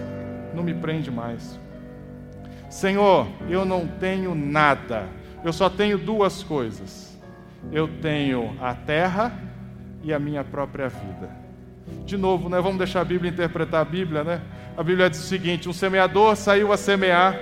Não 0.55 0.63
me 0.63 0.75
prende 0.75 1.11
mais. 1.11 1.59
Senhor, 2.71 3.27
eu 3.49 3.65
não 3.65 3.87
tenho 3.87 4.35
nada. 4.35 5.09
Eu 5.45 5.53
só 5.53 5.71
tenho 5.71 5.99
duas 5.99 6.43
coisas. 6.43 7.17
Eu 7.73 7.89
tenho 8.01 8.57
a 8.61 8.75
terra 8.75 9.33
e 10.03 10.13
a 10.13 10.19
minha 10.19 10.45
própria 10.45 10.89
vida. 10.89 11.31
De 12.05 12.17
novo, 12.17 12.49
né? 12.49 12.61
Vamos 12.61 12.79
deixar 12.79 13.01
a 13.01 13.05
Bíblia 13.05 13.31
interpretar 13.31 13.81
a 13.81 13.85
Bíblia, 13.85 14.25
né? 14.25 14.41
A 14.77 14.83
Bíblia 14.83 15.09
diz 15.09 15.21
o 15.21 15.27
seguinte: 15.27 15.69
um 15.69 15.73
semeador 15.73 16.37
saiu 16.37 16.73
a 16.73 16.77
semear 16.77 17.39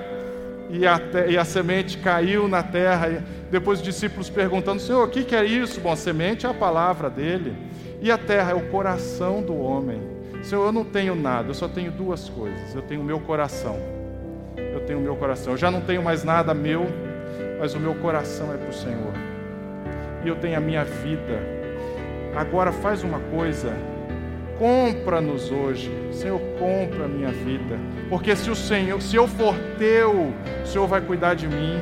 e 0.71 0.87
a, 0.87 1.01
e 1.29 1.37
a 1.37 1.45
semente 1.45 1.99
caiu 1.99 2.49
na 2.49 2.63
terra. 2.63 3.25
Depois 3.51 3.81
os 3.81 3.85
discípulos 3.85 4.31
perguntando: 4.31 4.81
Senhor, 4.81 5.07
o 5.07 5.11
que, 5.11 5.25
que 5.25 5.35
é 5.35 5.45
isso? 5.45 5.81
Bom, 5.81 5.93
a 5.93 5.97
semente 5.97 6.47
é 6.47 6.49
a 6.49 6.55
palavra 6.55 7.11
dele, 7.11 7.57
e 8.01 8.11
a 8.11 8.19
terra 8.19 8.53
é 8.53 8.55
o 8.55 8.69
coração 8.69 9.43
do 9.43 9.57
homem. 9.57 10.01
Senhor, 10.43 10.67
eu 10.67 10.73
não 10.73 10.85
tenho 10.85 11.15
nada, 11.15 11.49
eu 11.51 11.55
só 11.55 11.69
tenho 11.69 11.91
duas 11.91 12.29
coisas: 12.29 12.75
eu 12.75 12.83
tenho 12.83 13.01
o 13.01 13.05
meu 13.05 13.21
coração. 13.21 13.77
Eu 14.57 14.81
tenho 14.81 14.99
o 14.99 15.03
meu 15.03 15.17
coração. 15.17 15.55
Eu 15.55 15.57
já 15.57 15.71
não 15.71 15.81
tenho 15.81 16.03
mais 16.03 16.23
nada 16.23 16.53
meu, 16.55 16.87
mas 17.59 17.75
o 17.75 17.81
meu 17.81 17.95
coração 17.97 18.53
é 18.53 18.57
para 18.57 18.69
o 18.69 18.73
Senhor. 18.73 19.13
E 20.25 20.29
eu 20.29 20.37
tenho 20.37 20.57
a 20.57 20.61
minha 20.61 20.85
vida. 20.85 21.41
Agora 22.35 22.73
faz 22.73 23.03
uma 23.03 23.19
coisa 23.19 23.73
compra-nos 24.59 25.51
hoje. 25.51 25.91
Senhor, 26.13 26.41
compra 26.59 27.05
a 27.05 27.09
minha 27.09 27.31
vida. 27.31 27.79
Porque 28.09 28.35
se 28.35 28.51
o 28.51 28.55
Senhor, 28.55 29.01
se 29.01 29.17
eu 29.17 29.29
for 29.29 29.55
teu, 29.79 30.33
o 30.63 30.67
Senhor 30.67 30.87
vai 30.87 31.01
cuidar 31.01 31.35
de 31.35 31.47
mim. 31.47 31.79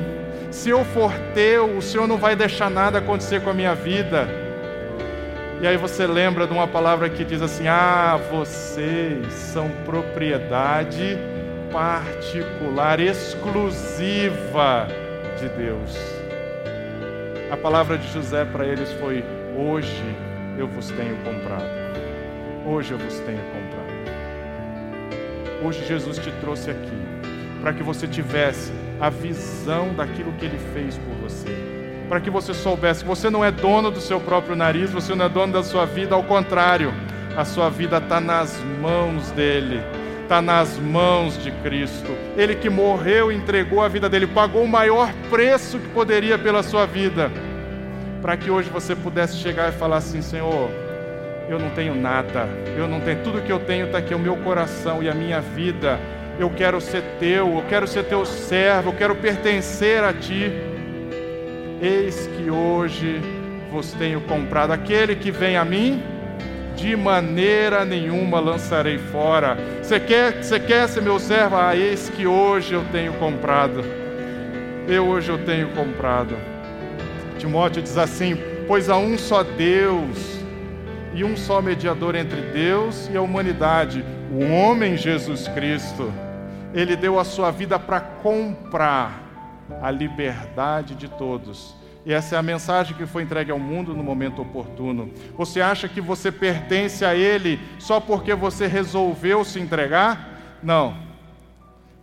Se 0.51 0.69
eu 0.69 0.83
for 0.85 1.11
teu, 1.33 1.77
o 1.77 1.81
Senhor 1.81 2.07
não 2.07 2.17
vai 2.17 2.35
deixar 2.35 2.69
nada 2.69 2.99
acontecer 2.99 3.41
com 3.41 3.49
a 3.49 3.53
minha 3.53 3.75
vida. 3.75 4.44
E 5.65 5.67
aí 5.67 5.77
você 5.77 6.05
lembra 6.05 6.45
de 6.45 6.53
uma 6.53 6.67
palavra 6.67 7.09
que 7.09 7.25
diz 7.25 7.41
assim: 7.41 7.67
"Ah, 7.67 8.19
vocês 8.29 9.33
são 9.33 9.67
propriedade 9.83 11.17
particular, 11.71 12.99
exclusiva 12.99 14.87
de 15.39 15.49
Deus". 15.49 15.97
A 17.49 17.57
palavra 17.57 17.97
de 17.97 18.07
José 18.13 18.45
para 18.45 18.63
eles 18.63 18.91
foi: 18.99 19.25
"Hoje 19.57 20.15
eu 20.55 20.67
vos 20.67 20.91
tenho 20.91 21.15
comprado". 21.23 21.65
Hoje 22.63 22.91
eu 22.91 22.99
vos 22.99 23.19
tenho 23.21 23.41
comprado. 23.45 23.95
Hoje 25.63 25.83
Jesus 25.87 26.19
te 26.19 26.31
trouxe 26.41 26.69
aqui 26.69 27.01
para 27.59 27.73
que 27.73 27.81
você 27.81 28.07
tivesse 28.07 28.71
a 29.01 29.09
visão 29.09 29.95
daquilo 29.95 30.31
que 30.33 30.45
ele 30.45 30.59
fez 30.75 30.95
por 30.99 31.15
você. 31.27 31.64
Para 32.07 32.19
que 32.19 32.29
você 32.29 32.53
soubesse 32.53 33.01
que 33.01 33.07
você 33.07 33.29
não 33.29 33.43
é 33.43 33.49
dono 33.49 33.89
do 33.89 33.99
seu 33.99 34.19
próprio 34.19 34.55
nariz, 34.55 34.91
você 34.91 35.15
não 35.15 35.25
é 35.25 35.29
dono 35.29 35.53
da 35.53 35.63
sua 35.63 35.85
vida, 35.85 36.13
ao 36.13 36.23
contrário, 36.23 36.93
a 37.35 37.43
sua 37.43 37.69
vida 37.69 37.97
está 37.97 38.21
nas 38.21 38.59
mãos 38.79 39.31
dele, 39.31 39.81
está 40.21 40.39
nas 40.39 40.77
mãos 40.77 41.41
de 41.41 41.51
Cristo. 41.51 42.11
Ele 42.37 42.55
que 42.55 42.69
morreu, 42.69 43.31
entregou 43.31 43.81
a 43.81 43.87
vida 43.87 44.07
dele, 44.07 44.27
pagou 44.27 44.63
o 44.63 44.67
maior 44.67 45.11
preço 45.31 45.79
que 45.79 45.89
poderia 45.89 46.37
pela 46.37 46.61
sua 46.61 46.85
vida, 46.85 47.31
para 48.21 48.37
que 48.37 48.51
hoje 48.51 48.69
você 48.69 48.95
pudesse 48.95 49.37
chegar 49.37 49.69
e 49.69 49.71
falar 49.71 49.97
assim: 49.97 50.21
Senhor, 50.21 50.69
eu 51.49 51.57
não 51.57 51.71
tenho 51.71 51.95
nada, 51.95 52.47
eu 52.77 52.87
não 52.87 53.01
tenho, 53.01 53.23
tudo 53.23 53.41
que 53.41 53.51
eu 53.51 53.59
tenho 53.59 53.87
está 53.87 53.97
aqui, 53.97 54.13
o 54.13 54.19
meu 54.19 54.37
coração 54.37 55.01
e 55.01 55.09
a 55.09 55.13
minha 55.13 55.41
vida. 55.41 55.99
Eu 56.37 56.49
quero 56.49 56.81
ser 56.81 57.01
teu, 57.17 57.47
eu 57.47 57.63
quero 57.69 57.87
ser 57.87 58.03
teu 58.03 58.25
servo, 58.25 58.89
eu 58.89 58.93
quero 58.93 59.15
pertencer 59.15 60.03
a 60.03 60.13
ti. 60.13 60.51
Eis 61.85 62.25
que 62.35 62.49
hoje 62.49 63.21
vos 63.71 63.93
tenho 63.93 64.19
comprado. 64.21 64.73
Aquele 64.73 65.15
que 65.15 65.29
vem 65.29 65.55
a 65.55 65.63
mim, 65.63 66.01
de 66.75 66.95
maneira 66.95 67.85
nenhuma 67.85 68.39
lançarei 68.39 68.97
fora. 68.97 69.55
Você 69.83 69.99
quer, 69.99 70.43
você 70.43 70.59
quer 70.59 70.89
ser 70.89 71.03
meu 71.03 71.19
servo? 71.19 71.55
Ah, 71.55 71.75
eis 71.75 72.09
que 72.09 72.25
hoje 72.25 72.73
eu 72.73 72.83
tenho 72.91 73.13
comprado. 73.13 73.83
Eu 74.87 75.05
hoje 75.05 75.29
eu 75.29 75.37
tenho 75.45 75.69
comprado. 75.75 76.35
Timóteo 77.37 77.83
diz 77.83 77.99
assim: 77.99 78.35
Pois 78.67 78.89
há 78.89 78.97
um 78.97 79.15
só 79.15 79.43
Deus 79.43 80.39
e 81.13 81.23
um 81.23 81.37
só 81.37 81.61
mediador 81.61 82.15
entre 82.15 82.41
Deus 82.51 83.07
e 83.13 83.15
a 83.15 83.21
humanidade, 83.21 84.03
o 84.31 84.43
homem 84.51 84.97
Jesus 84.97 85.47
Cristo. 85.49 86.11
Ele 86.73 86.95
deu 86.95 87.19
a 87.19 87.23
sua 87.23 87.51
vida 87.51 87.77
para 87.77 87.99
comprar 87.99 89.24
a 89.81 89.91
liberdade 89.91 90.95
de 90.95 91.07
todos. 91.07 91.75
E 92.05 92.13
essa 92.13 92.35
é 92.35 92.39
a 92.39 92.43
mensagem 92.43 92.95
que 92.95 93.05
foi 93.05 93.23
entregue 93.23 93.51
ao 93.51 93.57
mundo 93.57 93.93
no 93.93 94.03
momento 94.03 94.41
oportuno. 94.41 95.11
Você 95.35 95.59
acha 95.59 95.87
que 95.87 95.99
você 95.99 96.31
pertence 96.31 97.03
a 97.03 97.15
Ele 97.15 97.59
só 97.79 97.99
porque 97.99 98.35
você 98.35 98.67
resolveu 98.67 99.43
se 99.43 99.59
entregar? 99.59 100.57
Não. 100.61 100.95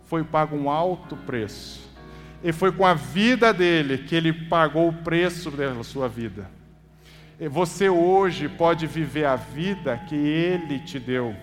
Foi 0.05 0.23
pago 0.23 0.55
um 0.57 0.69
alto 0.69 1.15
preço. 1.15 1.89
E 2.43 2.51
foi 2.51 2.73
com 2.73 2.85
a 2.85 2.93
vida 2.93 3.53
dele 3.53 3.99
que 3.99 4.13
ele 4.13 4.33
pagou 4.33 4.89
o 4.89 4.93
preço 4.93 5.49
pela 5.49 5.81
sua 5.81 6.09
vida. 6.09 6.49
E 7.39 7.47
você 7.47 7.89
hoje 7.89 8.49
pode 8.49 8.85
viver 8.85 9.25
a 9.25 9.37
vida 9.37 9.97
que 10.09 10.15
ele 10.15 10.79
te 10.79 10.99
deu. 10.99 11.33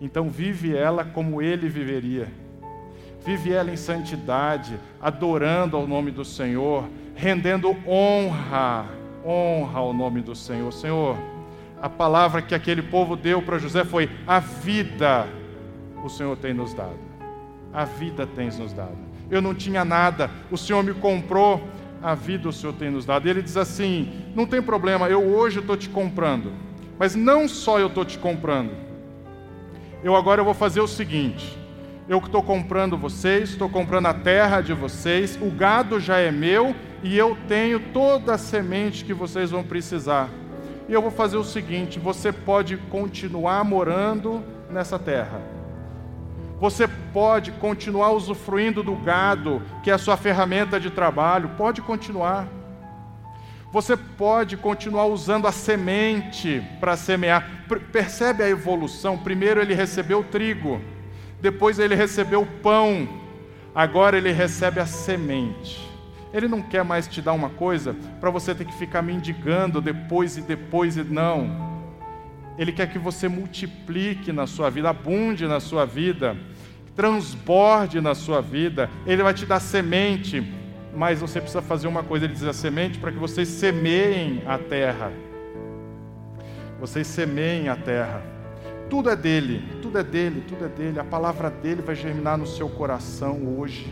Então 0.00 0.30
vive 0.30 0.74
ela 0.74 1.04
como 1.04 1.42
ele 1.42 1.68
viveria. 1.68 2.28
Vive 3.26 3.52
ela 3.52 3.72
em 3.72 3.76
santidade, 3.76 4.78
adorando 5.02 5.76
ao 5.76 5.84
nome 5.84 6.12
do 6.12 6.24
Senhor, 6.24 6.88
rendendo 7.16 7.76
honra, 7.84 8.86
honra 9.24 9.80
ao 9.80 9.92
nome 9.92 10.20
do 10.20 10.36
Senhor. 10.36 10.72
Senhor, 10.72 11.16
a 11.82 11.88
palavra 11.88 12.40
que 12.40 12.54
aquele 12.54 12.82
povo 12.82 13.16
deu 13.16 13.42
para 13.42 13.58
José 13.58 13.84
foi: 13.84 14.08
a 14.28 14.38
vida 14.38 15.26
o 16.04 16.08
Senhor 16.08 16.36
tem 16.36 16.54
nos 16.54 16.72
dado. 16.72 17.00
A 17.72 17.84
vida 17.84 18.28
tens 18.28 18.60
nos 18.60 18.72
dado. 18.72 18.96
Eu 19.28 19.42
não 19.42 19.56
tinha 19.56 19.84
nada, 19.84 20.30
o 20.48 20.56
Senhor 20.56 20.84
me 20.84 20.94
comprou, 20.94 21.60
a 22.00 22.14
vida 22.14 22.48
o 22.48 22.52
Senhor 22.52 22.74
tem 22.74 22.90
nos 22.90 23.04
dado. 23.04 23.28
Ele 23.28 23.42
diz 23.42 23.56
assim: 23.56 24.22
não 24.36 24.46
tem 24.46 24.62
problema, 24.62 25.08
eu 25.08 25.20
hoje 25.20 25.58
estou 25.58 25.76
te 25.76 25.88
comprando, 25.88 26.52
mas 26.96 27.16
não 27.16 27.48
só 27.48 27.80
eu 27.80 27.88
estou 27.88 28.04
te 28.04 28.18
comprando, 28.18 28.70
eu 30.04 30.14
agora 30.14 30.44
vou 30.44 30.54
fazer 30.54 30.80
o 30.80 30.86
seguinte: 30.86 31.58
eu 32.08 32.18
estou 32.18 32.42
comprando 32.42 32.96
vocês, 32.96 33.50
estou 33.50 33.68
comprando 33.68 34.06
a 34.06 34.14
terra 34.14 34.60
de 34.60 34.72
vocês, 34.72 35.36
o 35.40 35.50
gado 35.50 35.98
já 35.98 36.18
é 36.18 36.30
meu 36.30 36.74
e 37.02 37.18
eu 37.18 37.36
tenho 37.48 37.80
toda 37.92 38.34
a 38.34 38.38
semente 38.38 39.04
que 39.04 39.12
vocês 39.12 39.50
vão 39.50 39.64
precisar. 39.64 40.30
E 40.88 40.92
eu 40.92 41.02
vou 41.02 41.10
fazer 41.10 41.36
o 41.36 41.44
seguinte: 41.44 41.98
você 41.98 42.32
pode 42.32 42.76
continuar 42.76 43.64
morando 43.64 44.42
nessa 44.70 44.98
terra. 44.98 45.40
Você 46.60 46.88
pode 46.88 47.52
continuar 47.52 48.12
usufruindo 48.12 48.82
do 48.82 48.94
gado, 48.94 49.60
que 49.82 49.90
é 49.90 49.94
a 49.94 49.98
sua 49.98 50.16
ferramenta 50.16 50.80
de 50.80 50.90
trabalho, 50.90 51.50
pode 51.56 51.82
continuar. 51.82 52.48
Você 53.72 53.96
pode 53.96 54.56
continuar 54.56 55.06
usando 55.06 55.46
a 55.46 55.52
semente 55.52 56.62
para 56.80 56.96
semear. 56.96 57.66
Percebe 57.92 58.42
a 58.42 58.48
evolução? 58.48 59.18
Primeiro 59.18 59.60
ele 59.60 59.74
recebeu 59.74 60.24
trigo, 60.24 60.80
depois 61.50 61.78
ele 61.78 61.94
recebeu 61.94 62.42
o 62.42 62.46
pão, 62.46 63.08
agora 63.74 64.16
ele 64.16 64.32
recebe 64.32 64.80
a 64.80 64.86
semente. 64.86 65.84
Ele 66.32 66.48
não 66.48 66.60
quer 66.60 66.84
mais 66.84 67.06
te 67.06 67.22
dar 67.22 67.32
uma 67.32 67.50
coisa 67.50 67.94
para 68.20 68.30
você 68.30 68.54
ter 68.54 68.64
que 68.64 68.74
ficar 68.74 69.00
mendigando 69.00 69.80
depois 69.80 70.36
e 70.36 70.42
depois 70.42 70.96
e 70.96 71.04
não. 71.04 71.76
Ele 72.58 72.72
quer 72.72 72.88
que 72.88 72.98
você 72.98 73.28
multiplique 73.28 74.32
na 74.32 74.46
sua 74.46 74.70
vida, 74.70 74.90
abunde 74.90 75.46
na 75.46 75.60
sua 75.60 75.84
vida, 75.84 76.36
transborde 76.94 78.00
na 78.00 78.14
sua 78.14 78.42
vida. 78.42 78.90
Ele 79.06 79.22
vai 79.22 79.32
te 79.32 79.46
dar 79.46 79.60
semente 79.60 80.44
mas 80.96 81.20
você 81.20 81.40
precisa 81.40 81.60
fazer 81.60 81.86
uma 81.86 82.02
coisa, 82.02 82.24
ele 82.24 82.32
diz 82.32 82.42
a 82.42 82.54
semente, 82.54 82.98
para 82.98 83.12
que 83.12 83.18
vocês 83.18 83.46
semeiem 83.48 84.42
a 84.46 84.56
terra. 84.56 85.12
Vocês 86.80 87.06
semeiem 87.06 87.68
a 87.68 87.76
terra. 87.76 88.35
Tudo 88.88 89.10
é 89.10 89.16
dele, 89.16 89.62
tudo 89.82 89.98
é 89.98 90.02
dele, 90.02 90.44
tudo 90.46 90.64
é 90.64 90.68
dele. 90.68 91.00
A 91.00 91.04
palavra 91.04 91.50
dele 91.50 91.82
vai 91.82 91.94
germinar 91.94 92.38
no 92.38 92.46
seu 92.46 92.68
coração 92.68 93.58
hoje, 93.58 93.90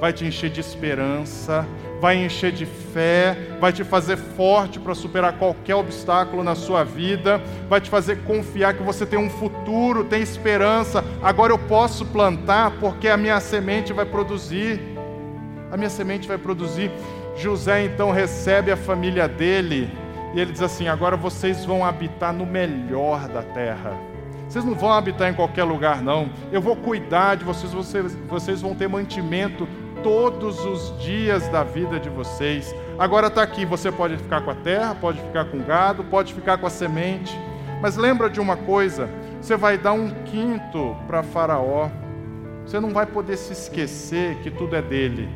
vai 0.00 0.12
te 0.12 0.24
encher 0.26 0.50
de 0.50 0.60
esperança, 0.60 1.66
vai 2.00 2.16
encher 2.16 2.52
de 2.52 2.66
fé, 2.66 3.56
vai 3.60 3.72
te 3.72 3.84
fazer 3.84 4.16
forte 4.16 4.78
para 4.78 4.94
superar 4.94 5.38
qualquer 5.38 5.76
obstáculo 5.76 6.44
na 6.44 6.54
sua 6.54 6.84
vida, 6.84 7.40
vai 7.68 7.80
te 7.80 7.88
fazer 7.88 8.18
confiar 8.24 8.74
que 8.74 8.82
você 8.82 9.06
tem 9.06 9.18
um 9.18 9.30
futuro, 9.30 10.04
tem 10.04 10.20
esperança. 10.20 11.04
Agora 11.22 11.52
eu 11.52 11.58
posso 11.58 12.04
plantar 12.06 12.72
porque 12.80 13.08
a 13.08 13.16
minha 13.16 13.40
semente 13.40 13.92
vai 13.92 14.04
produzir 14.04 14.92
a 15.72 15.76
minha 15.78 15.88
semente 15.88 16.28
vai 16.28 16.36
produzir. 16.36 16.90
José 17.34 17.82
então 17.82 18.10
recebe 18.10 18.70
a 18.70 18.76
família 18.76 19.26
dele 19.26 19.90
e 20.34 20.40
ele 20.40 20.52
diz 20.52 20.62
assim: 20.62 20.88
agora 20.88 21.16
vocês 21.16 21.64
vão 21.64 21.84
habitar 21.84 22.32
no 22.32 22.46
melhor 22.46 23.28
da 23.28 23.42
terra. 23.42 23.92
Vocês 24.48 24.64
não 24.64 24.74
vão 24.74 24.92
habitar 24.92 25.30
em 25.30 25.34
qualquer 25.34 25.64
lugar, 25.64 26.02
não. 26.02 26.28
Eu 26.50 26.60
vou 26.60 26.76
cuidar 26.76 27.36
de 27.36 27.44
vocês, 27.44 27.72
vocês, 27.72 28.14
vocês 28.28 28.60
vão 28.60 28.74
ter 28.74 28.86
mantimento 28.88 29.66
todos 30.02 30.62
os 30.64 30.98
dias 31.02 31.48
da 31.48 31.64
vida 31.64 31.98
de 31.98 32.10
vocês. 32.10 32.74
Agora 32.98 33.28
está 33.28 33.42
aqui, 33.42 33.64
você 33.64 33.90
pode 33.90 34.16
ficar 34.18 34.42
com 34.42 34.50
a 34.50 34.54
terra, 34.54 34.94
pode 34.94 35.20
ficar 35.20 35.46
com 35.46 35.56
o 35.56 35.64
gado, 35.64 36.04
pode 36.04 36.34
ficar 36.34 36.58
com 36.58 36.66
a 36.66 36.70
semente. 36.70 37.34
Mas 37.80 37.96
lembra 37.96 38.28
de 38.28 38.40
uma 38.40 38.56
coisa: 38.56 39.08
você 39.40 39.56
vai 39.56 39.78
dar 39.78 39.92
um 39.92 40.10
quinto 40.24 40.96
para 41.06 41.22
Faraó. 41.22 41.88
Você 42.64 42.78
não 42.78 42.90
vai 42.90 43.06
poder 43.06 43.36
se 43.36 43.52
esquecer 43.52 44.36
que 44.36 44.50
tudo 44.50 44.76
é 44.76 44.82
dele. 44.82 45.28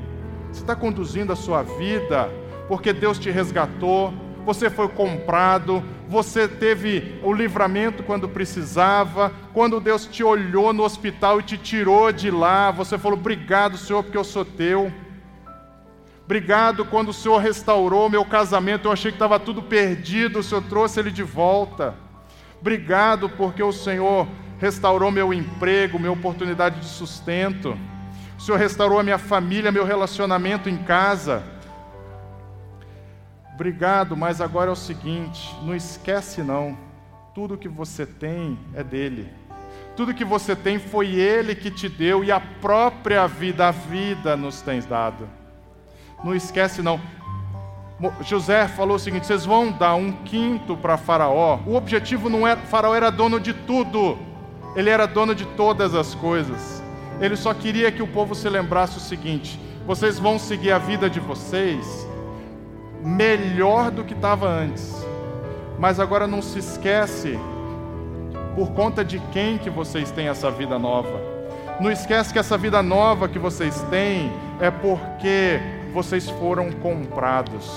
Você 0.53 0.61
está 0.61 0.77
conduzindo 0.77 1.33
a 1.33 1.37
sua 1.37 1.63
vida 1.63 2.31
porque 2.69 2.93
Deus 2.93 3.19
te 3.19 3.31
resgatou, 3.31 4.13
você 4.47 4.71
foi 4.71 4.89
comprado, 4.89 5.83
você 6.09 6.47
teve 6.47 7.19
o 7.23 7.33
livramento 7.33 8.05
quando 8.05 8.29
precisava, 8.29 9.33
quando 9.53 9.81
Deus 9.81 10.07
te 10.07 10.23
olhou 10.23 10.73
no 10.73 10.85
hospital 10.85 11.41
e 11.41 11.43
te 11.43 11.59
tirou 11.59 12.13
de 12.13 12.31
lá, 12.31 12.71
você 12.71 12.97
falou: 12.97 13.19
Obrigado, 13.19 13.77
Senhor, 13.77 14.05
porque 14.05 14.17
eu 14.17 14.25
sou 14.25 14.45
teu. 14.45 14.93
Obrigado 16.25 16.85
quando 16.85 17.09
o 17.09 17.13
Senhor 17.13 17.39
restaurou 17.39 18.09
meu 18.09 18.25
casamento, 18.25 18.87
eu 18.87 18.93
achei 18.93 19.11
que 19.11 19.17
estava 19.17 19.39
tudo 19.39 19.63
perdido, 19.63 20.39
o 20.39 20.43
Senhor 20.43 20.63
trouxe 20.63 21.01
ele 21.01 21.11
de 21.11 21.23
volta. 21.23 21.95
Obrigado 22.61 23.29
porque 23.29 23.63
o 23.63 23.73
Senhor 23.73 24.27
restaurou 24.59 25.11
meu 25.11 25.35
emprego, 25.35 25.99
minha 25.99 26.13
oportunidade 26.13 26.81
de 26.81 26.87
sustento. 26.87 27.77
O 28.39 28.41
Senhor 28.41 28.59
restaurou 28.59 28.99
a 28.99 29.03
minha 29.03 29.19
família, 29.19 29.73
meu 29.73 29.85
relacionamento 29.85 30.69
em 30.69 30.77
casa. 30.77 31.43
Obrigado, 33.57 34.15
mas 34.15 34.43
agora 34.43 34.69
é 34.69 34.73
o 34.73 34.77
seguinte: 34.77 35.57
não 35.63 35.75
esquece 35.75 36.43
não. 36.43 36.77
Tudo 37.35 37.57
que 37.57 37.71
você 37.71 38.05
tem 38.05 38.59
é 38.75 38.85
dele. 38.85 39.33
Tudo 39.97 40.13
que 40.13 40.27
você 40.27 40.55
tem 40.55 40.79
foi 40.79 41.15
ele 41.15 41.55
que 41.55 41.71
te 41.71 41.89
deu 41.89 42.23
e 42.23 42.31
a 42.31 42.39
própria 42.39 43.27
vida, 43.27 43.69
a 43.69 43.71
vida 43.71 44.37
nos 44.37 44.61
tens 44.61 44.85
dado. 44.85 45.27
Não 46.23 46.35
esquece 46.35 46.83
não. 46.83 47.01
José 48.21 48.69
falou 48.69 48.97
o 48.97 49.01
seguinte: 49.01 49.27
vocês 49.27 49.47
vão 49.47 49.73
dar 49.73 49.95
um 49.95 50.13
quinto 50.13 50.77
para 50.77 50.99
Faraó. 50.99 51.61
O 51.67 51.77
objetivo 51.77 52.29
não 52.29 52.47
era, 52.47 52.61
Faraó 52.61 52.95
era 52.95 53.09
dono 53.09 53.41
de 53.41 53.55
tudo, 53.55 54.19
ele 54.75 54.91
era 54.91 55.07
dono 55.07 55.35
de 55.35 55.47
todas 55.47 55.95
as 55.95 56.15
coisas. 56.15 56.83
Ele 57.23 57.37
só 57.37 57.55
queria 57.55 57.91
que 57.91 58.03
o 58.03 58.07
povo 58.07 58.35
se 58.35 58.51
lembrasse 58.51 58.99
o 58.99 59.01
seguinte: 59.01 59.59
vocês 59.87 60.19
vão 60.19 60.39
seguir 60.39 60.73
a 60.73 60.79
vida 60.79 61.09
de 61.09 61.21
vocês 61.21 62.07
melhor 63.07 63.93
do 63.93 64.03
que 64.03 64.15
estava 64.15 64.49
antes. 64.49 64.93
Mas 65.79 66.01
agora 66.01 66.27
não 66.27 66.43
se 66.43 66.59
esquece 66.59 67.39
por 68.57 68.73
conta 68.73 69.05
de 69.05 69.21
quem 69.33 69.59
que 69.59 69.71
vocês 69.71 70.11
têm 70.11 70.29
essa 70.29 70.51
vida 70.51 70.77
nova. 70.79 71.21
Não 71.81 71.91
esquece 71.91 72.33
que 72.33 72.39
essa 72.39 72.59
vida 72.59 72.83
nova 72.83 73.29
que 73.29 73.39
vocês 73.39 73.81
têm 73.91 74.33
é 74.61 74.71
porque 74.71 75.61
vocês 75.93 76.29
foram 76.31 76.73
comprados. 76.73 77.71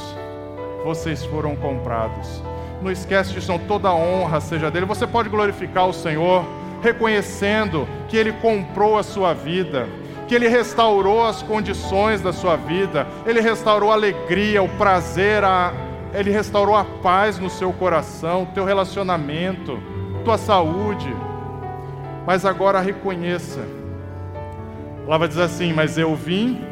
Vocês 0.84 1.24
foram 1.26 1.56
comprados. 1.56 2.42
Não 2.82 2.90
esquece 2.90 3.34
disso, 3.34 3.52
não. 3.52 3.60
Toda 3.60 3.94
honra 3.94 4.40
seja 4.40 4.72
dele. 4.72 4.86
Você 4.86 5.06
pode 5.06 5.30
glorificar 5.30 5.88
o 5.88 5.94
Senhor 5.94 6.44
reconhecendo 6.82 7.88
que 8.08 8.18
Ele 8.18 8.32
comprou 8.32 8.98
a 8.98 9.04
sua 9.04 9.34
vida, 9.34 9.88
que 10.30 10.36
Ele 10.36 10.48
restaurou 10.48 11.26
as 11.26 11.42
condições 11.42 12.22
da 12.22 12.32
sua 12.32 12.56
vida, 12.56 13.08
Ele 13.26 13.42
restaurou 13.42 13.90
a 13.90 13.96
alegria, 13.96 14.62
o 14.62 14.70
prazer, 14.70 15.44
a... 15.44 15.74
Ele 16.14 16.30
restaurou 16.30 16.76
a 16.76 16.86
paz 16.86 17.40
no 17.40 17.50
seu 17.50 17.74
coração, 17.74 18.46
teu 18.54 18.64
relacionamento, 18.64 19.80
tua 20.24 20.38
saúde. 20.38 21.12
Mas 22.28 22.46
agora 22.46 22.80
reconheça. 22.80 23.60
Ela 25.06 25.18
vai 25.18 25.28
dizer 25.28 25.44
assim: 25.44 25.74
Mas 25.74 25.98
eu 25.98 26.16
vim 26.16 26.64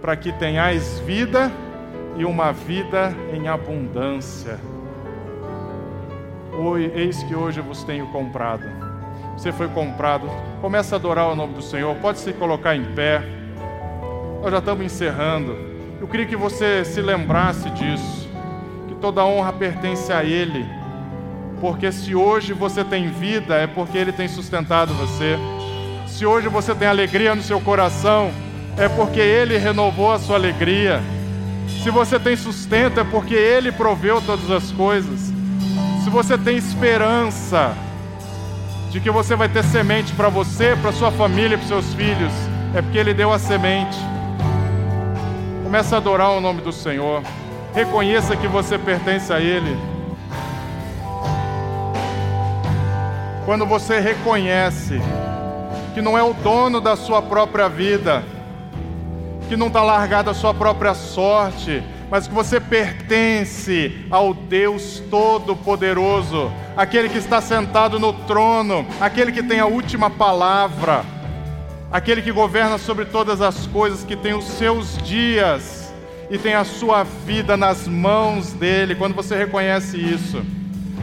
para 0.00 0.16
que 0.16 0.32
tenhais 0.32 0.98
vida 1.00 1.50
e 2.16 2.24
uma 2.24 2.52
vida 2.52 3.14
em 3.32 3.46
abundância. 3.48 4.58
Oi, 6.52 6.92
eis 6.94 7.22
que 7.24 7.34
hoje 7.34 7.58
eu 7.58 7.64
vos 7.64 7.84
tenho 7.84 8.06
comprado 8.08 8.89
você 9.40 9.52
foi 9.52 9.68
comprado. 9.68 10.30
Começa 10.60 10.94
a 10.94 10.98
adorar 10.98 11.26
o 11.28 11.34
nome 11.34 11.54
do 11.54 11.62
Senhor. 11.62 11.96
Pode 11.96 12.18
se 12.18 12.30
colocar 12.34 12.76
em 12.76 12.84
pé. 12.94 13.22
Nós 14.42 14.52
já 14.52 14.58
estamos 14.58 14.84
encerrando. 14.84 15.56
Eu 15.98 16.06
queria 16.06 16.26
que 16.26 16.36
você 16.36 16.84
se 16.84 17.00
lembrasse 17.00 17.70
disso, 17.70 18.28
que 18.86 18.94
toda 18.96 19.24
honra 19.24 19.50
pertence 19.50 20.12
a 20.12 20.22
Ele, 20.22 20.66
porque 21.58 21.90
se 21.90 22.14
hoje 22.14 22.52
você 22.52 22.84
tem 22.84 23.08
vida, 23.08 23.54
é 23.54 23.66
porque 23.66 23.96
Ele 23.96 24.12
tem 24.12 24.28
sustentado 24.28 24.92
você. 24.92 25.38
Se 26.06 26.26
hoje 26.26 26.48
você 26.48 26.74
tem 26.74 26.88
alegria 26.88 27.34
no 27.34 27.42
seu 27.42 27.60
coração, 27.62 28.30
é 28.76 28.90
porque 28.90 29.20
Ele 29.20 29.56
renovou 29.56 30.12
a 30.12 30.18
sua 30.18 30.36
alegria. 30.36 31.00
Se 31.82 31.90
você 31.90 32.20
tem 32.20 32.36
sustento, 32.36 33.00
é 33.00 33.04
porque 33.04 33.34
Ele 33.34 33.72
proveu 33.72 34.20
todas 34.20 34.50
as 34.50 34.70
coisas. 34.70 35.32
Se 36.04 36.10
você 36.10 36.36
tem 36.36 36.58
esperança 36.58 37.74
de 38.90 39.00
que 39.00 39.10
você 39.10 39.36
vai 39.36 39.48
ter 39.48 39.62
semente 39.62 40.12
para 40.14 40.28
você, 40.28 40.76
para 40.82 40.90
sua 40.90 41.12
família, 41.12 41.56
para 41.56 41.66
seus 41.66 41.94
filhos, 41.94 42.32
é 42.74 42.82
porque 42.82 42.98
Ele 42.98 43.14
deu 43.14 43.32
a 43.32 43.38
semente. 43.38 43.96
Comece 45.62 45.94
a 45.94 45.98
adorar 45.98 46.30
o 46.32 46.40
nome 46.40 46.60
do 46.60 46.72
Senhor. 46.72 47.22
Reconheça 47.72 48.36
que 48.36 48.48
você 48.48 48.76
pertence 48.76 49.32
a 49.32 49.38
Ele. 49.38 49.78
Quando 53.44 53.64
você 53.64 54.00
reconhece 54.00 55.00
que 55.94 56.02
não 56.02 56.18
é 56.18 56.22
o 56.22 56.34
dono 56.34 56.80
da 56.80 56.96
sua 56.96 57.22
própria 57.22 57.68
vida, 57.68 58.24
que 59.48 59.56
não 59.56 59.68
está 59.68 59.82
largada 59.82 60.32
a 60.32 60.34
sua 60.34 60.52
própria 60.52 60.94
sorte, 60.94 61.82
mas 62.10 62.26
que 62.26 62.34
você 62.34 62.58
pertence 62.60 64.04
ao 64.10 64.34
Deus 64.34 65.02
Todo-Poderoso, 65.10 66.50
aquele 66.76 67.08
que 67.08 67.18
está 67.18 67.40
sentado 67.40 67.98
no 67.98 68.12
trono, 68.12 68.86
aquele 69.00 69.32
que 69.32 69.42
tem 69.42 69.60
a 69.60 69.66
última 69.66 70.10
palavra 70.10 71.04
aquele 71.90 72.22
que 72.22 72.30
governa 72.30 72.78
sobre 72.78 73.04
todas 73.04 73.40
as 73.40 73.66
coisas, 73.66 74.04
que 74.04 74.14
tem 74.14 74.32
os 74.32 74.44
seus 74.44 74.96
dias 74.98 75.92
e 76.30 76.38
tem 76.38 76.54
a 76.54 76.64
sua 76.64 77.02
vida 77.02 77.56
nas 77.56 77.88
mãos 77.88 78.52
dele. 78.52 78.94
Quando 78.94 79.14
você 79.14 79.36
reconhece 79.36 79.96
isso, 79.96 80.42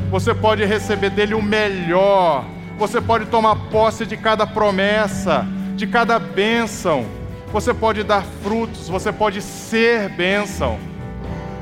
você 0.09 0.33
pode 0.33 0.63
receber 0.63 1.09
dele 1.09 1.33
o 1.33 1.41
melhor, 1.41 2.45
você 2.77 3.01
pode 3.01 3.25
tomar 3.25 3.55
posse 3.69 4.05
de 4.05 4.15
cada 4.15 4.47
promessa, 4.47 5.45
de 5.75 5.85
cada 5.85 6.17
bênção, 6.17 7.05
você 7.51 7.73
pode 7.73 8.03
dar 8.03 8.23
frutos, 8.41 8.87
você 8.87 9.11
pode 9.11 9.41
ser 9.41 10.09
bênção, 10.09 10.79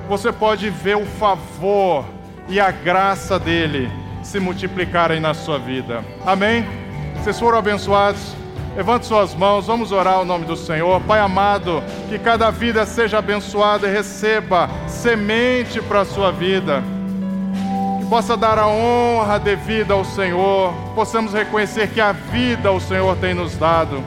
você 0.08 0.32
pode 0.32 0.70
ver 0.70 0.95
o 0.95 1.06
favor 1.06 2.06
e 2.47 2.60
a 2.60 2.72
graça 2.72 3.39
dele 3.39 3.89
se 4.24 4.39
multiplicarem 4.39 5.20
na 5.20 5.34
sua 5.34 5.58
vida. 5.58 6.03
Amém? 6.26 6.66
Vocês 7.18 7.39
foram 7.39 7.58
abençoados? 7.58 8.36
Levante 8.76 9.06
suas 9.06 9.34
mãos, 9.34 9.68
vamos 9.68 9.91
orar 9.91 10.22
o 10.22 10.26
nome 10.26 10.45
do 10.45 10.56
Senhor. 10.56 10.99
Pai 11.01 11.20
amado, 11.20 11.82
que 12.10 12.20
cada 12.20 12.51
vida 12.51 12.86
seja 12.86 13.20
abençoada 13.20 13.88
e 13.88 13.91
receba 13.91 14.70
semente 14.88 15.82
para 15.82 16.01
a 16.01 16.06
sua 16.06 16.32
vida. 16.32 16.84
Que 17.99 18.06
possa 18.08 18.36
dar 18.36 18.60
a 18.60 18.68
honra 18.68 19.39
devida 19.39 19.93
ao 19.93 20.03
Senhor. 20.03 20.74
Possamos 20.93 21.34
reconhecer 21.34 21.88
que 21.89 22.01
a 22.01 22.12
vida 22.12 22.72
o 22.72 22.80
Senhor 22.82 23.16
tem 23.18 23.34
nos 23.34 23.56
dado. 23.56 24.03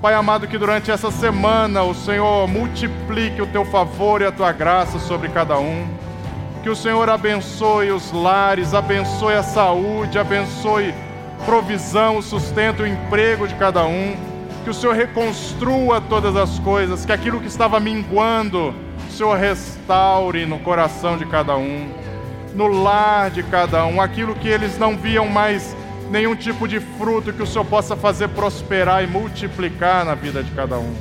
Pai 0.00 0.14
amado, 0.14 0.46
que 0.46 0.56
durante 0.56 0.92
essa 0.92 1.10
semana 1.10 1.82
o 1.82 1.92
Senhor 1.92 2.46
multiplique 2.46 3.42
o 3.42 3.46
teu 3.48 3.64
favor 3.64 4.22
e 4.22 4.26
a 4.26 4.30
tua 4.30 4.52
graça 4.52 4.96
sobre 4.96 5.28
cada 5.28 5.58
um. 5.58 5.88
Que 6.62 6.70
o 6.70 6.76
Senhor 6.76 7.10
abençoe 7.10 7.90
os 7.90 8.12
lares, 8.12 8.74
abençoe 8.74 9.34
a 9.34 9.42
saúde, 9.42 10.16
abençoe 10.16 10.94
provisão, 11.44 12.18
o 12.18 12.22
sustento, 12.22 12.84
o 12.84 12.86
emprego 12.86 13.48
de 13.48 13.56
cada 13.56 13.86
um. 13.86 14.16
Que 14.62 14.70
o 14.70 14.74
Senhor 14.74 14.94
reconstrua 14.94 16.00
todas 16.00 16.36
as 16.36 16.60
coisas, 16.60 17.04
que 17.04 17.10
aquilo 17.10 17.40
que 17.40 17.48
estava 17.48 17.80
minguando, 17.80 18.72
o 19.08 19.12
Senhor 19.12 19.36
restaure 19.36 20.46
no 20.46 20.60
coração 20.60 21.18
de 21.18 21.26
cada 21.26 21.56
um, 21.56 21.88
no 22.54 22.68
lar 22.68 23.32
de 23.32 23.42
cada 23.42 23.84
um, 23.84 24.00
aquilo 24.00 24.36
que 24.36 24.46
eles 24.46 24.78
não 24.78 24.96
viam 24.96 25.26
mais 25.26 25.74
nenhum 26.10 26.34
tipo 26.34 26.66
de 26.66 26.80
fruto, 26.80 27.32
que 27.32 27.42
o 27.42 27.46
Senhor 27.46 27.64
possa 27.64 27.96
fazer 27.96 28.28
prosperar 28.28 29.02
e 29.02 29.06
multiplicar 29.06 30.04
na 30.04 30.14
vida 30.14 30.42
de 30.42 30.50
cada 30.52 30.78
um. 30.78 30.94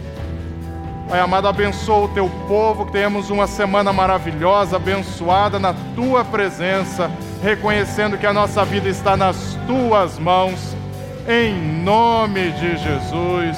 Pai 1.10 1.22
amado, 1.22 1.48
abençoa 1.48 2.06
o 2.06 2.08
teu 2.10 2.30
povo, 2.50 2.86
que 2.86 2.92
tenhamos 2.92 3.30
uma 3.30 3.48
semana 3.48 3.94
maravilhosa, 3.94 4.76
abençoada 4.76 5.58
na 5.58 5.74
tua 5.96 6.26
presença, 6.26 7.10
reconhecendo 7.42 8.18
que 8.18 8.26
a 8.26 8.34
nossa 8.34 8.66
vida 8.66 8.90
está 8.90 9.16
nas 9.16 9.58
tuas 9.66 10.20
mãos, 10.20 10.76
em 11.26 11.82
nome 11.82 12.52
de 12.52 12.76
Jesus. 12.76 13.58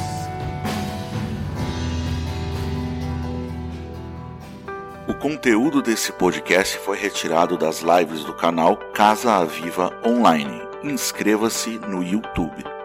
O 5.07 5.13
conteúdo 5.15 5.81
desse 5.81 6.11
podcast 6.11 6.77
foi 6.77 6.99
retirado 6.99 7.57
das 7.57 7.81
lives 7.81 8.23
do 8.23 8.33
canal 8.33 8.77
Casa 8.93 9.33
Aviva 9.37 9.91
Online. 10.05 10.68
Inscreva-se 10.83 11.77
no 11.89 12.01
YouTube. 12.01 12.78